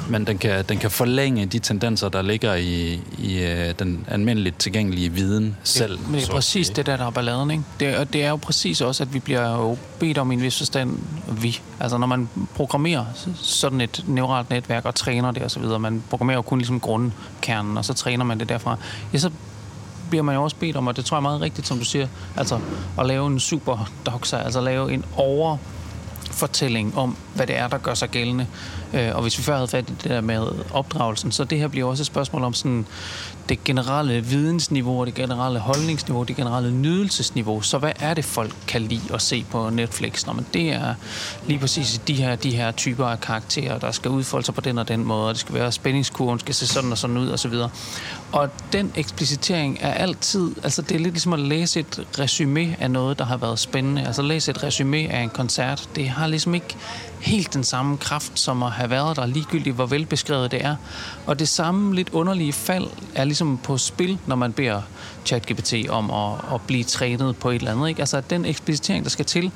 Men 0.10 0.28
den 0.28 0.38
kan, 0.38 0.66
den 0.70 0.78
kan 0.78 0.92
forlænge 0.92 1.46
de 1.46 1.60
tendenser, 1.60 2.10
der 2.10 2.22
ligger 2.22 2.56
i, 2.56 3.02
i 3.18 3.44
øh, 3.44 3.74
den 3.80 4.06
almindeligt 4.08 4.60
tilgængelige 4.60 5.10
viden 5.10 5.56
selv. 5.64 5.98
Det, 5.98 6.10
men 6.10 6.20
det 6.20 6.30
er 6.30 6.32
præcis 6.32 6.70
det 6.70 6.86
der, 6.86 6.98
der 6.98 7.06
er 7.06 7.12
balladen, 7.12 7.52
ikke? 7.52 7.64
Det, 7.80 7.98
og 7.98 8.14
det 8.14 8.24
er 8.24 8.30
jo 8.30 8.36
præcis 8.36 8.82
også, 8.82 9.04
at 9.04 9.14
vi 9.14 9.20
bliver 9.20 9.56
jo 9.56 9.78
bedt 10.00 10.18
om 10.18 10.32
i 10.32 10.36
en 10.36 10.42
vis 10.42 10.58
forstand, 10.58 10.98
vi, 11.42 11.60
altså 11.80 11.98
når 11.98 12.08
man 12.08 12.30
programmerer 12.56 13.06
sådan 13.36 13.82
et 13.82 14.04
neuralt 14.08 14.50
netværk 14.50 14.86
og 14.86 14.96
træner 14.96 15.32
det 15.32 15.44
osv., 15.44 15.64
man 15.80 16.04
programmerer 16.10 16.38
jo 16.38 16.42
kun 16.42 16.58
ligesom 16.58 16.80
grundkernen, 16.80 17.78
og 17.78 17.86
så 17.86 17.94
træner 17.94 18.26
man 18.26 18.40
det 18.40 18.50
derfra, 18.50 18.78
ja, 19.14 19.18
så 19.18 19.32
bliver 20.10 20.24
man 20.24 20.36
jo 20.36 20.44
også 20.44 20.56
bedt 20.56 20.76
om, 20.76 20.88
og 20.88 20.98
det 20.98 21.06
tror 21.06 21.18
jeg 21.18 21.20
er 21.20 21.22
meget 21.22 21.42
rigtigt, 21.42 21.68
som 21.68 21.78
du 21.78 21.86
siger, 21.86 22.08
altså 22.38 22.60
at 23.00 23.06
lave 23.06 23.28
en 23.28 23.40
super 23.40 23.90
doxa, 24.06 24.38
altså 24.38 24.62
lave 24.62 24.94
en 24.94 25.06
over 25.16 25.58
fortælling 26.32 26.98
om, 26.98 27.18
hvad 27.36 27.48
det 27.48 27.58
er, 27.58 27.68
der 27.68 27.78
gør 27.78 27.94
sig 27.94 28.10
gældende. 28.10 28.48
Øh, 28.94 29.16
og 29.16 29.22
hvis 29.22 29.38
vi 29.38 29.44
før 29.44 29.56
havde 29.56 29.68
fat 29.68 29.90
i 29.90 29.94
det 30.04 30.12
der 30.12 30.22
med 30.22 30.48
opdragelsen, 30.72 31.32
så 31.32 31.44
det 31.44 31.60
her 31.60 31.68
bliver 31.68 31.88
også 31.88 32.02
et 32.02 32.08
spørgsmål 32.08 32.44
om 32.44 32.54
sådan 32.54 32.86
det 33.50 33.64
generelle 33.64 34.22
vidensniveau, 34.22 35.06
det 35.06 35.14
generelle 35.14 35.60
holdningsniveau, 35.60 36.24
det 36.24 36.36
generelle 36.36 36.72
nydelsesniveau. 36.72 37.62
Så 37.62 37.78
hvad 37.78 37.92
er 38.00 38.14
det, 38.14 38.26
folk 38.26 38.54
kan 38.68 38.82
lide 38.82 39.14
at 39.14 39.22
se 39.22 39.46
på 39.52 39.70
Netflix? 39.70 40.26
Nå, 40.26 40.34
men 40.34 40.46
det 40.54 40.74
er 40.74 40.96
lige 41.48 41.60
præcis 41.60 42.02
de 42.08 42.14
her, 42.14 42.36
de 42.36 42.52
her 42.52 42.72
typer 42.72 43.06
af 43.06 43.22
karakterer, 43.22 43.80
der 43.80 43.92
skal 43.92 44.12
udfolde 44.12 44.46
sig 44.46 44.56
på 44.56 44.62
den 44.62 44.78
og 44.78 44.88
den 44.88 45.06
måde, 45.06 45.28
og 45.28 45.34
det 45.34 45.40
skal 45.40 45.56
være 45.56 45.72
spændingskurven, 45.72 46.40
skal 46.40 46.56
se 46.56 46.68
sådan 46.68 46.92
og 46.92 46.98
sådan 46.98 47.18
ud, 47.18 47.30
osv. 47.30 47.54
Og 48.32 48.50
den 48.74 48.92
eksplicitering 48.96 49.78
er 49.82 49.94
altid, 49.94 50.52
altså 50.64 50.82
det 50.82 50.96
er 50.96 51.00
lidt 51.00 51.14
ligesom 51.14 51.34
at 51.34 51.40
læse 51.40 51.80
et 51.80 52.08
resume 52.20 52.76
af 52.80 52.92
noget, 52.92 53.20
der 53.20 53.26
har 53.26 53.38
været 53.38 53.60
spændende. 53.60 54.06
Altså 54.08 54.22
læse 54.22 54.52
et 54.52 54.64
resume 54.64 54.98
af 54.98 55.22
en 55.22 55.30
koncert, 55.30 55.90
det 55.96 56.10
har 56.10 56.28
ligesom 56.28 56.56
ikke 56.56 56.76
helt 57.24 57.54
den 57.54 57.64
samme 57.64 57.98
kraft, 57.98 58.40
som 58.40 58.64
at 58.64 58.72
have 58.72 58.90
været 58.90 59.16
der, 59.16 59.26
ligegyldigt 59.26 59.76
hvor 59.76 59.86
velbeskrevet 59.86 60.52
det 60.52 60.66
er. 60.66 60.76
Og 61.26 61.40
det 61.40 61.50
samme 61.50 61.96
lidt 61.96 62.10
underlige 62.10 62.54
fald 62.54 62.88
er 63.16 63.24
ligesom 63.24 63.58
på 63.58 63.78
spil, 63.78 64.18
når 64.28 64.36
man 64.36 64.54
beder 64.54 64.82
ChatGPT 65.26 65.74
om 65.90 66.12
at, 66.12 66.54
at 66.54 66.62
blive 66.62 66.84
trænet 66.84 67.38
på 67.38 67.50
et 67.50 67.56
eller 67.56 67.72
andet. 67.72 67.90
Ikke? 67.90 68.00
Altså 68.00 68.22
den 68.22 68.46
eksplicitering, 68.46 69.04
der 69.04 69.10
skal 69.10 69.26
til, 69.26 69.52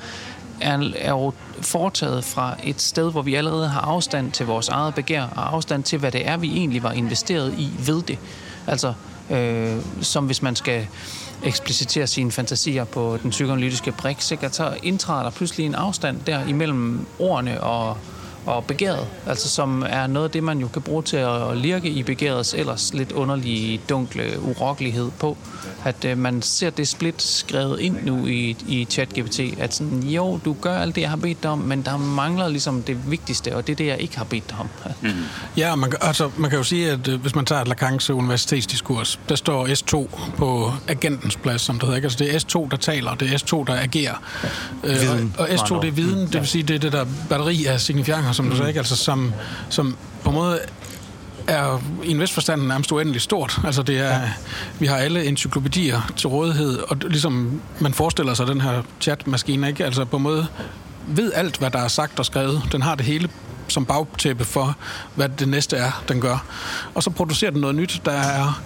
er, 0.62 0.92
er 0.96 1.10
jo 1.10 1.34
foretaget 1.62 2.24
fra 2.24 2.56
et 2.64 2.82
sted, 2.82 3.12
hvor 3.12 3.22
vi 3.22 3.36
allerede 3.36 3.68
har 3.68 3.82
afstand 3.82 4.32
til 4.32 4.46
vores 4.46 4.70
eget 4.70 4.96
begær, 4.96 5.24
og 5.24 5.54
afstand 5.54 5.84
til, 5.84 6.00
hvad 6.00 6.12
det 6.12 6.28
er, 6.28 6.38
vi 6.38 6.58
egentlig 6.58 6.84
var 6.84 6.92
investeret 6.92 7.54
i 7.58 7.70
ved 7.80 8.02
det. 8.02 8.20
Altså, 8.68 8.94
øh, 9.30 9.76
som 10.02 10.26
hvis 10.26 10.42
man 10.42 10.56
skal 10.56 10.88
eksplicitere 11.44 12.08
sine 12.08 12.32
fantasier 12.32 12.84
på 12.84 13.18
den 13.24 13.30
psykoanalytiske 13.30 13.92
brik, 13.92 14.22
så 14.22 14.78
indtræder 14.84 15.24
der 15.24 15.30
pludselig 15.30 15.66
en 15.66 15.76
afstand 15.76 16.20
der 16.28 16.48
imellem 16.48 17.06
ordene 17.20 17.62
og 17.62 17.98
og 18.48 18.66
begæret, 18.66 19.08
altså 19.28 19.50
som 19.50 19.86
er 19.90 20.08
noget 20.08 20.26
af 20.26 20.32
det, 20.32 20.44
man 20.44 20.60
jo 20.60 20.68
kan 20.68 20.82
bruge 20.82 21.04
til 21.04 21.18
at 21.18 21.58
lirke 21.58 21.90
i 21.90 22.04
begærets 22.04 22.54
ellers 22.54 22.94
lidt 22.94 23.12
underlige, 23.12 23.82
dunkle 23.90 24.42
urokkelighed 24.42 25.12
på. 25.20 25.38
At 25.86 26.06
øh, 26.06 26.18
man 26.18 26.42
ser 26.42 26.70
det 26.70 26.88
split 26.88 27.22
skrevet 27.22 27.80
ind 27.80 27.98
nu 28.04 28.26
i, 28.26 28.58
i 28.68 28.86
ChatGPT, 28.90 29.40
at 29.60 29.74
sådan, 29.74 30.04
jo, 30.04 30.40
du 30.46 30.56
gør 30.62 30.80
alt 30.80 30.96
det, 30.96 31.02
jeg 31.02 31.10
har 31.10 31.18
bedt 31.18 31.44
dig 31.44 31.52
om, 31.52 31.60
men 31.60 31.82
der 31.82 31.98
mangler 31.98 32.48
ligesom 32.48 32.84
det 32.84 33.12
vigtigste, 33.12 33.56
og 33.56 33.68
det 33.68 33.74
er 33.74 33.78
det, 33.78 33.88
jeg 33.88 34.02
ikke 34.02 34.18
har 34.18 34.24
bedt 34.24 34.50
dig 34.50 34.58
om. 34.60 34.70
Mm. 35.02 35.10
Ja, 35.58 35.76
man, 35.76 35.94
altså, 36.02 36.30
man 36.38 36.50
kan 36.50 36.58
jo 36.60 36.64
sige, 36.64 36.92
at 36.92 37.08
øh, 37.08 37.22
hvis 37.22 37.36
man 37.36 37.46
tager 37.46 37.64
Lacans 37.66 38.10
universitetsdiskurs, 38.10 39.20
der 39.30 39.36
står 39.36 39.68
S2 39.68 40.20
på 40.38 40.74
agentens 40.88 41.36
plads, 41.36 41.62
som 41.62 41.76
det 41.76 41.84
hedder. 41.84 41.96
Ikke? 41.96 42.06
Altså, 42.06 42.20
det 42.20 42.36
er 42.36 42.40
S2, 42.40 42.70
der 42.70 42.78
taler, 42.78 43.16
det 43.16 43.34
er 43.34 43.38
S2, 43.38 43.66
der 43.68 43.82
agerer. 43.82 44.16
Øh, 44.84 44.96
og, 45.38 45.44
og 45.44 45.50
S2, 45.50 45.82
det 45.82 45.88
er 45.88 45.92
viden, 45.92 46.28
det 46.28 46.40
vil 46.40 46.48
sige, 46.48 46.64
det 46.64 46.76
er 46.76 46.80
det 46.80 46.92
der 46.92 47.06
batteri 47.30 47.66
af 47.66 47.82
signifianter, 47.82 48.32
som 48.38 48.50
du 48.50 48.56
sagde, 48.56 48.70
ikke? 48.70 48.80
Altså, 48.80 48.96
som, 48.96 49.34
som 49.70 49.98
på 50.24 50.30
en 50.30 50.36
måde 50.36 50.60
er 51.48 51.84
i 52.04 52.12
en 52.12 52.20
vis 52.20 52.32
forstand 52.32 52.62
nærmest 52.62 52.92
uendelig 52.92 53.22
stort. 53.22 53.60
Altså 53.64 53.84
det 53.84 54.00
er, 54.00 54.20
ja. 54.20 54.32
vi 54.80 54.86
har 54.86 54.98
alle 54.98 55.26
encyklopædier 55.26 56.12
til 56.18 56.28
rådighed, 56.28 56.80
og 56.80 56.98
ligesom 56.98 57.62
man 57.80 57.94
forestiller 57.94 58.34
sig 58.34 58.48
den 58.48 58.62
her 58.62 58.82
chatmaskine, 59.02 59.68
ikke? 59.68 59.86
Altså 59.86 60.06
på 60.06 60.18
en 60.18 60.24
måde 60.24 60.48
ved 61.08 61.32
alt, 61.34 61.58
hvad 61.58 61.72
der 61.72 61.80
er 61.80 61.88
sagt 61.88 62.20
og 62.20 62.26
skrevet. 62.26 62.62
Den 62.72 62.82
har 62.82 62.96
det 62.96 63.06
hele 63.06 63.30
som 63.68 63.86
bagtæppe 63.86 64.46
for, 64.46 64.78
hvad 65.16 65.30
det 65.30 65.48
næste 65.48 65.78
er, 65.78 66.04
den 66.08 66.22
gør. 66.22 66.46
Og 66.94 67.04
så 67.04 67.10
producerer 67.10 67.52
den 67.52 67.62
noget 67.62 67.76
nyt, 67.76 68.02
der 68.06 68.12
er 68.12 68.62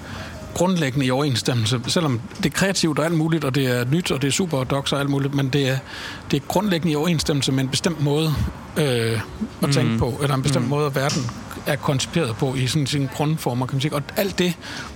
grundlæggende 0.53 1.05
i 1.05 1.11
overensstemmelse, 1.11 1.81
selvom 1.87 2.21
det 2.37 2.45
er 2.45 2.49
kreativt 2.49 2.99
og 2.99 3.05
alt 3.05 3.13
muligt, 3.13 3.43
og 3.43 3.55
det 3.55 3.65
er 3.65 3.85
nyt, 3.85 4.11
og 4.11 4.21
det 4.21 4.27
er 4.27 4.31
super 4.31 4.57
og 4.57 4.85
og 4.91 4.99
alt 4.99 5.09
muligt, 5.09 5.35
men 5.35 5.49
det 5.49 5.69
er, 5.69 5.77
det 6.31 6.41
er 6.41 6.45
grundlæggende 6.47 6.91
i 6.91 6.95
overensstemmelse 6.95 7.51
med 7.51 7.63
en 7.63 7.69
bestemt 7.69 8.03
måde 8.03 8.33
øh, 8.77 9.19
at 9.61 9.71
tænke 9.71 9.91
mm. 9.91 9.99
på, 9.99 10.19
eller 10.21 10.35
en 10.35 10.41
bestemt 10.41 10.65
mm. 10.65 10.69
måde, 10.69 10.85
at 10.85 10.95
verden 10.95 11.21
er 11.65 11.75
konciperet 11.75 12.35
på 12.35 12.55
i 12.55 12.67
sådan 12.67 12.87
sin 12.87 13.09
grundformer, 13.15 13.65
kan 13.65 13.75
man 13.75 13.81
sige. 13.81 13.93
Og 13.93 14.01
alt 14.17 14.39
det 14.39 14.53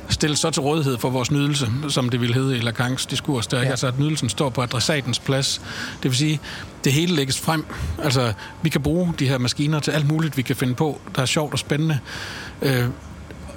stilles 0.09 0.39
så 0.39 0.49
til 0.49 0.61
rådighed 0.61 0.97
for 0.97 1.09
vores 1.09 1.31
nydelse, 1.31 1.71
som 1.89 2.09
det 2.09 2.21
vil 2.21 2.33
hedde 2.33 2.57
i 2.57 2.59
Lacans 2.59 3.05
diskurs, 3.05 3.47
der 3.47 3.61
ja. 3.61 3.69
altså 3.69 3.87
at 3.87 3.99
nydelsen 3.99 4.29
står 4.29 4.49
på 4.49 4.61
adressatens 4.61 5.19
plads. 5.19 5.61
Det 6.03 6.11
vil 6.11 6.17
sige, 6.17 6.39
det 6.83 6.93
hele 6.93 7.15
lægges 7.15 7.39
frem. 7.39 7.65
Altså, 8.03 8.33
vi 8.61 8.69
kan 8.69 8.81
bruge 8.81 9.13
de 9.19 9.27
her 9.27 9.37
maskiner 9.37 9.79
til 9.79 9.91
alt 9.91 10.07
muligt, 10.07 10.37
vi 10.37 10.41
kan 10.41 10.55
finde 10.55 10.75
på, 10.75 11.01
der 11.15 11.21
er 11.21 11.25
sjovt 11.25 11.53
og 11.53 11.59
spændende. 11.59 11.99
Øh, 12.61 12.85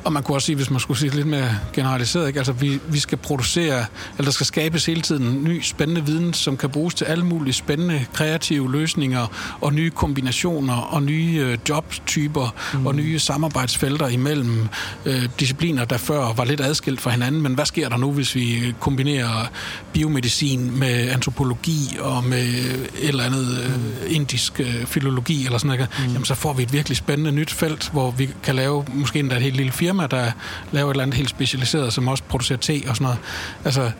og 0.05 0.13
man 0.13 0.23
kunne 0.23 0.37
også 0.37 0.47
sige, 0.47 0.57
hvis 0.57 0.71
man 0.71 0.81
skulle 0.81 0.99
sige 0.99 1.15
lidt 1.15 1.27
mere 1.27 1.51
generaliseret, 1.73 2.27
ikke? 2.27 2.39
Altså, 2.39 2.53
vi, 2.53 2.81
vi 2.89 2.99
skal 2.99 3.19
producere, 3.19 3.85
eller 4.19 4.25
der 4.25 4.31
skal 4.31 4.47
skabes 4.47 4.87
hele 4.87 5.01
tiden 5.01 5.45
ny 5.45 5.63
spændende 5.63 6.05
viden, 6.07 6.35
som 6.35 6.57
kan 6.57 6.71
bruges 6.71 6.95
til 6.95 7.05
alle 7.05 7.25
mulige 7.25 7.55
spændende 7.55 8.07
kreative 8.13 8.73
løsninger 8.73 9.57
og 9.61 9.75
nye 9.75 9.91
kombinationer 9.91 10.75
og 10.75 11.03
nye 11.03 11.45
øh, 11.45 11.59
jobtyper 11.69 12.55
mm. 12.75 12.87
og 12.87 12.95
nye 12.95 13.19
samarbejdsfelter 13.19 14.09
imellem 14.09 14.69
øh, 15.05 15.29
discipliner, 15.41 15.85
der 15.85 15.97
før 15.97 16.33
var 16.33 16.45
lidt 16.45 16.61
adskilt 16.61 17.01
fra 17.01 17.11
hinanden. 17.11 17.43
Men 17.43 17.55
hvad 17.55 17.67
sker 17.67 17.89
der 17.89 17.97
nu, 17.97 18.13
hvis 18.13 18.35
vi 18.35 18.75
kombinerer 18.81 19.51
biomedicin 19.93 20.79
med 20.79 21.11
antropologi 21.11 21.97
og 22.01 22.25
med 22.25 22.45
et 22.45 23.09
eller 23.09 23.25
andet 23.25 23.59
øh, 23.65 23.75
mm. 23.75 23.83
indisk 24.09 24.61
øh, 24.61 24.87
filologi 24.87 25.45
eller 25.45 25.59
sådan 25.59 25.77
noget? 25.77 25.89
Mm. 25.99 26.13
Jamen, 26.13 26.25
så 26.25 26.35
får 26.35 26.53
vi 26.53 26.63
et 26.63 26.73
virkelig 26.73 26.97
spændende 26.97 27.33
nyt 27.33 27.51
felt, 27.51 27.89
hvor 27.93 28.11
vi 28.11 28.31
kan 28.43 28.55
lave 28.55 28.85
måske 28.95 29.19
endda 29.19 29.37
et 29.37 29.43
helt 29.43 29.57
lille 29.57 29.73
firma 29.73 29.88
firma, 29.89 30.07
der 30.07 30.31
laver 30.73 30.91
et 30.91 30.95
eller 30.95 31.03
andet 31.03 31.17
helt 31.17 31.31
specialiseret, 31.31 31.93
som 31.93 32.09
også 32.09 32.25
producerer 32.29 32.59
te 32.59 32.83
og 32.89 32.97
sådan 32.97 33.05
noget. 33.05 33.19
Altså, 33.65 33.91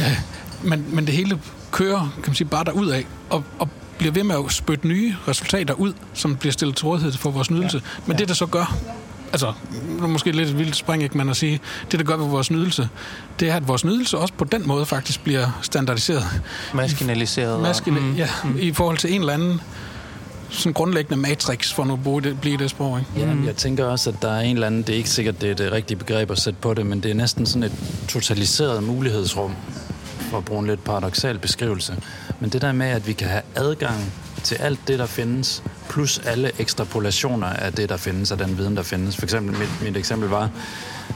øh, 0.00 0.18
men, 0.62 0.84
men 0.88 1.06
det 1.06 1.14
hele 1.14 1.38
kører, 1.70 2.12
kan 2.14 2.24
man 2.26 2.34
sige, 2.34 2.48
bare 2.48 2.64
derud 2.64 2.88
af, 2.88 3.06
og, 3.30 3.44
og 3.58 3.68
bliver 3.98 4.12
ved 4.12 4.24
med 4.24 4.36
at 4.36 4.52
spytte 4.52 4.88
nye 4.88 5.16
resultater 5.28 5.74
ud, 5.74 5.92
som 6.14 6.36
bliver 6.36 6.52
stillet 6.52 6.76
til 6.76 6.86
rådighed 6.86 7.12
for 7.12 7.30
vores 7.30 7.50
nydelse. 7.50 7.76
Ja. 7.84 8.02
Men 8.06 8.12
ja. 8.12 8.18
det, 8.18 8.28
der 8.28 8.34
så 8.34 8.46
gør, 8.46 8.76
altså, 9.32 9.46
er 10.02 10.06
måske 10.06 10.32
lidt 10.32 10.48
et 10.48 10.58
vildt 10.58 10.76
spring, 10.76 11.02
ikke, 11.02 11.18
man 11.18 11.28
at 11.28 11.36
sige, 11.36 11.60
det, 11.90 12.00
der 12.00 12.06
gør 12.06 12.16
ved 12.16 12.28
vores 12.28 12.50
nydelse, 12.50 12.88
det 13.40 13.50
er, 13.50 13.56
at 13.56 13.68
vores 13.68 13.84
nydelse 13.84 14.18
også 14.18 14.34
på 14.34 14.44
den 14.44 14.68
måde 14.68 14.86
faktisk 14.86 15.24
bliver 15.24 15.58
standardiseret. 15.62 16.24
Maskinaliseret. 16.74 17.62
Maskine, 17.62 18.00
mm, 18.00 18.14
ja, 18.14 18.28
mm. 18.44 18.56
i 18.58 18.72
forhold 18.72 18.98
til 18.98 19.14
en 19.14 19.20
eller 19.20 19.34
anden 19.34 19.60
sådan 20.50 20.72
grundlæggende 20.72 21.16
matrix, 21.16 21.72
for 21.72 21.84
nu 21.84 22.16
at 22.16 22.24
det, 22.24 22.40
blive 22.40 22.56
det 22.56 22.70
sprog. 22.70 22.98
Ikke? 22.98 23.26
Ja, 23.26 23.34
jeg 23.46 23.56
tænker 23.56 23.84
også, 23.84 24.10
at 24.10 24.22
der 24.22 24.30
er 24.30 24.40
en 24.40 24.56
eller 24.56 24.66
anden, 24.66 24.82
det 24.82 24.92
er 24.92 24.96
ikke 24.96 25.10
sikkert, 25.10 25.40
det 25.40 25.50
er 25.50 25.54
det 25.54 25.72
rigtige 25.72 25.98
begreb 25.98 26.30
at 26.30 26.38
sætte 26.38 26.58
på 26.60 26.74
det, 26.74 26.86
men 26.86 27.02
det 27.02 27.10
er 27.10 27.14
næsten 27.14 27.46
sådan 27.46 27.62
et 27.62 27.72
totaliseret 28.08 28.82
mulighedsrum, 28.82 29.54
for 30.30 30.38
at 30.38 30.44
bruge 30.44 30.60
en 30.60 30.66
lidt 30.66 30.84
paradoxal 30.84 31.38
beskrivelse. 31.38 31.96
Men 32.40 32.50
det 32.50 32.62
der 32.62 32.72
med, 32.72 32.86
at 32.86 33.06
vi 33.06 33.12
kan 33.12 33.28
have 33.28 33.42
adgang 33.54 34.12
til 34.42 34.54
alt 34.54 34.80
det, 34.88 34.98
der 34.98 35.06
findes, 35.06 35.62
plus 35.90 36.18
alle 36.18 36.50
ekstrapolationer 36.58 37.46
af 37.46 37.72
det, 37.72 37.88
der 37.88 37.96
findes, 37.96 38.32
af 38.32 38.38
den 38.38 38.58
viden, 38.58 38.76
der 38.76 38.82
findes. 38.82 39.16
For 39.16 39.24
eksempel, 39.24 39.58
mit, 39.58 39.82
mit 39.82 39.96
eksempel 39.96 40.28
var 40.28 40.50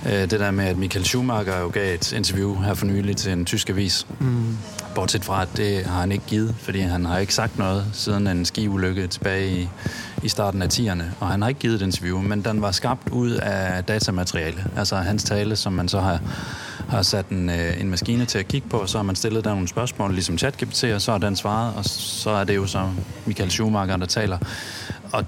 øh, 0.06 0.12
det 0.12 0.30
der 0.30 0.50
med, 0.50 0.64
at 0.64 0.78
Michael 0.78 1.04
Schumacher 1.04 1.60
jo 1.60 1.68
gav 1.68 1.94
et 1.94 2.12
interview 2.12 2.60
her 2.60 2.74
for 2.74 2.86
nylig 2.86 3.16
til 3.16 3.32
en 3.32 3.44
tysk 3.44 3.70
avis. 3.70 4.06
Mm. 4.20 4.56
Bortset 4.94 5.24
fra, 5.24 5.42
at 5.42 5.48
det 5.56 5.84
har 5.84 6.00
han 6.00 6.12
ikke 6.12 6.24
givet, 6.26 6.54
fordi 6.58 6.80
han 6.80 7.04
har 7.04 7.18
ikke 7.18 7.34
sagt 7.34 7.58
noget 7.58 7.84
siden 7.92 8.26
en 8.26 8.44
skiulykke 8.44 9.06
tilbage 9.06 9.50
i, 9.50 9.68
i 10.22 10.28
starten 10.28 10.62
af 10.62 10.68
10'erne. 10.78 11.02
Og 11.20 11.28
han 11.28 11.42
har 11.42 11.48
ikke 11.48 11.60
givet 11.60 11.74
et 11.74 11.82
interview, 11.82 12.20
men 12.20 12.44
den 12.44 12.62
var 12.62 12.70
skabt 12.70 13.08
ud 13.08 13.30
af 13.30 13.84
datamateriale. 13.84 14.64
Altså 14.76 14.96
hans 14.96 15.24
tale, 15.24 15.56
som 15.56 15.72
man 15.72 15.88
så 15.88 16.00
har 16.00 16.20
har 16.92 17.02
sat 17.02 17.28
en, 17.28 17.50
øh, 17.50 17.80
en 17.80 17.90
maskine 17.90 18.24
til 18.24 18.38
at 18.38 18.48
kigge 18.48 18.68
på, 18.68 18.86
så 18.86 18.98
har 18.98 19.02
man 19.02 19.16
stillet 19.16 19.44
der 19.44 19.50
nogle 19.50 19.68
spørgsmål, 19.68 20.12
ligesom 20.12 20.38
ChatGPT, 20.38 20.84
og 20.84 21.00
så 21.00 21.10
har 21.12 21.18
den 21.18 21.36
svaret, 21.36 21.74
og 21.76 21.84
så 21.84 22.30
er 22.30 22.44
det 22.44 22.56
jo 22.56 22.66
så 22.66 22.90
Michael 23.26 23.50
Schumacher, 23.50 23.96
der 23.96 24.06
taler. 24.06 24.38
Og 25.12 25.24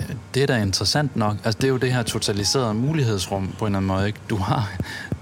øh, 0.00 0.06
det, 0.34 0.48
der 0.48 0.54
er 0.54 0.62
interessant 0.62 1.16
nok, 1.16 1.36
altså 1.44 1.58
det 1.60 1.64
er 1.64 1.68
jo 1.68 1.76
det 1.76 1.92
her 1.92 2.02
totaliserede 2.02 2.74
mulighedsrum 2.74 3.54
på 3.58 3.66
en 3.66 3.72
eller 3.72 3.76
anden 3.76 3.86
måde. 3.86 4.06
Ikke? 4.06 4.18
Du 4.30 4.36
har, 4.36 4.70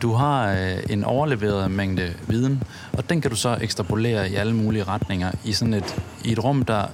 du 0.02 0.12
har 0.12 0.52
øh, 0.52 0.78
en 0.90 1.04
overleveret 1.04 1.70
mængde 1.70 2.14
viden, 2.26 2.62
og 2.92 3.10
den 3.10 3.20
kan 3.20 3.30
du 3.30 3.36
så 3.36 3.58
ekstrapolere 3.60 4.30
i 4.30 4.34
alle 4.34 4.54
mulige 4.54 4.84
retninger 4.84 5.32
i 5.44 5.52
sådan 5.52 5.74
et, 5.74 5.96
i 6.24 6.32
et 6.32 6.44
rum, 6.44 6.64
der 6.64 6.86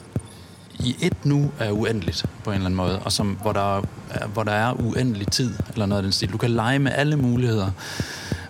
i 0.78 0.96
et 1.00 1.24
nu 1.24 1.50
er 1.58 1.70
uendeligt 1.70 2.24
på 2.44 2.50
en 2.50 2.54
eller 2.54 2.66
anden 2.66 2.76
måde, 2.76 2.98
og 2.98 3.12
som, 3.12 3.38
hvor, 3.42 3.52
der, 3.52 3.76
øh, 3.76 4.32
hvor 4.32 4.42
der 4.42 4.52
er 4.52 4.80
uendelig 4.80 5.26
tid, 5.28 5.54
eller 5.72 5.86
noget 5.86 5.98
af 5.98 6.02
den 6.02 6.12
stil. 6.12 6.32
Du 6.32 6.38
kan 6.38 6.50
lege 6.50 6.78
med 6.78 6.92
alle 6.94 7.16
muligheder. 7.16 7.70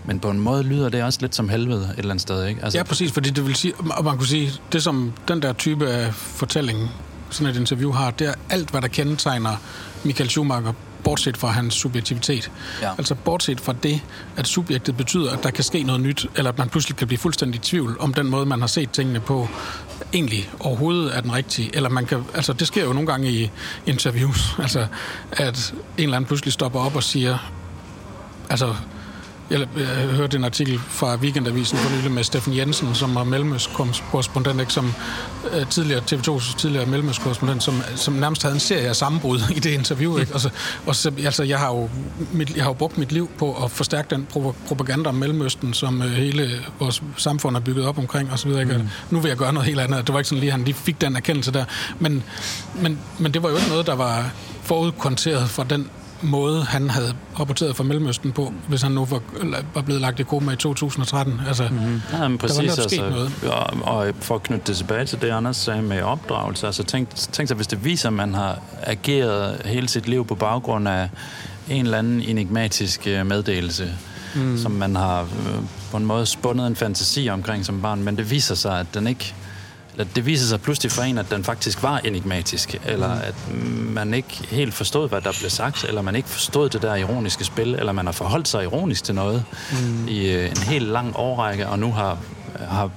Men 0.04 0.20
på 0.20 0.30
en 0.30 0.40
måde 0.40 0.62
lyder 0.62 0.88
det 0.88 1.02
også 1.02 1.18
lidt 1.20 1.34
som 1.34 1.48
helvede 1.48 1.82
et 1.82 1.98
eller 1.98 2.10
andet 2.10 2.22
sted, 2.22 2.46
ikke? 2.46 2.64
Altså, 2.64 2.78
ja, 2.78 2.82
præcis, 2.82 3.12
fordi 3.12 3.30
det 3.30 3.46
vil 3.46 3.54
sige, 3.54 3.74
og 3.90 4.04
man 4.04 4.16
kunne 4.16 4.26
sige, 4.26 4.50
det 4.72 4.82
som 4.82 5.12
den 5.28 5.42
der 5.42 5.52
type 5.52 5.88
af 5.88 6.14
fortælling, 6.14 6.90
sådan 7.30 7.54
et 7.54 7.60
interview 7.60 7.92
har, 7.92 8.10
det 8.10 8.26
er 8.26 8.34
alt, 8.50 8.70
hvad 8.70 8.80
der 8.80 8.88
kendetegner 8.88 9.56
Michael 10.04 10.30
Schumacher, 10.30 10.72
bortset 11.04 11.36
fra 11.36 11.48
hans 11.48 11.74
subjektivitet. 11.74 12.50
Ja. 12.82 12.90
Altså 12.98 13.14
bortset 13.14 13.60
fra 13.60 13.74
det, 13.82 14.00
at 14.36 14.46
subjektet 14.46 14.96
betyder, 14.96 15.30
at 15.32 15.42
der 15.42 15.50
kan 15.50 15.64
ske 15.64 15.82
noget 15.82 16.00
nyt, 16.00 16.26
eller 16.36 16.50
at 16.50 16.58
man 16.58 16.68
pludselig 16.68 16.96
kan 16.96 17.06
blive 17.06 17.18
fuldstændig 17.18 17.58
i 17.58 17.62
tvivl 17.62 17.96
om 18.00 18.14
den 18.14 18.26
måde, 18.30 18.46
man 18.46 18.60
har 18.60 18.66
set 18.66 18.90
tingene 18.90 19.20
på, 19.20 19.48
egentlig 20.12 20.50
overhovedet 20.60 21.16
er 21.16 21.20
den 21.20 21.32
rigtige. 21.32 21.70
Eller 21.76 21.88
man 21.88 22.06
kan, 22.06 22.24
altså 22.34 22.52
det 22.52 22.66
sker 22.66 22.84
jo 22.84 22.92
nogle 22.92 23.06
gange 23.06 23.30
i 23.30 23.50
interviews, 23.86 24.54
altså 24.62 24.86
at 25.32 25.74
en 25.98 26.04
eller 26.04 26.16
anden 26.16 26.28
pludselig 26.28 26.52
stopper 26.52 26.80
op 26.80 26.96
og 26.96 27.02
siger, 27.02 27.52
altså 28.50 28.74
jeg, 29.50 29.60
jeg 29.76 29.86
hørte 30.08 30.36
en 30.36 30.44
artikel 30.44 30.80
fra 30.88 31.16
Weekendavisen 31.16 31.78
for 31.78 31.96
nylig 31.96 32.12
med 32.12 32.24
Steffen 32.24 32.56
Jensen, 32.56 32.94
som 32.94 33.14
var 33.14 33.24
mellemøstkorrespondent, 33.24 34.60
ikke, 34.60 34.72
som 34.72 34.94
uh, 35.44 35.68
tidligere 35.68 36.02
TV2's 36.12 36.56
tidligere 36.56 36.86
mellemøstkorrespondent, 36.86 37.62
som, 37.62 37.82
som 37.96 38.14
nærmest 38.14 38.42
havde 38.42 38.54
en 38.54 38.60
serie 38.60 38.88
af 38.88 38.96
sammenbrud 38.96 39.40
i 39.56 39.60
det 39.60 39.70
interview. 39.70 40.18
Ikke? 40.18 40.34
Og 40.34 40.40
så, 40.40 40.50
og 40.86 40.96
så, 40.96 41.12
altså, 41.24 41.42
jeg, 41.42 41.58
har 41.58 41.68
jo, 41.68 41.90
mit, 42.32 42.56
jeg 42.56 42.64
har 42.64 42.70
jo 42.70 42.74
brugt 42.74 42.98
mit 42.98 43.12
liv 43.12 43.30
på 43.38 43.64
at 43.64 43.70
forstærke 43.70 44.14
den 44.14 44.26
pro- 44.34 44.54
propaganda 44.68 45.08
om 45.08 45.14
Mellemøsten, 45.14 45.74
som 45.74 46.00
uh, 46.00 46.06
hele 46.06 46.50
vores 46.78 47.02
samfund 47.16 47.56
er 47.56 47.60
bygget 47.60 47.86
op 47.86 47.98
omkring 47.98 48.32
osv. 48.32 48.48
Ikke? 48.50 48.78
Mm. 48.78 48.88
Nu 49.10 49.20
vil 49.20 49.28
jeg 49.28 49.38
gøre 49.38 49.52
noget 49.52 49.66
helt 49.66 49.80
andet. 49.80 50.06
Det 50.06 50.12
var 50.12 50.18
ikke 50.20 50.28
sådan 50.28 50.40
lige, 50.40 50.50
han 50.52 50.64
lige 50.64 50.74
fik 50.74 51.00
den 51.00 51.16
erkendelse 51.16 51.52
der. 51.52 51.64
Men, 51.98 52.22
men, 52.74 52.98
men 53.18 53.34
det 53.34 53.42
var 53.42 53.48
jo 53.48 53.56
ikke 53.56 53.68
noget, 53.68 53.86
der 53.86 53.94
var 53.94 54.30
forudkonteret 54.62 55.48
for 55.48 55.62
den 55.62 55.90
måde, 56.22 56.64
han 56.64 56.90
havde 56.90 57.14
rapporteret 57.38 57.76
fra 57.76 57.84
Mellemøsten 57.84 58.32
på, 58.32 58.52
hvis 58.68 58.82
han 58.82 58.92
nu 58.92 59.04
var, 59.04 59.20
var 59.74 59.82
blevet 59.82 60.00
lagt 60.00 60.20
i 60.20 60.22
koma 60.22 60.52
i 60.52 60.56
2013. 60.56 61.40
Altså, 61.46 61.68
mm-hmm. 61.70 62.02
ja, 62.12 62.28
men 62.28 62.38
præcis, 62.38 62.56
der 62.56 62.64
var 62.64 62.82
altså, 62.82 63.10
noget. 63.10 63.32
Og, 63.84 63.96
og 63.96 64.14
for 64.20 64.34
at 64.34 64.42
knytte 64.42 64.64
det 64.66 64.76
tilbage 64.76 65.04
til 65.04 65.20
det, 65.20 65.30
Anders 65.30 65.56
sagde 65.56 65.82
med 65.82 66.02
opdragelse, 66.02 66.66
altså 66.66 66.84
tænk, 66.84 67.14
tænk 67.14 67.48
sig, 67.48 67.56
hvis 67.56 67.66
det 67.66 67.84
viser, 67.84 68.08
at 68.08 68.12
man 68.12 68.34
har 68.34 68.58
ageret 68.82 69.60
hele 69.64 69.88
sit 69.88 70.08
liv 70.08 70.26
på 70.26 70.34
baggrund 70.34 70.88
af 70.88 71.08
en 71.68 71.84
eller 71.84 71.98
anden 71.98 72.20
enigmatisk 72.20 73.06
øh, 73.06 73.26
meddelelse, 73.26 73.94
mm. 74.34 74.58
som 74.58 74.70
man 74.70 74.96
har 74.96 75.22
øh, 75.22 75.28
på 75.90 75.96
en 75.96 76.06
måde 76.06 76.26
spundet 76.26 76.66
en 76.66 76.76
fantasi 76.76 77.28
omkring 77.28 77.66
som 77.66 77.82
barn, 77.82 78.02
men 78.02 78.16
det 78.16 78.30
viser 78.30 78.54
sig, 78.54 78.80
at 78.80 78.86
den 78.94 79.06
ikke 79.06 79.34
eller 79.92 80.04
det 80.04 80.26
viser 80.26 80.46
sig 80.46 80.60
pludselig 80.60 80.92
for 80.92 81.02
en, 81.02 81.18
at 81.18 81.26
den 81.30 81.44
faktisk 81.44 81.82
var 81.82 81.98
enigmatisk, 81.98 82.80
eller 82.84 83.14
mm. 83.14 83.20
at 83.22 83.34
man 83.94 84.14
ikke 84.14 84.46
helt 84.48 84.74
forstod, 84.74 85.08
hvad 85.08 85.20
der 85.20 85.32
blev 85.38 85.50
sagt, 85.50 85.84
eller 85.84 86.02
man 86.02 86.16
ikke 86.16 86.28
forstod 86.28 86.68
det 86.68 86.82
der 86.82 86.94
ironiske 86.94 87.44
spil, 87.44 87.74
eller 87.74 87.92
man 87.92 88.06
har 88.06 88.12
forholdt 88.12 88.48
sig 88.48 88.64
ironisk 88.64 89.04
til 89.04 89.14
noget 89.14 89.44
mm. 89.72 90.08
i 90.08 90.30
øh, 90.30 90.50
en 90.50 90.56
helt 90.56 90.88
lang 90.88 91.16
årrække, 91.16 91.68
og 91.68 91.78
nu 91.78 91.92
har, 91.92 92.18
har 92.68 92.90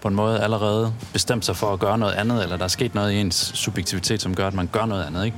på 0.00 0.08
en 0.08 0.14
måde 0.14 0.40
allerede 0.40 0.92
bestemt 1.12 1.44
sig 1.44 1.56
for 1.56 1.72
at 1.72 1.78
gøre 1.78 1.98
noget 1.98 2.12
andet, 2.12 2.42
eller 2.42 2.56
der 2.56 2.64
er 2.64 2.68
sket 2.68 2.94
noget 2.94 3.12
i 3.12 3.16
ens 3.16 3.52
subjektivitet, 3.54 4.22
som 4.22 4.34
gør, 4.34 4.46
at 4.46 4.54
man 4.54 4.66
gør 4.72 4.86
noget 4.86 5.04
andet, 5.04 5.24
ikke? 5.24 5.36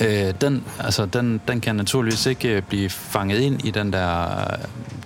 Øh, 0.00 0.34
den, 0.40 0.64
altså, 0.80 1.06
den, 1.06 1.40
den 1.48 1.60
kan 1.60 1.76
naturligvis 1.76 2.26
ikke 2.26 2.48
øh, 2.48 2.62
blive 2.62 2.90
fanget 2.90 3.40
ind 3.40 3.64
i 3.64 3.70
den 3.70 3.92
der 3.92 4.26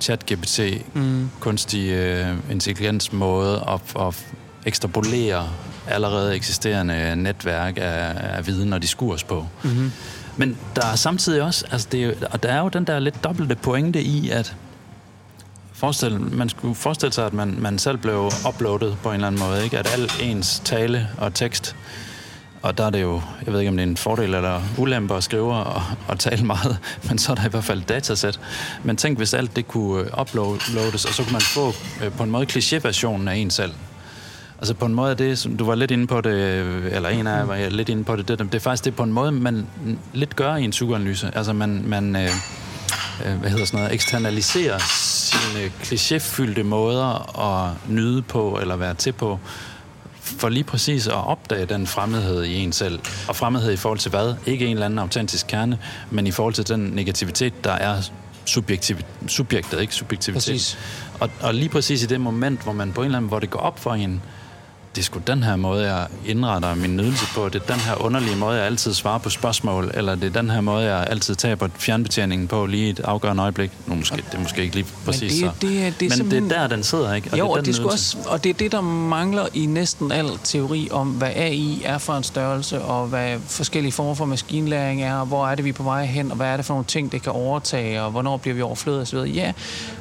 chat-GPT, 0.01 0.83
mm. 0.95 1.31
kunstig 1.41 1.91
øh, 1.91 2.29
intelligens 2.51 3.13
måde 3.13 3.65
at, 3.69 4.07
at 4.07 4.27
ekstrapolere 4.67 5.49
allerede 5.89 6.35
eksisterende 6.35 7.17
netværk 7.17 7.77
af, 7.77 8.13
af 8.37 8.47
viden 8.47 8.73
og 8.73 8.83
diskurs 8.83 9.25
på. 9.25 9.47
Mm-hmm. 9.63 9.93
Men 10.37 10.59
der 10.77 10.87
er 10.87 10.97
samtidig 10.97 11.43
også, 11.43 11.65
altså 11.71 11.89
det, 11.93 12.25
og 12.31 12.43
der 12.43 12.49
er 12.49 12.61
jo 12.61 12.69
den 12.69 12.85
der 12.85 12.99
lidt 12.99 13.25
dobbelte 13.25 13.55
pointe 13.55 14.03
i, 14.03 14.31
at 14.31 14.57
forestil, 15.73 16.21
man 16.21 16.49
skulle 16.49 16.75
forestille 16.75 17.13
sig, 17.13 17.27
at 17.27 17.33
man, 17.33 17.57
man 17.59 17.79
selv 17.79 17.99
blev 17.99 18.31
uploadet 18.49 18.97
på 19.03 19.09
en 19.09 19.15
eller 19.15 19.27
anden 19.27 19.41
måde, 19.41 19.65
ikke? 19.65 19.79
at 19.79 19.93
al 19.93 20.11
ens 20.21 20.63
tale 20.65 21.09
og 21.19 21.35
tekst, 21.35 21.77
og 22.63 22.79
der 22.79 22.85
er 22.85 22.91
det 22.91 23.03
jo, 23.03 23.21
jeg 23.47 23.53
ved 23.53 23.61
ikke 23.61 23.71
om 23.71 23.77
det 23.77 23.85
er 23.85 23.89
en 23.89 23.97
fordel 23.97 24.35
eller 24.35 24.63
ulempe 24.79 25.15
at 25.15 25.25
skrive 25.25 25.55
og, 25.55 25.83
og 26.09 26.19
tale 26.19 26.45
meget, 26.45 26.79
men 27.09 27.19
så 27.19 27.33
er 27.33 27.37
der 27.37 27.47
i 27.47 27.49
hvert 27.49 27.65
fald 27.65 27.83
datasæt. 27.83 28.41
Men 28.85 28.97
tænk, 28.97 29.19
hvis 29.19 29.35
alt 29.35 29.57
det 29.57 29.69
kunne 29.69 30.21
uploades, 30.21 31.05
og 31.05 31.15
så 31.15 31.23
kunne 31.23 31.33
man 31.33 31.41
få 31.41 31.73
øh, 32.05 32.13
på 32.13 32.23
en 32.23 32.31
måde 32.31 32.47
klichéversionen 32.53 33.29
af 33.29 33.35
en 33.35 33.51
selv. 33.51 33.73
Altså 34.59 34.75
på 34.75 34.87
en 34.87 34.95
måde 34.95 35.11
er 35.11 35.15
det, 35.15 35.39
som 35.39 35.57
du 35.57 35.65
var 35.65 35.75
lidt 35.75 35.91
inde 35.91 36.07
på 36.07 36.21
det, 36.21 36.33
eller 36.95 37.09
en 37.09 37.27
af 37.27 37.39
jer 37.39 37.45
var 37.45 37.69
lidt 37.69 37.89
inde 37.89 38.05
på 38.05 38.17
det, 38.17 38.29
det, 38.29 38.39
det 38.39 38.55
er 38.55 38.59
faktisk 38.59 38.85
det 38.85 38.97
på 38.97 39.03
en 39.03 39.13
måde, 39.13 39.33
man 39.33 39.67
lidt 40.13 40.37
gør 40.37 40.57
i 40.57 40.65
en 40.65 40.71
psykoanalyse. 40.71 41.31
Altså 41.35 41.53
man, 41.53 41.83
man 41.87 42.17
øh, 42.17 42.31
øh, 43.27 43.35
hvad 43.35 43.51
hedder 43.51 43.65
sådan 43.65 43.81
noget, 43.81 43.95
eksternaliserer 43.95 44.79
sine 44.79 45.73
klichéfyldte 45.83 46.63
måder 46.63 47.39
at 47.41 47.73
nyde 47.89 48.23
på, 48.23 48.59
eller 48.61 48.77
være 48.77 48.95
til 48.95 49.13
på, 49.13 49.39
for 50.21 50.49
lige 50.49 50.65
præcis 50.65 51.07
at 51.07 51.27
opdage 51.27 51.67
den 51.67 51.87
fremmedhed 51.87 52.45
i 52.45 52.55
en 52.55 52.73
selv. 52.73 52.99
Og 53.29 53.37
fremmedhed 53.37 53.73
i 53.73 53.77
forhold 53.77 53.99
til 53.99 54.11
hvad? 54.11 54.35
Ikke 54.47 54.67
en 54.67 54.73
eller 54.73 54.87
anden 54.87 54.99
autentisk 54.99 55.47
kerne, 55.47 55.79
men 56.11 56.27
i 56.27 56.31
forhold 56.31 56.55
til 56.55 56.69
den 56.69 56.81
negativitet, 56.81 57.65
der 57.65 57.73
er 57.73 58.03
subjektiv, 58.45 58.97
subjektet, 59.27 59.81
ikke 59.81 59.95
subjektivitet. 59.95 60.53
Præcis. 60.53 60.79
Og, 61.21 61.31
og 61.41 61.55
lige 61.55 61.69
præcis 61.69 62.03
i 62.03 62.07
det 62.07 62.21
moment, 62.21 62.63
hvor 62.63 62.73
man 62.73 62.93
på 62.93 63.01
en 63.01 63.05
eller 63.05 63.19
anden, 63.19 63.29
hvor 63.29 63.39
det 63.39 63.51
går 63.51 63.59
op 63.59 63.79
for 63.79 63.95
en, 63.95 64.23
det 64.97 65.03
er 65.03 65.05
sgu 65.05 65.21
den 65.27 65.43
her 65.43 65.57
måde, 65.57 65.93
jeg 65.93 66.07
indretter 66.27 66.75
min 66.75 66.97
nydelse 66.97 67.27
på. 67.35 67.49
Det 67.49 67.63
er 67.63 67.75
den 67.75 67.81
her 67.81 68.05
underlige 68.05 68.37
måde, 68.37 68.57
jeg 68.57 68.67
altid 68.67 68.95
svarer 68.95 69.19
på 69.19 69.31
spørgsmål, 69.31 69.91
eller 69.95 70.15
det 70.15 70.37
er 70.37 70.41
den 70.41 70.51
her 70.51 70.61
måde, 70.61 70.85
jeg 70.85 71.07
altid 71.11 71.35
taber 71.35 71.69
fjernbetjeningen 71.79 72.49
på 72.49 72.67
lige 72.67 72.91
et 72.91 73.01
afgørende 73.01 73.43
øjeblik. 73.43 73.71
Nu 73.87 73.95
måske, 73.95 74.17
det 74.17 74.35
er 74.35 74.39
måske 74.39 74.63
ikke 74.63 74.75
lige 74.75 74.87
præcis 75.05 75.43
Men 75.43 75.51
det, 75.51 75.61
så. 75.61 75.67
Det, 75.67 76.01
det, 76.01 76.11
det 76.11 76.19
Men 76.19 76.31
det 76.31 76.53
er 76.53 76.61
der, 76.61 76.67
den 76.67 76.85
sidder, 76.85 77.15
ikke? 77.15 77.29
Og 77.33 77.39
jo, 77.39 77.57
det 77.57 77.69
er, 77.69 77.73
det 77.73 77.85
også, 77.85 78.17
og 78.27 78.45
det 78.45 78.51
er 78.51 78.55
det, 78.55 78.73
der 78.73 78.81
mangler 78.81 79.47
i 79.55 79.67
næsten 79.67 80.13
al 80.13 80.29
teori 80.45 80.89
om, 80.91 81.09
hvad 81.09 81.31
AI 81.35 81.83
er 81.85 81.99
for 81.99 82.13
en 82.13 82.23
størrelse, 82.23 82.83
og 82.83 83.07
hvad 83.07 83.39
forskellige 83.47 83.93
former 83.93 84.15
for 84.15 84.25
maskinlæring 84.25 85.03
er, 85.03 85.15
og 85.15 85.27
hvor 85.27 85.49
er 85.49 85.55
det, 85.55 85.65
vi 85.65 85.71
er 85.71 85.75
på 85.75 85.83
vej 85.83 86.05
hen, 86.05 86.31
og 86.31 86.37
hvad 86.37 86.47
er 86.47 86.57
det 86.57 86.67
for 86.67 86.75
nogle 86.75 86.85
ting, 86.85 87.13
det 87.13 87.23
kan 87.23 87.33
overtage, 87.33 88.03
og 88.03 88.11
hvornår 88.11 88.37
bliver 88.37 88.55
vi 88.55 88.63
overflødet 88.63 89.03
osv. 89.03 89.17
Ja, 89.17 89.53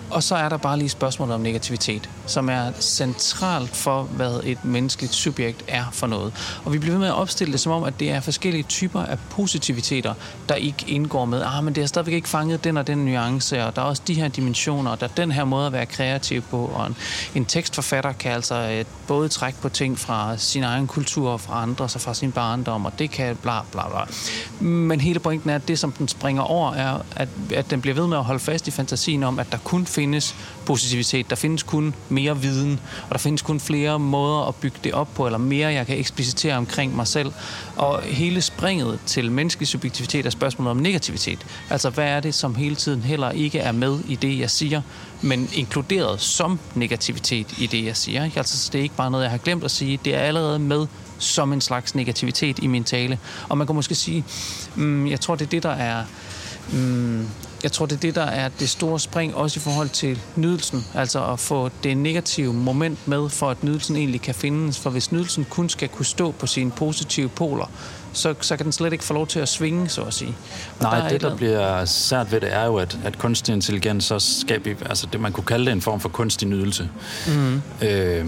og 0.09 0.23
så 0.23 0.35
er 0.35 0.49
der 0.49 0.57
bare 0.57 0.79
lige 0.79 0.89
spørgsmålet 0.89 1.35
om 1.35 1.41
negativitet, 1.41 2.09
som 2.25 2.49
er 2.49 2.71
centralt 2.79 3.75
for, 3.75 4.03
hvad 4.03 4.39
et 4.43 4.65
menneske 4.65 4.84
menneskeligt 4.85 5.13
subjekt 5.13 5.63
er 5.67 5.83
for 5.91 6.07
noget. 6.07 6.33
Og 6.65 6.73
vi 6.73 6.77
bliver 6.77 6.93
ved 6.93 6.99
med 6.99 7.07
at 7.07 7.13
opstille 7.13 7.51
det 7.51 7.59
som 7.59 7.71
om, 7.71 7.83
at 7.83 7.99
det 7.99 8.11
er 8.11 8.19
forskellige 8.19 8.63
typer 8.63 9.01
af 9.01 9.17
positiviteter, 9.29 10.13
der 10.49 10.55
ikke 10.55 10.85
indgår 10.87 11.25
med, 11.25 11.41
ah, 11.41 11.63
men 11.63 11.75
det 11.75 11.83
har 11.83 11.87
stadigvæk 11.87 12.13
ikke 12.13 12.29
fanget 12.29 12.63
den 12.63 12.77
og 12.77 12.87
den 12.87 12.97
nuance, 12.97 13.65
og 13.65 13.75
der 13.75 13.81
er 13.81 13.85
også 13.85 14.01
de 14.07 14.13
her 14.13 14.27
dimensioner, 14.27 14.91
og 14.91 14.99
der 14.99 15.07
er 15.07 15.11
den 15.17 15.31
her 15.31 15.43
måde 15.43 15.67
at 15.67 15.73
være 15.73 15.85
kreativ 15.85 16.41
på, 16.41 16.65
og 16.65 16.87
en, 16.87 16.95
en 17.35 17.45
tekstforfatter 17.45 18.11
kan 18.11 18.31
altså 18.31 18.55
øh, 18.55 18.85
både 19.07 19.29
trække 19.29 19.61
på 19.61 19.69
ting 19.69 19.99
fra 19.99 20.37
sin 20.37 20.63
egen 20.63 20.87
kultur 20.87 21.29
og 21.29 21.41
fra 21.41 21.61
andre, 21.61 21.89
så 21.89 21.99
fra 21.99 22.13
sin 22.13 22.31
barndom, 22.31 22.85
og 22.85 22.99
det 22.99 23.11
kan 23.11 23.35
bla 23.35 23.59
bla 23.71 23.83
bla. 23.89 24.01
Men 24.67 25.01
hele 25.01 25.19
pointen 25.19 25.49
er, 25.49 25.55
at 25.55 25.67
det, 25.67 25.79
som 25.79 25.91
den 25.91 26.07
springer 26.07 26.41
over, 26.43 26.73
er, 26.73 26.99
at, 27.15 27.29
at 27.53 27.71
den 27.71 27.81
bliver 27.81 27.95
ved 27.95 28.07
med 28.07 28.17
at 28.17 28.23
holde 28.23 28.39
fast 28.39 28.67
i 28.67 28.71
fantasien 28.71 29.23
om, 29.23 29.39
at 29.39 29.51
der 29.51 29.57
kun 29.57 29.85
findes 29.85 30.35
positivitet, 30.65 31.29
der 31.29 31.35
findes 31.35 31.63
kun 31.63 31.95
mere 32.09 32.41
viden, 32.41 32.79
og 33.03 33.11
der 33.11 33.17
findes 33.17 33.41
kun 33.41 33.59
flere 33.59 33.99
måder 33.99 34.47
at 34.47 34.55
bygge 34.55 34.74
det 34.83 34.93
op 34.93 35.13
på, 35.15 35.25
eller 35.25 35.37
mere, 35.37 35.73
jeg 35.73 35.87
kan 35.87 35.97
eksplicitere 35.97 36.55
omkring 36.55 36.95
mig 36.95 37.07
selv. 37.07 37.31
Og 37.75 38.01
hele 38.01 38.41
springet 38.41 38.99
til 39.05 39.31
menneskelig 39.31 39.67
subjektivitet 39.67 40.25
er 40.25 40.29
spørgsmålet 40.29 40.71
om 40.71 40.77
negativitet. 40.77 41.45
Altså, 41.69 41.89
hvad 41.89 42.05
er 42.05 42.19
det, 42.19 42.35
som 42.35 42.55
hele 42.55 42.75
tiden 42.75 43.01
heller 43.01 43.31
ikke 43.31 43.59
er 43.59 43.71
med 43.71 43.99
i 44.07 44.15
det, 44.15 44.39
jeg 44.39 44.49
siger, 44.49 44.81
men 45.21 45.49
inkluderet 45.53 46.21
som 46.21 46.59
negativitet 46.75 47.47
i 47.57 47.67
det, 47.67 47.85
jeg 47.85 47.97
siger. 47.97 48.25
Ikke? 48.25 48.37
Altså, 48.37 48.69
det 48.73 48.79
er 48.79 48.83
ikke 48.83 48.95
bare 48.95 49.11
noget, 49.11 49.23
jeg 49.23 49.31
har 49.31 49.37
glemt 49.37 49.63
at 49.63 49.71
sige. 49.71 49.99
Det 50.05 50.15
er 50.15 50.19
allerede 50.19 50.59
med 50.59 50.87
som 51.17 51.53
en 51.53 51.61
slags 51.61 51.95
negativitet 51.95 52.59
i 52.59 52.67
min 52.67 52.83
tale. 52.83 53.19
Og 53.49 53.57
man 53.57 53.67
kan 53.67 53.75
måske 53.75 53.95
sige, 53.95 54.25
mm, 54.75 55.07
jeg 55.07 55.21
tror, 55.21 55.35
det 55.35 55.45
er 55.45 55.49
det, 55.49 55.63
der 55.63 55.69
er... 55.69 56.03
Mm, 56.73 57.27
jeg 57.63 57.71
tror, 57.71 57.85
det 57.85 57.95
er 57.95 57.99
det, 57.99 58.15
der 58.15 58.25
er 58.25 58.49
det 58.59 58.69
store 58.69 58.99
spring, 58.99 59.35
også 59.35 59.59
i 59.59 59.61
forhold 59.61 59.89
til 59.89 60.19
nydelsen. 60.35 60.85
Altså 60.95 61.25
at 61.25 61.39
få 61.39 61.69
det 61.83 61.97
negative 61.97 62.53
moment 62.53 63.07
med, 63.07 63.29
for 63.29 63.49
at 63.49 63.63
nydelsen 63.63 63.95
egentlig 63.95 64.21
kan 64.21 64.35
findes. 64.35 64.79
For 64.79 64.89
hvis 64.89 65.11
nydelsen 65.11 65.45
kun 65.49 65.69
skal 65.69 65.89
kunne 65.89 66.05
stå 66.05 66.31
på 66.31 66.47
sine 66.47 66.71
positive 66.71 67.29
poler, 67.29 67.71
så, 68.13 68.33
så 68.41 68.57
kan 68.57 68.63
den 68.63 68.73
slet 68.73 68.93
ikke 68.93 69.03
få 69.03 69.13
lov 69.13 69.27
til 69.27 69.39
at 69.39 69.49
svinge, 69.49 69.89
så 69.89 70.01
at 70.01 70.13
sige. 70.13 70.35
Og 70.79 70.83
Nej, 70.83 70.99
der 70.99 71.09
det, 71.09 71.21
der 71.21 71.35
bliver 71.35 71.85
sært 71.85 72.31
ved 72.31 72.41
det, 72.41 72.53
er 72.53 72.65
jo, 72.65 72.75
at, 72.75 72.97
at 73.03 73.17
kunstig 73.17 73.53
intelligens 73.53 74.03
så 74.03 74.19
skaber, 74.19 74.87
altså 74.89 75.07
det, 75.11 75.21
man 75.21 75.31
kunne 75.31 75.45
kalde 75.45 75.65
det 75.65 75.71
en 75.71 75.81
form 75.81 75.99
for 75.99 76.09
kunstig 76.09 76.47
nydelse. 76.47 76.89
Mm. 77.27 77.61
Øh, 77.81 78.25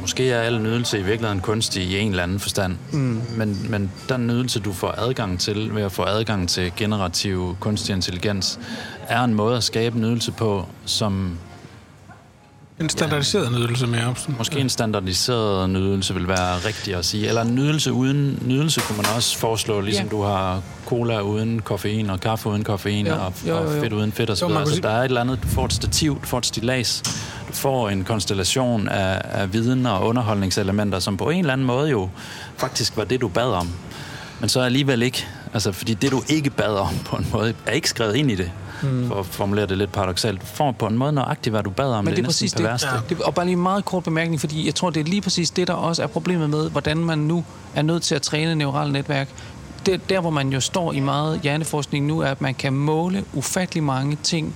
Måske 0.00 0.30
er 0.30 0.40
al 0.40 0.60
nydelse 0.60 0.98
i 0.98 1.02
virkeligheden 1.02 1.40
kunstig 1.40 1.82
i 1.82 1.98
en 1.98 2.10
eller 2.10 2.22
anden 2.22 2.40
forstand, 2.40 2.76
mm. 2.92 3.22
men, 3.36 3.66
men 3.70 3.92
den 4.08 4.26
nydelse, 4.26 4.60
du 4.60 4.72
får 4.72 4.94
adgang 4.98 5.40
til 5.40 5.74
ved 5.74 5.82
at 5.82 5.92
få 5.92 6.02
adgang 6.02 6.48
til 6.48 6.72
generativ 6.76 7.56
kunstig 7.60 7.94
intelligens, 7.94 8.58
er 9.08 9.24
en 9.24 9.34
måde 9.34 9.56
at 9.56 9.64
skabe 9.64 9.98
nydelse 9.98 10.32
på, 10.32 10.66
som... 10.84 11.38
En 12.80 12.88
standardiseret 12.88 13.44
ja, 13.44 13.58
nydelse 13.58 13.86
mere. 13.86 14.14
Måske 14.38 14.58
en 14.58 14.68
standardiseret 14.68 15.70
nydelse 15.70 16.14
vil 16.14 16.28
være 16.28 16.56
rigtigt 16.56 16.96
at 16.96 17.04
sige. 17.04 17.28
Eller 17.28 17.42
en 17.42 17.54
nydelse 17.54 17.92
uden 17.92 18.38
nydelse 18.46 18.80
kunne 18.80 18.96
man 18.96 19.06
også 19.16 19.38
foreslå, 19.38 19.80
ligesom 19.80 20.04
ja. 20.04 20.10
du 20.10 20.22
har 20.22 20.62
cola 20.86 21.20
uden 21.20 21.62
koffein, 21.62 22.10
og 22.10 22.20
kaffe 22.20 22.48
uden 22.48 22.64
koffein, 22.64 23.06
ja. 23.06 23.14
og, 23.14 23.32
jo, 23.46 23.54
jo, 23.54 23.62
jo. 23.62 23.66
og 23.66 23.80
fedt 23.82 23.92
uden 23.92 24.12
fedt 24.12 24.30
osv. 24.30 24.36
Så 24.36 24.58
altså, 24.58 24.80
der 24.80 24.88
er 24.88 25.00
et 25.00 25.04
eller 25.04 25.20
andet, 25.20 25.42
du 25.42 25.48
får 25.48 25.64
et 25.64 25.72
stativ, 25.72 26.20
du 26.22 26.26
får 26.26 26.38
et 26.38 26.46
stilas, 26.46 27.02
får 27.56 27.88
en 27.88 28.04
konstellation 28.04 28.88
af, 28.88 29.20
af 29.24 29.52
viden 29.52 29.86
og 29.86 30.06
underholdningselementer, 30.06 30.98
som 30.98 31.16
på 31.16 31.30
en 31.30 31.38
eller 31.38 31.52
anden 31.52 31.66
måde 31.66 31.90
jo 31.90 32.08
faktisk 32.56 32.96
var 32.96 33.04
det, 33.04 33.20
du 33.20 33.28
bad 33.28 33.50
om. 33.52 33.68
Men 34.40 34.48
så 34.48 34.60
alligevel 34.60 35.02
ikke. 35.02 35.26
Altså, 35.54 35.72
fordi 35.72 35.94
det, 35.94 36.10
du 36.10 36.22
ikke 36.28 36.50
bad 36.50 36.74
om 36.74 36.94
på 37.04 37.16
en 37.16 37.26
måde, 37.32 37.54
er 37.66 37.72
ikke 37.72 37.88
skrevet 37.88 38.16
ind 38.16 38.30
i 38.30 38.34
det. 38.34 38.50
Mm. 38.82 39.08
For 39.08 39.14
at 39.14 39.26
formulere 39.26 39.66
det 39.66 39.78
lidt 39.78 39.92
paradoxalt. 39.92 40.40
Du 40.40 40.46
får 40.46 40.72
på 40.72 40.86
en 40.86 40.98
måde 40.98 41.12
nøjagtigt, 41.12 41.52
hvad 41.52 41.62
du 41.62 41.70
bad 41.70 41.86
om. 41.86 42.04
Men 42.04 42.06
det 42.06 42.12
er, 42.12 42.16
det 42.16 42.22
er 42.22 42.28
præcis 42.28 42.52
det, 42.52 42.64
ja. 42.64 42.76
det. 43.08 43.20
Og 43.20 43.34
bare 43.34 43.46
lige 43.46 43.52
en 43.52 43.62
meget 43.62 43.84
kort 43.84 44.04
bemærkning, 44.04 44.40
fordi 44.40 44.66
jeg 44.66 44.74
tror, 44.74 44.90
det 44.90 45.00
er 45.00 45.04
lige 45.04 45.22
præcis 45.22 45.50
det, 45.50 45.68
der 45.68 45.74
også 45.74 46.02
er 46.02 46.06
problemet 46.06 46.50
med, 46.50 46.70
hvordan 46.70 46.96
man 46.96 47.18
nu 47.18 47.44
er 47.74 47.82
nødt 47.82 48.02
til 48.02 48.14
at 48.14 48.22
træne 48.22 48.54
neurale 48.54 48.92
netværk. 48.92 49.28
Det, 49.86 50.10
der, 50.10 50.20
hvor 50.20 50.30
man 50.30 50.48
jo 50.48 50.60
står 50.60 50.92
i 50.92 51.00
meget 51.00 51.40
hjerneforskning 51.40 52.06
nu, 52.06 52.20
er, 52.20 52.28
at 52.28 52.40
man 52.40 52.54
kan 52.54 52.72
måle 52.72 53.24
ufattelig 53.32 53.82
mange 53.82 54.18
ting 54.22 54.54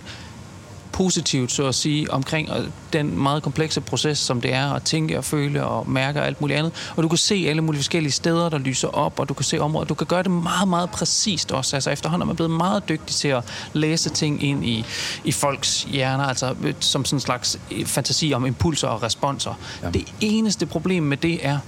positivt, 0.92 1.52
så 1.52 1.66
at 1.66 1.74
sige, 1.74 2.10
omkring 2.10 2.48
den 2.92 3.18
meget 3.18 3.42
komplekse 3.42 3.80
proces, 3.80 4.18
som 4.18 4.40
det 4.40 4.54
er 4.54 4.72
at 4.72 4.82
tænke 4.82 5.18
og 5.18 5.24
føle 5.24 5.64
og 5.64 5.90
mærke 5.90 6.20
og 6.20 6.26
alt 6.26 6.40
muligt 6.40 6.58
andet. 6.58 6.72
Og 6.96 7.02
du 7.02 7.08
kan 7.08 7.18
se 7.18 7.46
alle 7.48 7.62
mulige 7.62 7.78
forskellige 7.78 8.12
steder, 8.12 8.48
der 8.48 8.58
lyser 8.58 8.88
op, 8.88 9.20
og 9.20 9.28
du 9.28 9.34
kan 9.34 9.44
se 9.44 9.60
områder. 9.60 9.86
Du 9.86 9.94
kan 9.94 10.06
gøre 10.06 10.22
det 10.22 10.30
meget, 10.30 10.68
meget 10.68 10.90
præcist 10.90 11.52
også. 11.52 11.76
Altså 11.76 11.90
efterhånden 11.90 12.22
er 12.22 12.26
man 12.26 12.36
blevet 12.36 12.50
meget 12.50 12.88
dygtig 12.88 13.16
til 13.16 13.28
at 13.28 13.44
læse 13.72 14.10
ting 14.10 14.44
ind 14.44 14.64
i, 14.64 14.84
i 15.24 15.32
folks 15.32 15.82
hjerner, 15.82 16.24
altså 16.24 16.54
som 16.80 17.04
sådan 17.04 17.16
en 17.16 17.20
slags 17.20 17.58
fantasi 17.86 18.32
om 18.32 18.46
impulser 18.46 18.88
og 18.88 19.02
responser. 19.02 19.54
Ja. 19.82 19.90
Det 19.90 20.12
eneste 20.20 20.66
problem 20.66 21.02
med 21.02 21.16
det 21.16 21.46
er, 21.46 21.58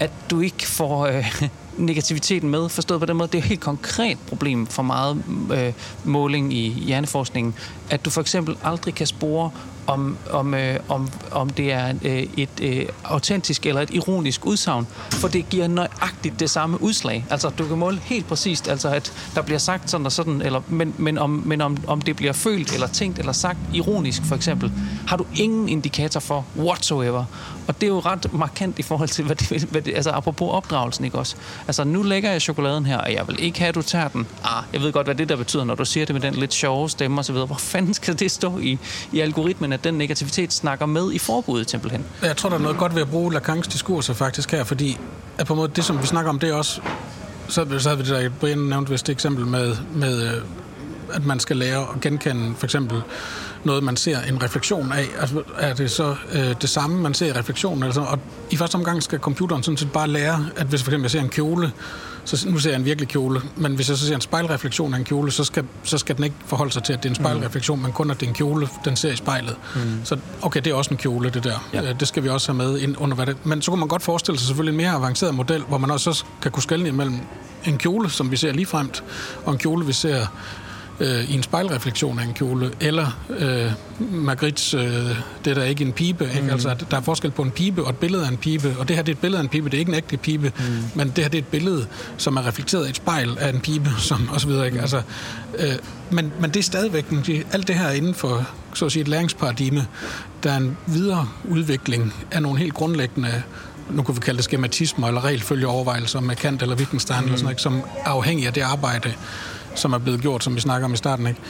at 0.00 0.10
du 0.30 0.40
ikke 0.40 0.66
får 0.66 1.06
øh, 1.06 1.42
negativiteten 1.76 2.50
med, 2.50 2.68
forstået 2.68 3.00
på 3.00 3.06
den 3.06 3.16
måde. 3.16 3.28
Det 3.28 3.34
er 3.34 3.42
et 3.42 3.48
helt 3.48 3.60
konkret 3.60 4.18
problem 4.28 4.66
for 4.66 4.82
meget 4.82 5.22
øh, 5.52 5.72
måling 6.04 6.52
i 6.54 6.68
hjerneforskningen, 6.68 7.54
at 7.90 8.04
du 8.04 8.10
for 8.10 8.20
eksempel 8.20 8.56
aldrig 8.62 8.94
kan 8.94 9.06
spore 9.06 9.50
om, 9.86 10.16
om, 10.30 10.54
øh, 10.54 10.80
om, 10.88 11.08
om 11.30 11.50
det 11.50 11.72
er 11.72 11.94
øh, 12.02 12.26
et 12.36 12.48
øh, 12.62 12.86
autentisk 13.04 13.66
eller 13.66 13.80
et 13.80 13.90
ironisk 13.90 14.46
udsagn, 14.46 14.86
for 15.10 15.28
det 15.28 15.48
giver 15.48 15.66
nøjagtigt 15.66 16.40
det 16.40 16.50
samme 16.50 16.82
udslag. 16.82 17.24
Altså, 17.30 17.48
du 17.48 17.68
kan 17.68 17.78
måle 17.78 17.98
helt 18.02 18.26
præcist, 18.26 18.68
altså 18.68 18.88
at 18.88 19.12
der 19.34 19.42
bliver 19.42 19.58
sagt 19.58 19.90
sådan 19.90 20.06
og 20.06 20.12
sådan, 20.12 20.42
eller, 20.42 20.60
men, 20.68 20.94
men, 20.98 21.18
om, 21.18 21.42
men 21.46 21.60
om, 21.60 21.76
om 21.86 22.00
det 22.00 22.16
bliver 22.16 22.32
følt 22.32 22.74
eller 22.74 22.86
tænkt 22.86 23.18
eller 23.18 23.32
sagt 23.32 23.58
ironisk, 23.74 24.24
for 24.24 24.36
eksempel, 24.36 24.72
har 25.06 25.16
du 25.16 25.24
ingen 25.34 25.68
indikator 25.68 26.20
for 26.20 26.44
whatsoever. 26.56 27.24
Og 27.68 27.80
det 27.80 27.82
er 27.82 27.88
jo 27.88 28.00
ret 28.00 28.32
markant 28.32 28.78
i 28.78 28.82
forhold 28.82 29.08
til, 29.08 29.24
hvad 29.24 29.36
det, 29.36 29.62
hvad 29.62 29.82
det, 29.82 29.94
altså 29.94 30.10
apropos 30.10 30.48
opdragelsen, 30.52 31.04
ikke 31.04 31.18
også? 31.18 31.36
Altså, 31.66 31.84
nu 31.84 32.02
lægger 32.02 32.30
jeg 32.30 32.42
chokoladen 32.42 32.86
her, 32.86 32.98
og 32.98 33.12
jeg 33.12 33.28
vil 33.28 33.42
ikke 33.42 33.58
have, 33.58 33.68
at 33.68 33.74
du 33.74 33.82
tager 33.82 34.08
den. 34.08 34.26
Ah, 34.44 34.64
jeg 34.72 34.80
ved 34.80 34.92
godt, 34.92 35.06
hvad 35.06 35.14
det 35.14 35.28
der 35.28 35.36
betyder, 35.36 35.64
når 35.64 35.74
du 35.74 35.84
siger 35.84 36.06
det 36.06 36.14
med 36.14 36.22
den 36.22 36.34
lidt 36.34 36.54
sjove 36.54 36.90
stemme 36.90 37.20
og 37.20 37.24
så 37.24 37.32
videre. 37.32 37.46
Hvor 37.46 37.56
fanden 37.56 37.94
skal 37.94 38.18
det 38.18 38.30
stå 38.30 38.58
i, 38.58 38.78
i 39.12 39.20
algoritmen, 39.20 39.72
at 39.72 39.84
den 39.84 39.94
negativitet 39.94 40.52
snakker 40.52 40.86
med 40.86 41.12
i 41.12 41.18
forbuddet, 41.18 41.70
simpelthen? 41.70 42.04
Jeg 42.22 42.36
tror, 42.36 42.48
der 42.48 42.56
er 42.56 42.60
noget 42.60 42.76
godt 42.76 42.94
ved 42.94 43.02
at 43.02 43.10
bruge 43.10 43.32
Lacans 43.32 43.68
diskurser 43.68 44.14
faktisk 44.14 44.50
her, 44.50 44.64
fordi 44.64 44.98
at 45.38 45.46
på 45.46 45.52
en 45.52 45.56
måde, 45.56 45.72
det, 45.76 45.84
som 45.84 46.02
vi 46.02 46.06
snakker 46.06 46.30
om, 46.30 46.38
det 46.38 46.48
er 46.48 46.54
også 46.54 46.80
så, 47.48 47.78
så 47.78 47.88
havde 47.88 48.04
vi 48.04 48.10
det 48.10 48.22
der, 48.22 48.28
Brian 48.40 48.58
nævnte 48.58 48.90
vist 48.90 49.08
et 49.08 49.12
eksempel 49.12 49.46
med, 49.46 49.76
med, 49.94 50.26
øh, 50.26 50.42
at 51.12 51.24
man 51.24 51.40
skal 51.40 51.56
lære 51.56 51.80
at 51.80 52.00
genkende 52.00 52.54
for 52.56 52.66
eksempel 52.66 53.02
noget, 53.66 53.82
man 53.82 53.96
ser 53.96 54.20
en 54.20 54.42
refleksion 54.42 54.92
af. 54.92 55.08
Altså, 55.20 55.42
er 55.58 55.74
det 55.74 55.90
så 55.90 56.14
øh, 56.32 56.54
det 56.62 56.70
samme, 56.70 57.02
man 57.02 57.14
ser 57.14 57.26
i 57.26 57.32
refleksionen? 57.32 57.82
Altså, 57.82 58.00
og 58.00 58.18
i 58.50 58.56
første 58.56 58.74
omgang 58.74 59.02
skal 59.02 59.18
computeren 59.18 59.62
sådan 59.62 59.76
set 59.76 59.92
bare 59.92 60.08
lære, 60.08 60.46
at 60.56 60.66
hvis 60.66 60.82
for 60.82 60.90
eksempel 60.90 61.04
jeg 61.04 61.10
ser 61.10 61.20
en 61.20 61.28
kjole, 61.28 61.72
så 62.24 62.48
nu 62.48 62.58
ser 62.58 62.70
jeg 62.70 62.78
en 62.78 62.84
virkelig 62.84 63.08
kjole, 63.08 63.40
men 63.56 63.74
hvis 63.74 63.88
jeg 63.88 63.96
så 63.96 64.06
ser 64.06 64.14
en 64.14 64.20
spejlreflektion 64.20 64.94
af 64.94 64.98
en 64.98 65.04
kjole, 65.04 65.30
så 65.30 65.44
skal, 65.44 65.64
så 65.82 65.98
skal 65.98 66.16
den 66.16 66.24
ikke 66.24 66.36
forholde 66.46 66.72
sig 66.72 66.82
til, 66.82 66.92
at 66.92 67.02
det 67.02 67.04
er 67.08 67.10
en 67.10 67.14
spejlreflektion, 67.14 67.78
mm. 67.78 67.82
men 67.82 67.92
kun 67.92 68.10
at 68.10 68.20
det 68.20 68.26
er 68.26 68.30
en 68.30 68.34
kjole, 68.34 68.68
den 68.84 68.96
ser 68.96 69.12
i 69.12 69.16
spejlet. 69.16 69.56
Mm. 69.74 69.80
Så 70.04 70.18
okay, 70.42 70.60
det 70.60 70.70
er 70.70 70.74
også 70.74 70.90
en 70.90 70.96
kjole, 70.96 71.30
det 71.30 71.44
der. 71.44 71.68
Ja. 71.72 71.82
Øh, 71.82 72.00
det 72.00 72.08
skal 72.08 72.22
vi 72.22 72.28
også 72.28 72.52
have 72.52 72.68
med 72.68 72.78
ind 72.78 72.96
under 72.98 73.14
hvad 73.14 73.26
det. 73.26 73.46
Men 73.46 73.62
så 73.62 73.70
kunne 73.70 73.78
man 73.78 73.88
godt 73.88 74.02
forestille 74.02 74.38
sig 74.38 74.46
selvfølgelig 74.46 74.72
en 74.72 74.84
mere 74.84 74.90
avanceret 74.90 75.34
model, 75.34 75.62
hvor 75.62 75.78
man 75.78 75.90
også 75.90 76.24
kan 76.42 76.50
kunne 76.50 76.62
skelne 76.62 76.88
imellem 76.88 77.20
en 77.64 77.78
kjole, 77.78 78.10
som 78.10 78.30
vi 78.30 78.36
ser 78.36 78.52
lige 78.52 78.66
fremt, 78.66 79.04
og 79.44 79.52
en 79.52 79.58
kjole, 79.58 79.86
vi 79.86 79.92
ser 79.92 80.26
øh, 81.00 81.30
i 81.30 81.34
en 81.34 81.42
spejlreflektion 81.42 82.18
af 82.18 82.24
en 82.24 82.34
kjole, 82.34 82.70
eller 82.80 83.18
øh, 83.38 83.72
Margrits, 84.10 84.74
øh, 84.74 84.82
det 85.44 85.50
er 85.50 85.54
der 85.54 85.64
ikke 85.64 85.84
en 85.84 85.92
pibe. 85.92 86.24
Ikke? 86.24 86.42
Mm. 86.42 86.50
Altså, 86.50 86.76
der 86.90 86.96
er 86.96 87.00
forskel 87.00 87.30
på 87.30 87.42
en 87.42 87.50
pibe 87.50 87.84
og 87.84 87.90
et 87.90 87.96
billede 87.96 88.24
af 88.24 88.28
en 88.28 88.36
pibe, 88.36 88.76
og 88.78 88.88
det 88.88 88.96
her 88.96 89.02
det 89.02 89.12
er 89.12 89.16
et 89.16 89.20
billede 89.20 89.38
af 89.38 89.42
en 89.42 89.48
pibe, 89.48 89.70
det 89.70 89.74
er 89.74 89.78
ikke 89.78 89.90
en 89.90 89.96
ægte 89.96 90.16
pibe, 90.16 90.52
mm. 90.58 90.64
men 90.94 91.08
det 91.08 91.18
her 91.18 91.28
det 91.28 91.38
er 91.38 91.42
et 91.42 91.48
billede, 91.48 91.86
som 92.16 92.36
er 92.36 92.46
reflekteret 92.46 92.86
i 92.86 92.90
et 92.90 92.96
spejl 92.96 93.38
af 93.40 93.48
en 93.48 93.60
pibe, 93.60 93.90
som, 94.08 94.28
og 94.32 94.40
så 94.40 94.46
videre. 94.46 94.64
Ikke? 94.66 94.76
Mm. 94.76 94.80
Altså, 94.80 95.02
øh, 95.58 95.74
men, 96.10 96.32
men 96.40 96.50
det 96.50 96.56
er 96.56 96.64
stadigvæk, 96.64 97.06
alt 97.52 97.68
det 97.68 97.76
her 97.76 97.90
inden 97.90 98.14
for 98.14 98.46
så 98.74 98.86
at 98.86 98.92
sige, 98.92 99.00
et 99.00 99.08
læringsparadigme, 99.08 99.86
der 100.42 100.52
er 100.52 100.56
en 100.56 100.76
videre 100.86 101.28
udvikling 101.48 102.14
af 102.30 102.42
nogle 102.42 102.58
helt 102.58 102.74
grundlæggende 102.74 103.42
nu 103.90 104.02
kan 104.02 104.14
vi 104.14 104.20
kalde 104.20 104.36
det 104.36 104.44
skematismer 104.44 105.08
eller 105.08 105.24
regelfølgeovervejelser 105.24 106.20
med 106.20 106.36
Kant 106.36 106.62
eller 106.62 106.76
Wittgenstein, 106.76 107.20
mm. 107.20 107.24
eller 107.24 107.36
sådan 107.36 107.44
noget, 107.44 107.60
som 107.60 107.82
er 108.04 108.10
afhængig 108.10 108.46
af 108.46 108.52
det 108.52 108.60
arbejde, 108.60 109.12
som 109.74 109.92
er 109.92 109.98
blevet 109.98 110.20
gjort, 110.20 110.44
som 110.44 110.54
vi 110.54 110.60
snakker 110.60 110.84
om 110.84 110.94
i 110.94 110.96
starten. 110.96 111.26
Ikke? 111.26 111.40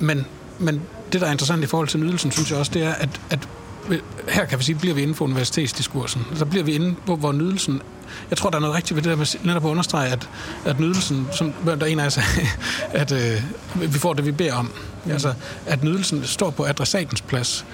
Men, 0.00 0.26
men 0.58 0.80
det, 1.12 1.20
der 1.20 1.26
er 1.26 1.32
interessant 1.32 1.64
i 1.64 1.66
forhold 1.66 1.88
til 1.88 2.00
nydelsen, 2.00 2.30
synes 2.30 2.50
jeg 2.50 2.58
også, 2.58 2.72
det 2.74 2.82
er, 2.82 2.92
at, 2.92 3.20
at 3.30 3.48
her 4.28 4.44
kan 4.44 4.58
vi 4.58 4.64
sige, 4.64 4.76
bliver 4.76 4.94
vi 4.94 5.02
inden 5.02 5.16
for 5.16 5.24
universitetsdiskursen. 5.24 6.26
Så 6.34 6.46
bliver 6.46 6.64
vi 6.64 6.72
inde 6.72 6.94
på, 7.06 7.16
hvor 7.16 7.32
nydelsen... 7.32 7.82
Jeg 8.30 8.38
tror, 8.38 8.50
der 8.50 8.56
er 8.56 8.60
noget 8.60 8.76
rigtigt 8.76 8.96
ved 8.96 9.02
det 9.02 9.10
der 9.10 9.16
med 9.16 9.26
netop 9.44 9.64
at 9.64 9.68
understrege, 9.68 10.08
at, 10.08 10.28
at 10.64 10.80
nydelsen, 10.80 11.28
som 11.32 11.52
der 11.64 11.76
er 11.80 11.84
en 11.86 12.00
af 12.00 12.06
os, 12.06 12.18
at 12.92 13.12
øh, 13.12 13.42
vi 13.92 13.98
får 13.98 14.14
det, 14.14 14.26
vi 14.26 14.32
beder 14.32 14.54
om. 14.54 14.70
Ja. 15.06 15.12
Altså, 15.12 15.34
at 15.66 15.84
nydelsen 15.84 16.24
står 16.24 16.50
på 16.50 16.64
adressatens 16.64 17.20
plads 17.20 17.64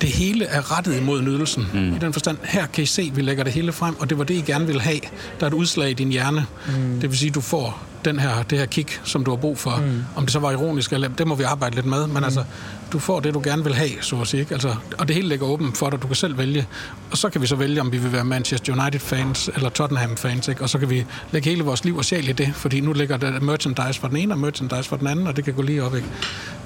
det 0.00 0.08
hele 0.08 0.44
er 0.44 0.76
rettet 0.76 0.96
imod 0.96 1.22
nydelsen. 1.22 1.66
Mm. 1.74 1.96
I 1.96 1.98
den 1.98 2.12
forstand, 2.12 2.38
her 2.44 2.66
kan 2.66 2.82
I 2.82 2.86
se, 2.86 3.10
vi 3.14 3.22
lægger 3.22 3.44
det 3.44 3.52
hele 3.52 3.72
frem, 3.72 4.00
og 4.00 4.10
det 4.10 4.18
var 4.18 4.24
det, 4.24 4.34
I 4.34 4.40
gerne 4.40 4.66
ville 4.66 4.80
have. 4.80 5.00
Der 5.40 5.46
er 5.46 5.46
et 5.46 5.54
udslag 5.54 5.90
i 5.90 5.94
din 5.94 6.08
hjerne. 6.08 6.46
Mm. 6.66 7.00
Det 7.00 7.10
vil 7.10 7.18
sige, 7.18 7.30
du 7.30 7.40
får 7.40 7.82
den 8.04 8.18
her, 8.18 8.42
det 8.42 8.58
her 8.58 8.66
kick, 8.66 9.00
som 9.04 9.24
du 9.24 9.30
har 9.30 9.36
brug 9.36 9.58
for. 9.58 9.76
Mm. 9.76 10.04
Om 10.16 10.24
det 10.24 10.32
så 10.32 10.38
var 10.38 10.52
ironisk, 10.52 10.92
eller 10.92 11.08
det 11.08 11.26
må 11.26 11.34
vi 11.34 11.42
arbejde 11.42 11.74
lidt 11.74 11.86
med, 11.86 12.06
men 12.06 12.16
mm. 12.16 12.24
altså, 12.24 12.44
du 12.92 12.98
får 12.98 13.20
det, 13.20 13.34
du 13.34 13.40
gerne 13.44 13.64
vil 13.64 13.74
have, 13.74 13.90
så 14.00 14.20
at 14.20 14.28
sige. 14.28 14.40
Ikke? 14.40 14.54
Altså, 14.54 14.74
og 14.98 15.08
det 15.08 15.16
hele 15.16 15.28
ligger 15.28 15.46
åbent 15.46 15.76
for 15.76 15.90
dig, 15.90 16.02
du 16.02 16.06
kan 16.06 16.16
selv 16.16 16.38
vælge. 16.38 16.66
Og 17.10 17.18
så 17.18 17.28
kan 17.28 17.40
vi 17.40 17.46
så 17.46 17.56
vælge, 17.56 17.80
om 17.80 17.92
vi 17.92 17.98
vil 17.98 18.12
være 18.12 18.24
Manchester 18.24 18.72
United-fans 18.72 19.50
eller 19.54 19.68
Tottenham-fans, 19.68 20.48
ikke? 20.48 20.62
og 20.62 20.70
så 20.70 20.78
kan 20.78 20.90
vi 20.90 21.06
lægge 21.30 21.50
hele 21.50 21.64
vores 21.64 21.84
liv 21.84 21.96
og 21.96 22.04
sjæl 22.04 22.28
i 22.28 22.32
det, 22.32 22.50
fordi 22.54 22.80
nu 22.80 22.92
ligger 22.92 23.16
der 23.16 23.40
merchandise 23.40 24.00
for 24.00 24.08
den 24.08 24.16
ene 24.16 24.34
og 24.34 24.38
merchandise 24.38 24.88
for 24.88 24.96
den 24.96 25.06
anden, 25.06 25.26
og 25.26 25.36
det 25.36 25.44
kan 25.44 25.54
gå 25.54 25.62
lige 25.62 25.84
op. 25.84 25.94
Ikke? 25.94 26.08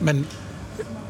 Men 0.00 0.26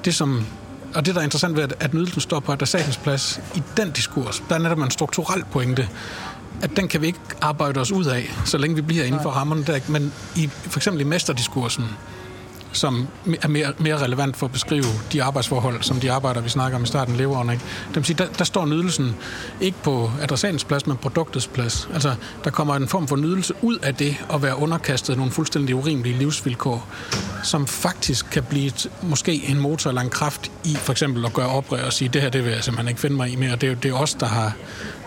det, 0.04 0.14
som 0.14 0.46
og 0.94 1.06
det, 1.06 1.14
der 1.14 1.20
er 1.20 1.24
interessant 1.24 1.56
ved, 1.56 1.62
at, 1.62 1.74
at 1.80 1.94
nydelsen 1.94 2.20
står 2.20 2.40
på 2.40 2.52
adressatens 2.52 2.96
plads 2.96 3.40
i 3.54 3.62
den 3.76 3.90
diskurs, 3.90 4.42
der 4.48 4.54
er 4.54 4.58
netop 4.58 4.78
en 4.78 4.90
strukturel 4.90 5.44
pointe, 5.52 5.88
at 6.62 6.76
den 6.76 6.88
kan 6.88 7.00
vi 7.00 7.06
ikke 7.06 7.18
arbejde 7.40 7.80
os 7.80 7.92
ud 7.92 8.04
af, 8.04 8.30
så 8.44 8.58
længe 8.58 8.76
vi 8.76 8.82
bliver 8.82 9.04
inden 9.04 9.22
for 9.22 9.30
rammerne 9.30 9.64
der. 9.64 9.80
Men 9.88 10.12
i, 10.36 10.46
for 10.46 10.78
eksempel 10.78 11.00
i 11.00 11.04
mesterdiskursen, 11.04 11.84
som 12.72 13.08
er 13.42 13.48
mere, 13.48 13.72
mere 13.78 14.02
relevant 14.02 14.36
for 14.36 14.46
at 14.46 14.52
beskrive 14.52 14.84
de 15.12 15.22
arbejdsforhold, 15.22 15.82
som 15.82 16.00
de 16.00 16.12
arbejder, 16.12 16.40
vi 16.40 16.48
snakker 16.48 16.78
om 16.78 16.84
i 16.84 16.86
starten, 16.86 17.16
lever 17.16 17.40
under. 17.40 17.52
Ikke? 17.52 17.64
Det 17.94 18.06
sige, 18.06 18.18
der, 18.18 18.26
der 18.38 18.44
står 18.44 18.66
nydelsen 18.66 19.16
ikke 19.60 19.78
på 19.82 20.10
adressatens 20.20 20.64
plads, 20.64 20.86
men 20.86 20.96
produktets 20.96 21.46
plads. 21.46 21.88
Altså, 21.94 22.14
der 22.44 22.50
kommer 22.50 22.74
en 22.74 22.88
form 22.88 23.08
for 23.08 23.16
nydelse 23.16 23.54
ud 23.62 23.78
af 23.78 23.94
det 23.94 24.16
at 24.32 24.42
være 24.42 24.58
underkastet 24.58 25.16
nogle 25.16 25.32
fuldstændig 25.32 25.74
urimelige 25.74 26.18
livsvilkår, 26.18 26.88
som 27.42 27.66
faktisk 27.66 28.26
kan 28.30 28.42
blive 28.42 28.66
et, 28.66 28.90
måske 29.02 29.44
en 29.48 29.58
motor 29.58 29.90
eller 29.90 30.02
en 30.02 30.10
kraft 30.10 30.50
i 30.64 30.74
for 30.74 30.92
eksempel 30.92 31.24
at 31.24 31.32
gøre 31.32 31.48
oprør 31.48 31.84
og 31.84 31.92
sige, 31.92 32.08
det 32.08 32.22
her 32.22 32.30
det 32.30 32.44
vil 32.44 32.52
jeg 32.52 32.64
simpelthen 32.64 32.88
ikke 32.88 33.00
finde 33.00 33.16
mig 33.16 33.32
i 33.32 33.36
mere. 33.36 33.56
Det 33.56 33.70
er, 33.70 33.74
det 33.74 33.90
er 33.90 33.94
os, 33.94 34.14
der 34.14 34.26
har 34.26 34.52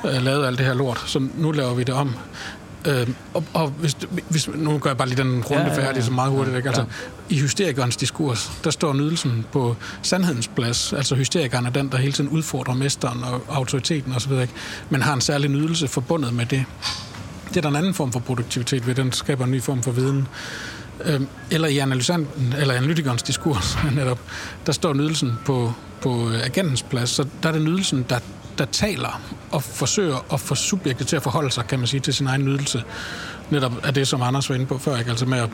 øh, 0.05 0.23
lavet 0.23 0.47
alt 0.47 0.57
det 0.57 0.65
her 0.65 0.73
lort, 0.73 1.03
så 1.05 1.27
nu 1.35 1.51
laver 1.51 1.73
vi 1.73 1.83
det 1.83 1.95
om. 1.95 2.15
Øh, 2.85 3.07
og, 3.33 3.43
og 3.53 3.67
hvis, 3.69 3.97
hvis, 4.29 4.47
nu 4.47 4.77
gør 4.77 4.89
jeg 4.89 4.97
bare 4.97 5.07
lige 5.07 5.23
den 5.23 5.43
runde 5.43 5.63
ja, 5.63 5.69
ja, 5.69 5.81
ja. 5.81 5.87
færdig 5.87 6.03
så 6.03 6.11
meget 6.11 6.31
hurtigt. 6.31 6.57
Ikke? 6.57 6.69
Altså, 6.69 6.85
ja. 7.29 7.35
I 7.35 7.39
hysterikernes 7.39 7.97
diskurs, 7.97 8.51
der 8.63 8.69
står 8.69 8.93
nydelsen 8.93 9.45
på 9.51 9.75
sandhedens 10.01 10.47
plads. 10.47 10.93
Altså 10.93 11.15
hysterikeren 11.15 11.65
er 11.65 11.69
den, 11.69 11.89
der 11.89 11.97
hele 11.97 12.11
tiden 12.11 12.29
udfordrer 12.29 12.73
mesteren 12.73 13.23
og 13.23 13.41
autoriteten 13.49 14.13
osv., 14.13 14.31
ikke? 14.31 14.53
men 14.89 15.01
har 15.01 15.13
en 15.13 15.21
særlig 15.21 15.49
nydelse 15.49 15.87
forbundet 15.87 16.33
med 16.33 16.45
det. 16.45 16.65
Det 17.49 17.57
er 17.57 17.61
der 17.61 17.69
en 17.69 17.75
anden 17.75 17.93
form 17.93 18.11
for 18.11 18.19
produktivitet 18.19 18.87
ved, 18.87 18.95
den 18.95 19.11
skaber 19.11 19.45
en 19.45 19.51
ny 19.51 19.61
form 19.61 19.83
for 19.83 19.91
viden. 19.91 20.27
Øh, 21.05 21.21
eller 21.51 21.67
i 21.67 21.77
analysanten, 21.77 22.53
eller 22.59 22.73
analytikernes 22.73 23.23
diskurs 23.23 23.77
netop, 23.95 24.19
der 24.65 24.71
står 24.71 24.93
nydelsen 24.93 25.33
på, 25.45 25.73
på 26.01 26.29
agentens 26.43 26.83
plads. 26.83 27.09
Så 27.09 27.25
der 27.43 27.49
er 27.49 27.53
det 27.53 27.61
nydelsen, 27.61 28.05
der 28.09 28.19
der 28.57 28.65
taler 28.65 29.21
og 29.51 29.63
forsøger 29.63 30.25
at 30.33 30.39
få 30.39 30.55
subjektet 30.55 31.07
til 31.07 31.15
at 31.15 31.23
forholde 31.23 31.51
sig, 31.51 31.67
kan 31.67 31.79
man 31.79 31.87
sige, 31.87 31.99
til 31.99 32.13
sin 32.13 32.27
egen 32.27 32.45
nydelse. 32.45 32.83
Netop 33.49 33.71
af 33.83 33.93
det, 33.93 34.07
som 34.07 34.21
Anders 34.21 34.49
var 34.49 34.55
inde 34.55 34.65
på 34.65 34.77
før, 34.77 34.97
ikke? 34.97 35.09
altså 35.09 35.25
med, 35.25 35.37
at, 35.37 35.49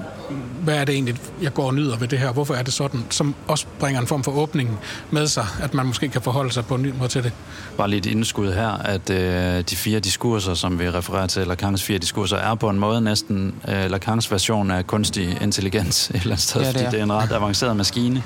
hvad 0.64 0.76
er 0.76 0.86
det 0.86 0.94
egentlig, 0.94 1.16
jeg 1.42 1.54
går 1.54 1.66
og 1.66 1.74
nyder 1.74 1.98
ved 1.98 2.08
det 2.08 2.20
her, 2.20 2.32
hvorfor 2.32 2.54
er 2.54 2.64
det 2.64 2.74
sådan, 2.74 3.06
som 3.10 3.36
også 3.48 3.66
bringer 3.80 4.02
en 4.02 4.08
form 4.08 4.24
for 4.24 4.32
åbning 4.32 4.80
med 5.12 5.28
sig, 5.28 5.46
at 5.62 5.74
man 5.74 5.86
måske 5.86 6.10
kan 6.10 6.22
forholde 6.22 6.54
sig 6.54 6.66
på 6.66 6.76
en 6.76 6.82
ny 6.82 6.94
måde 6.98 7.10
til 7.10 7.24
det. 7.24 7.32
Bare 7.78 7.90
lige 7.90 7.98
et 7.98 8.06
indskud 8.06 8.54
her, 8.54 8.70
at 8.70 9.10
øh, 9.10 9.64
de 9.70 9.76
fire 9.76 10.00
diskurser, 10.00 10.54
som 10.54 10.80
vi 10.80 10.90
refererer 10.90 11.28
til, 11.28 11.48
Lacans 11.48 11.84
fire 11.84 11.98
diskurser, 11.98 12.38
er 12.38 12.56
på 12.56 12.70
en 12.70 12.80
måde 12.80 13.02
næsten 13.02 13.56
øh, 13.68 13.92
Lacans 13.92 14.32
version 14.32 14.72
af 14.72 14.88
kunstig 14.88 15.38
intelligens 15.42 16.10
et 16.10 16.16
eller 16.16 16.26
andet 16.26 16.42
sted, 16.42 16.62
ja, 16.62 16.68
det 16.68 16.76
er. 16.76 16.80
fordi 16.80 16.92
det 16.92 17.00
er 17.00 17.04
en 17.04 17.14
ret 17.14 17.32
avanceret 17.32 17.76
maskine 17.76 18.24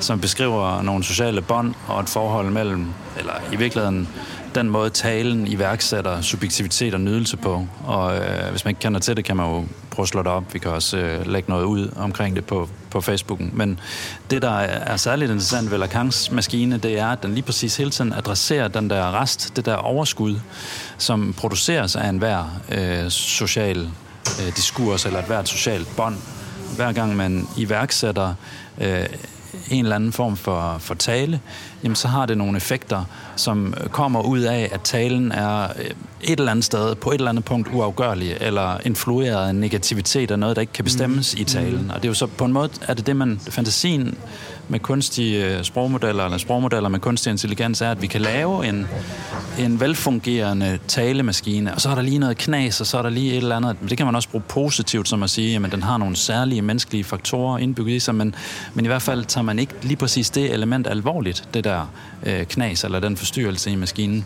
som 0.00 0.20
beskriver 0.20 0.82
nogle 0.82 1.04
sociale 1.04 1.42
bånd 1.42 1.74
og 1.88 2.00
et 2.00 2.08
forhold 2.08 2.50
mellem, 2.50 2.86
eller 3.18 3.32
i 3.52 3.56
virkeligheden 3.56 4.08
den 4.54 4.70
måde 4.70 4.90
talen 4.90 5.46
iværksætter 5.46 6.20
subjektivitet 6.20 6.94
og 6.94 7.00
nydelse 7.00 7.36
på. 7.36 7.66
Og 7.84 8.16
øh, 8.16 8.50
hvis 8.50 8.64
man 8.64 8.70
ikke 8.70 8.80
kender 8.80 9.00
til 9.00 9.16
det, 9.16 9.24
kan 9.24 9.36
man 9.36 9.46
jo 9.46 9.64
prøve 9.90 10.04
at 10.04 10.08
slå 10.08 10.22
det 10.22 10.32
op. 10.32 10.54
Vi 10.54 10.58
kan 10.58 10.70
også 10.70 10.96
øh, 10.96 11.26
lægge 11.26 11.50
noget 11.50 11.64
ud 11.64 11.88
omkring 11.96 12.36
det 12.36 12.44
på, 12.44 12.68
på 12.90 13.00
Facebooken. 13.00 13.50
Men 13.54 13.80
det, 14.30 14.42
der 14.42 14.50
er 14.60 14.96
særligt 14.96 15.30
interessant 15.30 15.70
ved 15.70 15.78
Lacans 15.78 16.30
maskine, 16.30 16.78
det 16.78 16.98
er, 16.98 17.06
at 17.06 17.22
den 17.22 17.34
lige 17.34 17.44
præcis 17.44 17.76
hele 17.76 17.90
tiden 17.90 18.12
adresserer 18.12 18.68
den 18.68 18.90
der 18.90 19.20
rest, 19.20 19.56
det 19.56 19.66
der 19.66 19.74
overskud, 19.74 20.40
som 20.98 21.34
produceres 21.36 21.96
af 21.96 22.08
enhver 22.08 22.60
øh, 22.72 23.10
social 23.10 23.90
øh, 24.40 24.56
diskurs 24.56 25.06
eller 25.06 25.18
et 25.18 25.26
hvert 25.26 25.48
socialt 25.48 25.88
bånd. 25.96 26.16
Hver 26.76 26.92
gang 26.92 27.16
man 27.16 27.48
iværksætter 27.56 28.34
øh, 28.78 29.06
en 29.70 29.84
eller 29.84 29.96
anden 29.96 30.12
form 30.12 30.36
for, 30.36 30.76
for 30.78 30.94
tale, 30.94 31.40
jamen 31.82 31.96
så 31.96 32.08
har 32.08 32.26
det 32.26 32.38
nogle 32.38 32.56
effekter, 32.56 33.04
som 33.36 33.74
kommer 33.90 34.20
ud 34.22 34.40
af, 34.40 34.68
at 34.72 34.80
talen 34.80 35.32
er 35.32 35.62
øh, 35.78 35.84
et 36.20 36.38
eller 36.38 36.50
andet 36.50 36.64
sted, 36.64 36.94
på 36.94 37.10
et 37.10 37.14
eller 37.14 37.30
andet 37.30 37.44
punkt 37.44 37.68
uafgørlig, 37.72 38.36
eller 38.40 38.78
influeret 38.84 39.48
af 39.48 39.54
negativitet 39.54 40.30
af 40.30 40.38
noget, 40.38 40.56
der 40.56 40.60
ikke 40.60 40.72
kan 40.72 40.84
bestemmes 40.84 41.34
mm. 41.34 41.40
i 41.40 41.44
talen. 41.44 41.82
Mm. 41.82 41.90
Og 41.90 41.96
det 41.96 42.04
er 42.04 42.08
jo 42.08 42.14
så 42.14 42.26
på 42.26 42.44
en 42.44 42.52
måde, 42.52 42.68
er 42.82 42.94
det 42.94 43.06
det, 43.06 43.16
man, 43.16 43.40
fantasien 43.50 44.18
med 44.68 44.80
kunstige 44.80 45.46
øh, 45.46 45.64
sprogmodeller, 45.64 46.24
eller 46.24 46.38
sprogmodeller 46.38 46.88
med 46.88 47.00
kunstig 47.00 47.30
intelligens, 47.30 47.80
er, 47.80 47.90
at 47.90 48.02
vi 48.02 48.06
kan 48.06 48.20
lave 48.20 48.66
en, 48.68 48.86
en 49.58 49.80
velfungerende 49.80 50.78
talemaskine, 50.88 51.74
og 51.74 51.80
så 51.80 51.88
er 51.88 51.94
der 51.94 52.02
lige 52.02 52.18
noget 52.18 52.38
knas, 52.38 52.80
og 52.80 52.86
så 52.86 52.98
er 52.98 53.02
der 53.02 53.10
lige 53.10 53.30
et 53.30 53.36
eller 53.36 53.56
andet. 53.56 53.76
Det 53.88 53.96
kan 53.96 54.06
man 54.06 54.14
også 54.14 54.28
bruge 54.28 54.44
positivt, 54.48 55.08
som 55.08 55.22
at 55.22 55.30
sige, 55.30 55.56
at 55.64 55.72
den 55.72 55.82
har 55.82 55.96
nogle 55.96 56.16
særlige 56.16 56.62
menneskelige 56.62 57.04
faktorer 57.04 57.58
indbygget 57.58 57.94
i 57.94 58.00
sig, 58.00 58.14
men, 58.14 58.34
men 58.74 58.84
i 58.84 58.88
hvert 58.88 59.02
fald 59.02 59.24
tager 59.24 59.44
man 59.44 59.58
ikke 59.58 59.72
lige 59.82 59.96
præcis 59.96 60.30
det 60.30 60.52
element 60.52 60.86
alvorligt, 60.86 61.48
det 61.54 61.64
der 61.64 61.90
øh, 62.26 62.44
knas 62.44 62.84
eller 62.84 63.00
den 63.00 63.16
forstyrrelse 63.16 63.70
i 63.70 63.76
maskinen. 63.76 64.24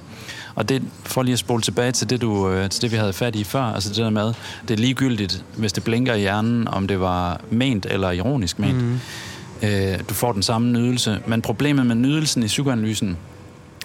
Og 0.54 0.68
det, 0.68 0.82
for 1.04 1.22
lige 1.22 1.32
at 1.32 1.38
spole 1.38 1.62
tilbage 1.62 1.92
til 1.92 2.10
det, 2.10 2.20
du, 2.20 2.50
øh, 2.50 2.70
til 2.70 2.82
det, 2.82 2.92
vi 2.92 2.96
havde 2.96 3.12
fat 3.12 3.36
i 3.36 3.44
før, 3.44 3.62
altså 3.62 3.88
det 3.88 3.96
der 3.96 4.10
med, 4.10 4.32
det 4.68 4.74
er 4.74 4.78
ligegyldigt, 4.78 5.44
hvis 5.56 5.72
det 5.72 5.84
blinker 5.84 6.14
i 6.14 6.20
hjernen, 6.20 6.68
om 6.68 6.88
det 6.88 7.00
var 7.00 7.40
ment 7.50 7.86
eller 7.90 8.10
ironisk 8.10 8.58
ment. 8.58 8.82
Mm. 8.82 9.00
Øh, 9.62 9.98
du 10.08 10.14
får 10.14 10.32
den 10.32 10.42
samme 10.42 10.72
nydelse. 10.72 11.20
Men 11.26 11.42
problemet 11.42 11.86
med 11.86 11.94
nydelsen 11.94 12.42
i 12.42 12.46
psykoanalysen, 12.46 13.16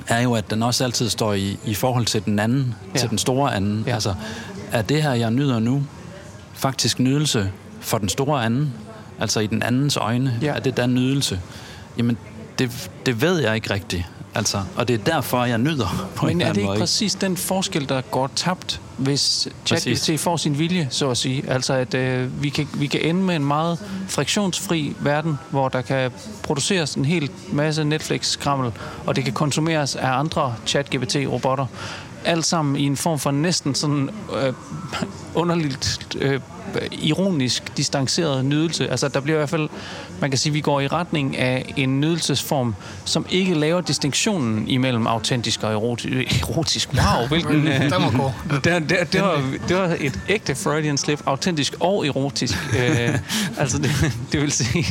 er 0.08 0.22
jo, 0.22 0.34
at 0.34 0.50
den 0.50 0.64
også 0.64 0.84
altid 0.84 1.10
står 1.10 1.34
i, 1.34 1.58
i 1.66 1.74
forhold 1.74 2.06
til 2.06 2.26
den 2.26 2.40
anden, 2.40 2.76
ja. 2.94 3.00
til 3.00 3.10
den 3.10 3.18
store 3.18 3.56
anden. 3.56 3.84
Ja. 3.88 3.94
Altså, 3.94 4.14
er 4.72 4.82
det 4.82 5.04
her, 5.04 5.14
jeg 5.14 5.32
nyder 5.32 5.60
nu, 5.60 5.84
faktisk 6.54 7.00
nydelse 7.00 7.52
for 7.80 7.98
den 7.98 8.10
store 8.10 8.46
anden? 8.46 8.74
Altså 9.20 9.40
i 9.40 9.48
den 9.48 9.64
andens 9.64 9.98
øjne, 9.98 10.40
ja. 10.42 10.54
er 10.56 10.60
det 10.60 10.78
den 10.78 10.96
nydelse? 10.96 11.40
Jamen, 11.98 12.18
det, 12.60 12.90
det 13.06 13.22
ved 13.22 13.40
jeg 13.40 13.56
ikke 13.56 13.74
rigtigt. 13.74 14.06
Altså, 14.36 14.64
og 14.76 14.88
det 14.88 14.94
er 14.94 14.98
derfor, 15.14 15.46
jeg 15.46 15.58
nyder 15.58 16.08
på 16.16 16.26
Men 16.26 16.36
en 16.36 16.42
er 16.42 16.48
det 16.48 16.58
ikke 16.58 16.68
måde. 16.68 16.80
præcis 16.80 17.16
den 17.16 17.38
forskel, 17.38 17.90
der 17.90 18.02
går 18.02 18.30
tabt, 18.36 18.82
hvis 18.98 19.48
ChatGPT 19.66 20.20
får 20.20 20.38
sin 20.38 20.60
vilje, 20.60 20.88
så 20.92 21.10
at 21.10 21.18
sige? 21.18 21.44
Altså, 21.50 21.74
at 21.74 21.94
øh, 21.94 22.44
vi, 22.44 22.50
kan, 22.50 22.68
vi 22.74 22.88
kan 22.88 23.02
ende 23.02 23.22
med 23.22 23.36
en 23.36 23.46
meget 23.46 23.80
friktionsfri 24.08 24.96
verden, 25.00 25.40
hvor 25.52 25.70
der 25.70 25.82
kan 25.82 26.12
produceres 26.44 26.96
en 26.96 27.06
hel 27.06 27.30
masse 27.52 27.84
Netflix-krammel, 27.84 28.72
og 29.06 29.16
det 29.16 29.24
kan 29.24 29.34
konsumeres 29.34 29.96
af 29.96 30.12
andre 30.20 30.56
ChatGPT-robotter. 30.66 31.66
Alt 32.26 32.46
sammen 32.46 32.76
i 32.76 32.84
en 32.84 32.98
form 32.98 33.20
for 33.20 33.32
næsten 33.32 33.76
sådan 33.76 34.10
øh, 34.44 34.54
underligt 35.42 36.16
øh, 36.20 36.40
ironisk 36.92 37.78
distanceret 37.78 38.46
nydelse. 38.46 38.90
Altså, 38.92 39.08
der 39.08 39.20
bliver 39.20 39.36
i 39.36 39.40
hvert 39.40 39.50
fald, 39.50 39.70
man 40.22 40.30
kan 40.30 40.38
sige, 40.38 40.54
vi 40.54 40.62
går 40.62 40.82
i 40.82 40.88
retning 40.88 41.38
af 41.38 41.74
en 41.78 42.02
nydelsesform, 42.02 42.76
som 43.06 43.26
ikke 43.30 43.54
laver 43.54 43.82
distinktionen 43.82 44.68
imellem 44.68 45.08
autentisk 45.08 45.64
og 45.64 45.72
erotisk. 45.72 46.42
erotisk. 46.42 46.90
Wow, 46.94 47.28
hvilken... 47.32 47.66
der 47.66 48.00
må 48.00 48.24
gå. 48.24 48.32
Det, 48.56 48.90
det, 48.90 49.14
det, 49.14 49.22
var, 49.22 49.44
det 49.68 49.78
var 49.78 49.96
et 50.00 50.20
ægte 50.30 50.56
Freudian 50.56 50.98
slip, 50.98 51.22
autentisk 51.26 51.76
og 51.80 52.08
erotisk. 52.08 52.56
øh, 52.80 53.20
altså, 53.58 53.78
det, 53.78 53.92
det 54.32 54.42
vil 54.42 54.52
sige, 54.52 54.86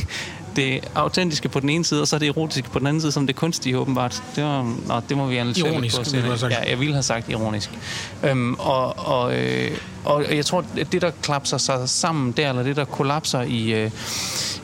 det 0.55 0.79
autentiske 0.95 1.49
på 1.49 1.59
den 1.59 1.69
ene 1.69 1.85
side, 1.85 2.01
og 2.01 2.07
så 2.07 2.15
er 2.15 2.19
det 2.19 2.27
erotiske 2.27 2.69
på 2.69 2.79
den 2.79 2.87
anden 2.87 3.01
side, 3.01 3.11
som 3.11 3.27
det 3.27 3.35
kunstige 3.35 3.77
åbenbart. 3.77 4.23
Det, 4.35 4.43
var, 4.43 4.75
nå, 4.87 5.01
det 5.09 5.17
må 5.17 5.27
vi 5.27 5.37
analysere 5.37 5.71
ironisk, 5.71 5.95
på. 5.95 6.17
Ironisk, 6.17 6.43
Ja, 6.43 6.69
jeg 6.69 6.79
ville 6.79 6.93
have 6.93 7.03
sagt 7.03 7.29
ironisk. 7.29 7.69
Øhm, 8.23 8.53
og, 8.53 9.07
og, 9.07 9.35
øh, 9.35 9.77
og 10.05 10.35
jeg 10.35 10.45
tror, 10.45 10.65
at 10.77 10.91
det, 10.91 11.01
der 11.01 11.11
klapser 11.21 11.57
sig 11.57 11.89
sammen 11.89 12.31
der, 12.31 12.49
eller 12.49 12.63
det, 12.63 12.75
der 12.75 12.85
kollapser 12.85 13.41
i, 13.41 13.73
øh, 13.73 13.91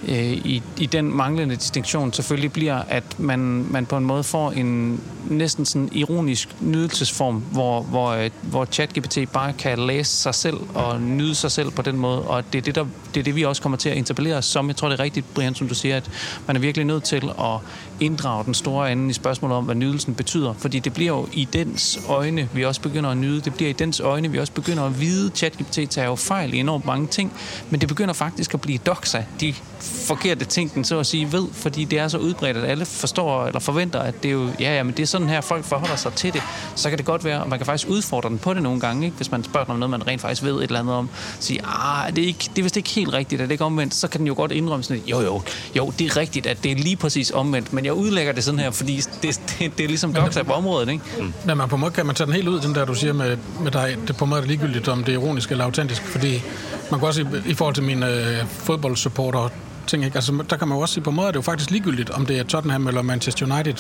øh, 0.08 0.32
i, 0.32 0.64
i 0.78 0.86
den 0.86 1.16
manglende 1.16 1.56
distinktion, 1.56 2.14
selvfølgelig 2.14 2.52
bliver, 2.52 2.82
at 2.90 3.20
man, 3.20 3.40
man 3.72 3.86
på 3.86 3.98
en 3.98 4.06
måde 4.06 4.24
får 4.24 4.52
en 4.52 5.02
næsten 5.30 5.66
sådan 5.66 5.90
ironisk 5.92 6.56
nydelsesform, 6.60 7.36
hvor, 7.52 7.82
hvor, 7.82 8.10
øh, 8.10 8.30
hvor 8.42 8.66
ChatGPT 8.66 9.18
bare 9.34 9.54
kan 9.54 9.80
læse 9.80 10.12
sig 10.12 10.36
selv 10.36 10.58
og 10.74 11.02
nyde 11.02 11.36
sig 11.36 11.52
selv 11.52 11.72
på 11.72 11.82
den 11.82 11.98
måde, 11.98 12.22
og 12.22 12.44
det 12.54 12.58
er 12.58 12.62
det, 12.62 12.76
der, 12.76 12.86
det, 13.14 13.20
er 13.20 13.24
det 13.24 13.36
vi 13.36 13.46
også 13.46 13.62
kommer 13.62 13.78
til 13.78 13.90
at 13.90 13.98
interpellere 13.98 14.42
som. 14.42 14.68
Jeg 14.68 14.76
tror, 14.76 14.90
det 14.90 15.00
er 15.00 15.04
rigtigt, 15.04 15.34
Brian, 15.34 15.56
som 15.56 15.68
du 15.68 15.76
siger, 15.76 15.98
at 15.98 16.12
man 16.48 16.56
er 16.56 16.60
virkelig 16.60 16.86
nødt 16.86 17.04
til 17.04 17.32
at 17.40 17.60
inddrage 18.02 18.46
den 18.46 18.54
store 18.54 18.92
anden 18.92 19.10
i 19.10 19.14
spørgsmålet 19.14 19.58
om, 19.58 19.66
hvad 19.66 19.76
nydelsen 19.76 20.16
betyder. 20.16 20.54
Fordi 20.54 20.80
det 20.80 20.94
bliver 20.94 21.12
jo 21.12 21.28
i 21.34 21.48
dens 21.54 22.00
øjne, 22.08 22.50
vi 22.54 22.66
også 22.66 22.82
begynder 22.82 23.10
at 23.10 23.18
nyde. 23.18 23.42
Det 23.42 23.54
bliver 23.54 23.70
i 23.70 23.74
dens 23.74 24.00
øjne, 24.00 24.32
vi 24.32 24.40
også 24.40 24.54
begynder 24.54 24.84
at 24.84 25.00
vide. 25.00 25.32
ChatGPT 25.36 25.90
tager 25.90 26.08
jo 26.08 26.16
fejl 26.16 26.54
i 26.54 26.58
enormt 26.58 26.86
mange 26.86 27.08
ting, 27.08 27.34
men 27.70 27.82
det 27.82 27.90
begynder 27.90 28.14
faktisk 28.14 28.54
at 28.54 28.62
blive 28.62 28.78
doxa, 28.78 29.24
de 29.40 29.54
forkerte 29.82 30.46
ting, 30.46 30.74
den 30.74 30.84
så 30.84 31.00
at 31.00 31.06
sige 31.06 31.32
ved, 31.32 31.48
fordi 31.54 31.86
det 31.86 32.00
er 32.00 32.08
så 32.08 32.18
udbredt, 32.18 32.58
at 32.58 32.64
alle 32.64 32.86
forstår 32.86 33.46
eller 33.46 33.60
forventer, 33.60 34.00
at 34.00 34.24
det 34.24 34.30
er 34.30 34.34
jo, 34.34 34.50
ja, 34.60 34.76
ja, 34.76 34.84
men 34.84 34.94
det 34.98 35.04
er 35.04 35.08
sådan 35.08 35.30
her, 35.30 35.42
folk 35.42 35.66
forholder 35.66 35.96
sig 35.96 36.14
til 36.14 36.34
det. 36.34 36.42
Så 36.76 36.90
kan 36.90 36.98
det 36.98 37.06
godt 37.06 37.26
være, 37.26 37.42
og 37.42 37.50
man 37.50 37.60
kan 37.60 37.66
faktisk 37.66 37.90
udfordre 37.90 38.30
den 38.30 38.38
på 38.38 38.54
det 38.54 38.64
nogle 38.64 38.80
gange, 38.80 39.06
ikke? 39.06 39.18
hvis 39.18 39.32
man 39.32 39.44
spørger 39.44 39.72
om 39.72 39.80
noget, 39.80 39.90
man 39.90 40.08
rent 40.08 40.22
faktisk 40.22 40.44
ved 40.44 40.56
et 40.56 40.64
eller 40.64 40.80
andet 40.80 40.96
om. 40.96 41.10
Sige, 41.40 41.60
ah, 41.66 42.16
det 42.16 42.24
er, 42.24 42.28
ikke, 42.28 42.50
det 42.56 42.60
er 42.60 42.64
vist 42.64 42.78
ikke 42.78 42.90
helt 42.90 43.14
rigtigt, 43.14 43.42
at 43.42 43.50
det 43.50 43.54
ikke 43.54 43.64
omvendt? 43.64 43.94
Så 43.94 44.08
kan 44.08 44.20
den 44.20 44.28
jo 44.28 44.34
godt 44.34 44.52
indrømme 44.52 44.84
sådan, 44.84 45.04
jo, 45.08 45.22
jo, 45.22 45.42
jo, 45.76 45.94
det 46.00 46.08
er 46.08 46.18
rigtigt, 46.18 46.46
at 46.46 46.64
det 46.64 46.72
er 46.72 46.76
lige 46.76 46.96
præcis 46.96 47.32
omvendt, 47.32 47.74
men 47.74 47.86
jeg 47.86 47.91
udlægger 47.92 48.34
det 48.34 48.44
sådan 48.44 48.60
her, 48.60 48.72
fordi 48.72 49.02
det, 49.22 49.42
det, 49.60 49.78
det 49.78 49.84
er 49.84 49.88
ligesom 49.88 50.14
godt 50.14 50.48
på 50.48 50.54
området, 50.54 50.90
ikke? 50.90 51.04
Mm. 51.20 51.34
Men 51.46 51.58
man 51.58 51.70
på 51.70 51.78
måde 51.78 51.92
kan 51.92 52.06
man 52.06 52.16
tage 52.16 52.26
den 52.26 52.36
helt 52.36 52.48
ud, 52.48 52.60
den 52.60 52.76
der, 52.76 52.86
du 52.86 52.94
siger 52.94 53.14
med, 53.14 53.38
med 53.64 53.72
dig, 53.72 53.98
det 54.08 54.18
på 54.18 54.26
måde 54.26 54.42
er 54.42 54.46
ligegyldigt, 54.46 54.88
om 54.88 55.04
det 55.04 55.14
er 55.14 55.20
ironisk 55.20 55.52
eller 55.52 55.64
autentisk, 55.64 56.02
fordi 56.02 56.44
man 56.92 57.00
kan 57.00 57.08
også 57.08 57.22
i, 57.22 57.26
i 57.46 57.54
forhold 57.54 57.76
til 57.76 57.84
mine 57.84 58.08
øh, 58.08 58.46
fodboldsupporter 58.48 59.50
ting. 59.88 60.06
Ikke? 60.06 60.16
Altså, 60.16 60.44
der 60.50 60.58
kan 60.58 60.68
man 60.68 60.78
jo 60.78 60.82
også 60.82 60.94
sige, 60.94 61.04
på 61.04 61.10
en 61.10 61.16
måde 61.16 61.28
er 61.28 61.32
det 61.32 61.36
jo 61.36 61.42
faktisk 61.42 61.72
ligegyldigt, 61.72 62.10
om 62.10 62.26
det 62.26 62.40
er 62.40 62.44
Tottenham 62.44 62.88
eller 62.88 63.02
Manchester 63.02 63.56
United. 63.56 63.74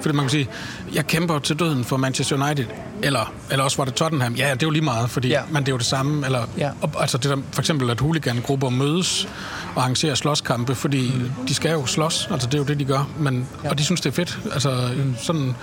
Fordi 0.00 0.16
man 0.16 0.24
kan 0.24 0.30
sige, 0.30 0.48
jeg 0.94 1.06
kæmper 1.06 1.38
til 1.38 1.58
døden 1.58 1.84
for 1.84 1.96
Manchester 1.96 2.46
United, 2.46 2.66
eller, 3.02 3.32
eller 3.50 3.64
også 3.64 3.76
var 3.76 3.84
det 3.84 3.94
Tottenham. 3.94 4.34
Ja, 4.34 4.44
det 4.54 4.62
er 4.62 4.66
jo 4.66 4.70
lige 4.70 4.84
meget, 4.84 5.10
fordi 5.10 5.28
ja. 5.28 5.40
men 5.50 5.62
det 5.62 5.68
er 5.68 5.72
jo 5.72 5.78
det 5.78 5.86
samme. 5.86 6.26
Eller, 6.26 6.46
ja. 6.58 6.70
altså 7.00 7.18
det 7.18 7.30
der, 7.30 7.36
for 7.52 7.62
eksempel, 7.62 7.90
at 7.90 8.00
huligangrupper 8.00 8.68
mødes 8.70 9.28
og 9.76 9.82
arrangerer 9.82 10.14
slåskampe, 10.14 10.74
fordi 10.74 11.12
mm. 11.14 11.46
de 11.48 11.54
skal 11.54 11.70
jo 11.70 11.86
slås. 11.86 12.28
Altså 12.30 12.46
det 12.46 12.54
er 12.54 12.58
jo 12.58 12.64
det, 12.64 12.78
de 12.78 12.84
gør. 12.84 13.10
Men, 13.18 13.48
ja. 13.64 13.70
Og 13.70 13.78
de 13.78 13.84
synes, 13.84 14.00
det 14.00 14.10
er 14.10 14.14
fedt. 14.14 14.38
Altså 14.52 14.90
mm. 14.96 15.14
sådan, 15.18 15.54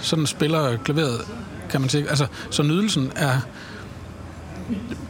sådan 0.00 0.26
spiller 0.26 0.76
klaveret, 0.76 1.20
kan 1.70 1.80
man 1.80 1.90
sige. 1.90 2.08
Altså, 2.08 2.26
så 2.50 2.62
nydelsen 2.62 3.12
er 3.16 3.40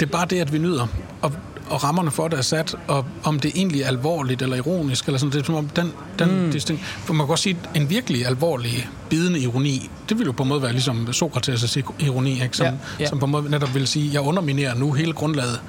det 0.00 0.06
er 0.06 0.11
bare 0.11 0.26
det, 0.30 0.40
at 0.40 0.52
vi 0.52 0.58
nyder. 0.58 0.86
Og 1.22 1.32
og 1.70 1.84
rammerne 1.84 2.11
for 2.11 2.28
det 2.28 2.38
er 2.38 2.42
sat, 2.42 2.76
og 2.86 3.04
om 3.22 3.40
det 3.40 3.52
egentlig 3.54 3.82
er 3.82 3.86
alvorligt 3.86 4.42
eller 4.42 4.56
ironisk, 4.56 5.06
eller 5.06 5.18
sådan, 5.18 5.32
det 5.32 5.40
er 5.40 5.44
som 5.44 5.54
om 5.54 5.68
den, 5.68 5.92
den 6.18 6.44
mm. 6.44 6.52
distinkt, 6.52 6.84
for 6.84 7.12
man 7.12 7.24
kan 7.24 7.28
godt 7.28 7.38
sige, 7.38 7.58
at 7.74 7.80
en 7.80 7.90
virkelig 7.90 8.26
alvorlig, 8.26 8.88
bidende 9.11 9.40
ironi, 9.40 9.90
det 10.08 10.18
vil 10.18 10.26
jo 10.26 10.32
på 10.32 10.42
en 10.42 10.48
måde 10.48 10.62
være 10.62 10.72
ligesom 10.72 11.08
Sokrates' 11.08 11.82
ironi, 11.98 12.42
ikke? 12.42 12.56
Som, 12.56 12.66
ja, 12.66 12.72
ja. 13.00 13.06
som 13.06 13.18
på 13.18 13.24
en 13.24 13.32
måde 13.32 13.50
netop 13.50 13.74
vil 13.74 13.86
sige, 13.86 14.11
jeg 14.12 14.20
underminerer 14.20 14.74
nu 14.74 14.92
hele 14.92 15.12
grundlaget 15.12 15.61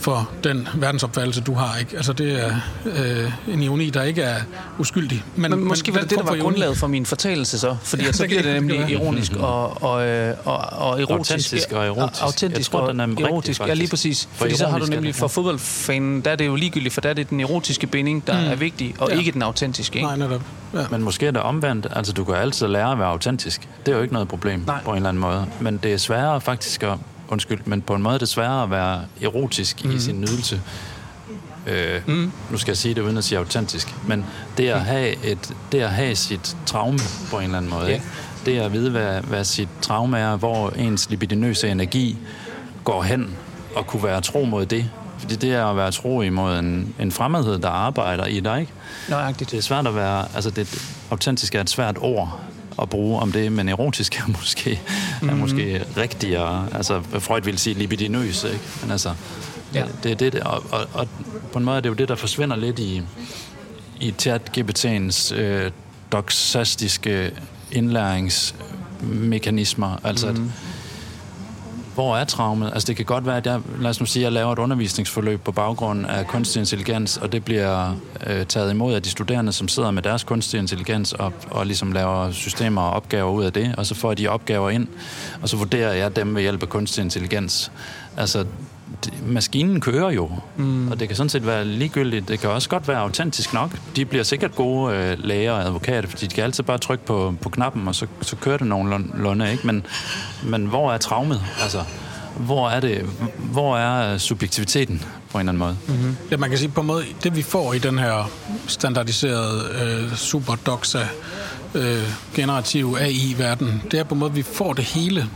for 0.00 0.30
den 0.44 0.68
verdensopfattelse, 0.74 1.40
du 1.40 1.54
har. 1.54 1.78
Ikke? 1.78 1.96
Altså, 1.96 2.12
det 2.12 2.44
er 2.44 2.54
øh, 2.86 3.32
en 3.48 3.62
ironi, 3.62 3.90
der 3.90 4.02
ikke 4.02 4.22
er 4.22 4.40
uskyldig. 4.78 5.24
Men, 5.36 5.50
men 5.50 5.64
måske 5.64 5.90
men, 5.90 5.94
var 5.94 6.00
det 6.00 6.10
det, 6.10 6.18
der 6.18 6.24
var 6.24 6.36
grundlaget 6.36 6.76
for 6.76 6.86
min 6.86 7.06
fortællelse 7.06 7.58
så, 7.58 7.76
fordi 7.82 8.04
ja, 8.04 8.12
så 8.12 8.26
bliver 8.26 8.42
det 8.42 8.54
nemlig 8.54 8.90
ironisk 8.90 9.32
og, 9.36 9.82
og, 9.82 10.06
øh, 10.06 10.36
og, 10.44 10.56
og 10.56 11.00
erotisk. 11.00 11.10
Autentisk 11.10 11.72
og 11.72 11.86
erotisk. 11.86 12.22
Autentisk 12.22 12.74
og 12.74 12.96
erotisk, 12.98 13.60
ja 13.60 13.74
lige 13.74 13.90
præcis. 13.90 14.28
For 14.32 14.38
fordi 14.38 14.56
så 14.56 14.66
har 14.66 14.78
du 14.78 14.86
nemlig 14.86 15.14
for 15.14 15.28
fodboldfanen, 15.28 16.20
der 16.20 16.30
er 16.30 16.36
det 16.36 16.46
jo 16.46 16.56
ligegyldigt, 16.56 16.94
for 16.94 17.00
der 17.00 17.08
er 17.08 17.14
det 17.14 17.30
den 17.30 17.40
erotiske 17.40 17.86
binding, 17.86 18.26
der 18.26 18.40
mm. 18.40 18.50
er 18.50 18.54
vigtig, 18.54 18.94
og 18.98 19.10
ja. 19.10 19.18
ikke 19.18 19.32
den 19.32 19.42
autentiske. 19.42 19.96
Ikke? 19.96 20.06
Nej, 20.06 20.16
netop. 20.16 20.42
Ja. 20.74 20.84
Men 20.90 21.02
måske 21.02 21.26
er 21.26 21.30
det 21.30 21.42
omvendt. 21.42 21.86
Altså, 21.96 22.12
du 22.12 22.24
kan 22.24 22.34
altid 22.34 22.66
lære 22.66 22.92
at 22.92 22.98
være 22.98 23.08
autentisk. 23.08 23.68
Det 23.86 23.92
er 23.92 23.96
jo 23.96 24.02
ikke 24.02 24.14
noget 24.14 24.28
problem 24.28 24.62
Nej. 24.66 24.82
på 24.84 24.90
en 24.90 24.96
eller 24.96 25.08
anden 25.08 25.20
måde. 25.20 25.46
Men 25.60 25.76
det 25.76 25.92
er 25.92 25.96
sværere 25.96 26.40
faktisk 26.40 26.82
at 26.82 26.92
undskyld, 27.30 27.60
men 27.64 27.82
på 27.82 27.94
en 27.94 28.02
måde 28.02 28.18
det 28.18 28.28
sværere 28.28 28.62
at 28.62 28.70
være 28.70 29.00
erotisk 29.22 29.84
mm. 29.84 29.90
i 29.90 29.98
sin 29.98 30.20
nydelse. 30.20 30.60
Øh, 31.66 32.00
mm. 32.06 32.32
Nu 32.50 32.58
skal 32.58 32.70
jeg 32.70 32.76
sige 32.76 32.94
det 32.94 33.00
uden 33.00 33.16
at 33.16 33.24
sige 33.24 33.38
autentisk, 33.38 33.94
men 34.06 34.24
det 34.56 34.68
at 34.68 34.80
have, 34.80 35.24
et, 35.24 35.54
det 35.72 35.80
at 35.80 35.90
have 35.90 36.16
sit 36.16 36.56
traume 36.66 36.98
på 37.30 37.38
en 37.38 37.44
eller 37.44 37.58
anden 37.58 37.70
måde, 37.70 37.90
yeah. 37.90 38.00
det 38.46 38.58
at 38.58 38.72
vide, 38.72 38.90
hvad, 38.90 39.20
hvad 39.20 39.44
sit 39.44 39.68
traume 39.82 40.18
er, 40.18 40.36
hvor 40.36 40.70
ens 40.70 41.10
libidinøse 41.10 41.68
energi 41.68 42.18
går 42.84 43.02
hen, 43.02 43.36
og 43.76 43.86
kunne 43.86 44.02
være 44.02 44.20
tro 44.20 44.44
mod 44.44 44.66
det. 44.66 44.90
Fordi 45.18 45.36
det 45.36 45.54
er 45.54 45.66
at 45.66 45.76
være 45.76 45.90
tro 45.90 46.22
imod 46.22 46.58
en, 46.58 46.94
en 47.00 47.12
fremmedhed, 47.12 47.58
der 47.58 47.68
arbejder 47.68 48.26
i 48.26 48.40
dig, 48.40 48.60
ikke? 48.60 48.72
Nøjagtigt. 49.08 49.50
Det 49.50 49.58
er 49.58 49.62
svært 49.62 49.86
at 49.86 49.94
være... 49.94 50.26
Altså, 50.34 50.50
det, 50.50 50.82
autentisk 51.10 51.54
er 51.54 51.60
et 51.60 51.70
svært 51.70 51.96
ord 52.00 52.40
at 52.82 52.88
bruge 52.88 53.20
om 53.20 53.32
det, 53.32 53.52
men 53.52 53.68
erotisk 53.68 54.20
er 54.20 54.26
måske, 54.38 54.80
mm. 55.22 55.28
er 55.28 55.32
mhm. 55.32 55.40
måske 55.40 55.84
rigtigere. 55.96 56.68
Altså, 56.74 57.02
Freud 57.18 57.42
ville 57.42 57.58
sige 57.58 57.74
libidinøs, 57.74 58.44
ikke? 58.44 58.60
Men 58.82 58.90
altså, 58.90 59.14
ja. 59.74 59.84
det, 60.02 60.20
det, 60.20 60.32
det 60.32 60.42
og, 60.42 60.64
og, 60.72 60.86
og, 60.92 61.08
på 61.52 61.58
en 61.58 61.64
måde 61.64 61.76
er 61.76 61.80
det 61.80 61.88
jo 61.88 61.94
det, 61.94 62.08
der 62.08 62.14
forsvinder 62.14 62.56
lidt 62.56 62.78
i, 62.78 63.02
i 64.00 64.14
chat-GPT'ens 64.22 65.34
øh, 65.34 65.70
doxastiske 66.12 67.30
indlæringsmekanismer. 67.72 69.96
Altså, 70.04 70.26
mm. 70.26 70.32
at, 70.32 70.38
mhm 70.38 70.50
hvor 72.00 72.16
er 72.16 72.24
traumet? 72.24 72.70
Altså 72.72 72.86
det 72.86 72.96
kan 72.96 73.04
godt 73.04 73.26
være, 73.26 73.36
at 73.36 73.46
jeg, 73.46 73.60
lad 73.80 73.90
os 73.90 74.00
nu 74.00 74.06
sige, 74.06 74.22
at 74.22 74.24
jeg 74.24 74.32
laver 74.32 74.52
et 74.52 74.58
undervisningsforløb 74.58 75.40
på 75.40 75.52
baggrund 75.52 76.06
af 76.06 76.26
kunstig 76.26 76.60
intelligens, 76.60 77.16
og 77.16 77.32
det 77.32 77.44
bliver 77.44 77.96
øh, 78.26 78.46
taget 78.46 78.70
imod 78.70 78.94
af 78.94 79.02
de 79.02 79.10
studerende, 79.10 79.52
som 79.52 79.68
sidder 79.68 79.90
med 79.90 80.02
deres 80.02 80.24
kunstig 80.24 80.60
intelligens 80.60 81.12
og, 81.12 81.32
og 81.50 81.66
ligesom 81.66 81.92
laver 81.92 82.30
systemer 82.30 82.82
og 82.82 82.90
opgaver 82.90 83.30
ud 83.30 83.44
af 83.44 83.52
det, 83.52 83.74
og 83.78 83.86
så 83.86 83.94
får 83.94 84.14
de 84.14 84.28
opgaver 84.28 84.70
ind, 84.70 84.88
og 85.42 85.48
så 85.48 85.56
vurderer 85.56 85.92
jeg 85.92 86.16
dem 86.16 86.34
ved 86.34 86.42
hjælp 86.42 86.62
af 86.62 86.68
kunstig 86.68 87.02
intelligens. 87.02 87.72
Altså 88.16 88.44
maskinen 89.26 89.80
kører 89.80 90.10
jo, 90.10 90.30
mm. 90.56 90.90
og 90.90 91.00
det 91.00 91.08
kan 91.08 91.16
sådan 91.16 91.30
set 91.30 91.46
være 91.46 91.64
ligegyldigt. 91.64 92.28
Det 92.28 92.40
kan 92.40 92.50
også 92.50 92.68
godt 92.68 92.88
være 92.88 92.98
autentisk 92.98 93.54
nok. 93.54 93.70
De 93.96 94.04
bliver 94.04 94.24
sikkert 94.24 94.54
gode 94.54 94.94
øh, 94.96 95.16
læger 95.18 95.52
og 95.52 95.62
advokater, 95.62 96.08
fordi 96.08 96.26
de 96.26 96.34
kan 96.34 96.44
altid 96.44 96.64
bare 96.64 96.78
trykke 96.78 97.04
på, 97.04 97.34
på 97.40 97.48
knappen, 97.48 97.88
og 97.88 97.94
så, 97.94 98.06
så 98.20 98.36
kører 98.36 98.56
det 98.56 98.66
nogenlunde, 98.66 99.52
ikke? 99.52 99.66
Men, 99.66 99.86
men 100.42 100.66
hvor 100.66 100.92
er 100.92 100.98
traumet? 100.98 101.42
Altså, 101.62 101.82
hvor 102.36 102.68
er 102.68 102.80
det, 102.80 103.06
hvor 103.38 103.76
er 103.76 104.12
øh, 104.12 104.18
subjektiviteten 104.18 105.02
på 105.30 105.38
en 105.38 105.48
eller 105.48 105.52
anden 105.52 105.58
måde? 105.58 105.76
Mm-hmm. 105.88 106.16
Ja, 106.30 106.36
man 106.36 106.48
kan 106.50 106.58
sige 106.58 106.68
på 106.68 106.80
en 106.80 106.86
måde, 106.86 107.04
det 107.22 107.36
vi 107.36 107.42
får 107.42 107.72
i 107.72 107.78
den 107.78 107.98
her 107.98 108.30
standardiserede 108.66 109.62
øh, 109.82 110.16
superdoxa 110.16 111.08
øh, 111.74 112.02
generative 112.34 113.00
AI-verden, 113.00 113.82
det 113.90 114.00
er 114.00 114.04
på 114.04 114.14
en 114.14 114.18
måde, 114.18 114.32
vi 114.32 114.42
får 114.42 114.72
det 114.72 114.84
hele 114.84 115.28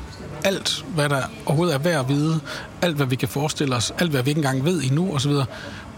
alt, 0.45 0.85
hvad 0.95 1.09
der 1.09 1.23
overhovedet 1.47 1.75
er 1.75 1.79
værd 1.79 2.01
at 2.01 2.09
vide, 2.09 2.41
alt, 2.83 2.97
hvad 2.97 3.07
vi 3.07 3.17
kan 3.17 3.29
forestille 3.29 3.77
os, 3.77 3.95
alt, 3.99 4.11
hvad 4.11 4.23
vi 4.23 4.31
ikke 4.31 4.39
engang 4.39 4.65
ved 4.65 4.83
endnu, 4.83 5.15
osv., 5.15 5.33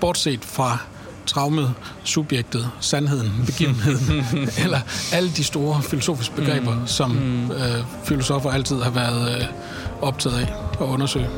bortset 0.00 0.44
fra 0.44 0.78
traumet, 1.26 1.74
subjektet, 2.04 2.70
sandheden, 2.80 3.32
begivenheden, 3.46 4.24
eller 4.64 4.80
alle 5.12 5.30
de 5.30 5.44
store 5.44 5.82
filosofiske 5.82 6.34
begreber, 6.34 6.74
mm. 6.74 6.86
som 6.86 7.10
mm. 7.10 7.50
øh, 7.50 7.84
filosofer 8.04 8.50
altid 8.50 8.82
har 8.82 8.90
været 8.90 9.36
øh, 9.36 9.44
optaget 10.02 10.36
af 10.38 10.52
at 10.80 10.86
undersøge. 10.86 11.28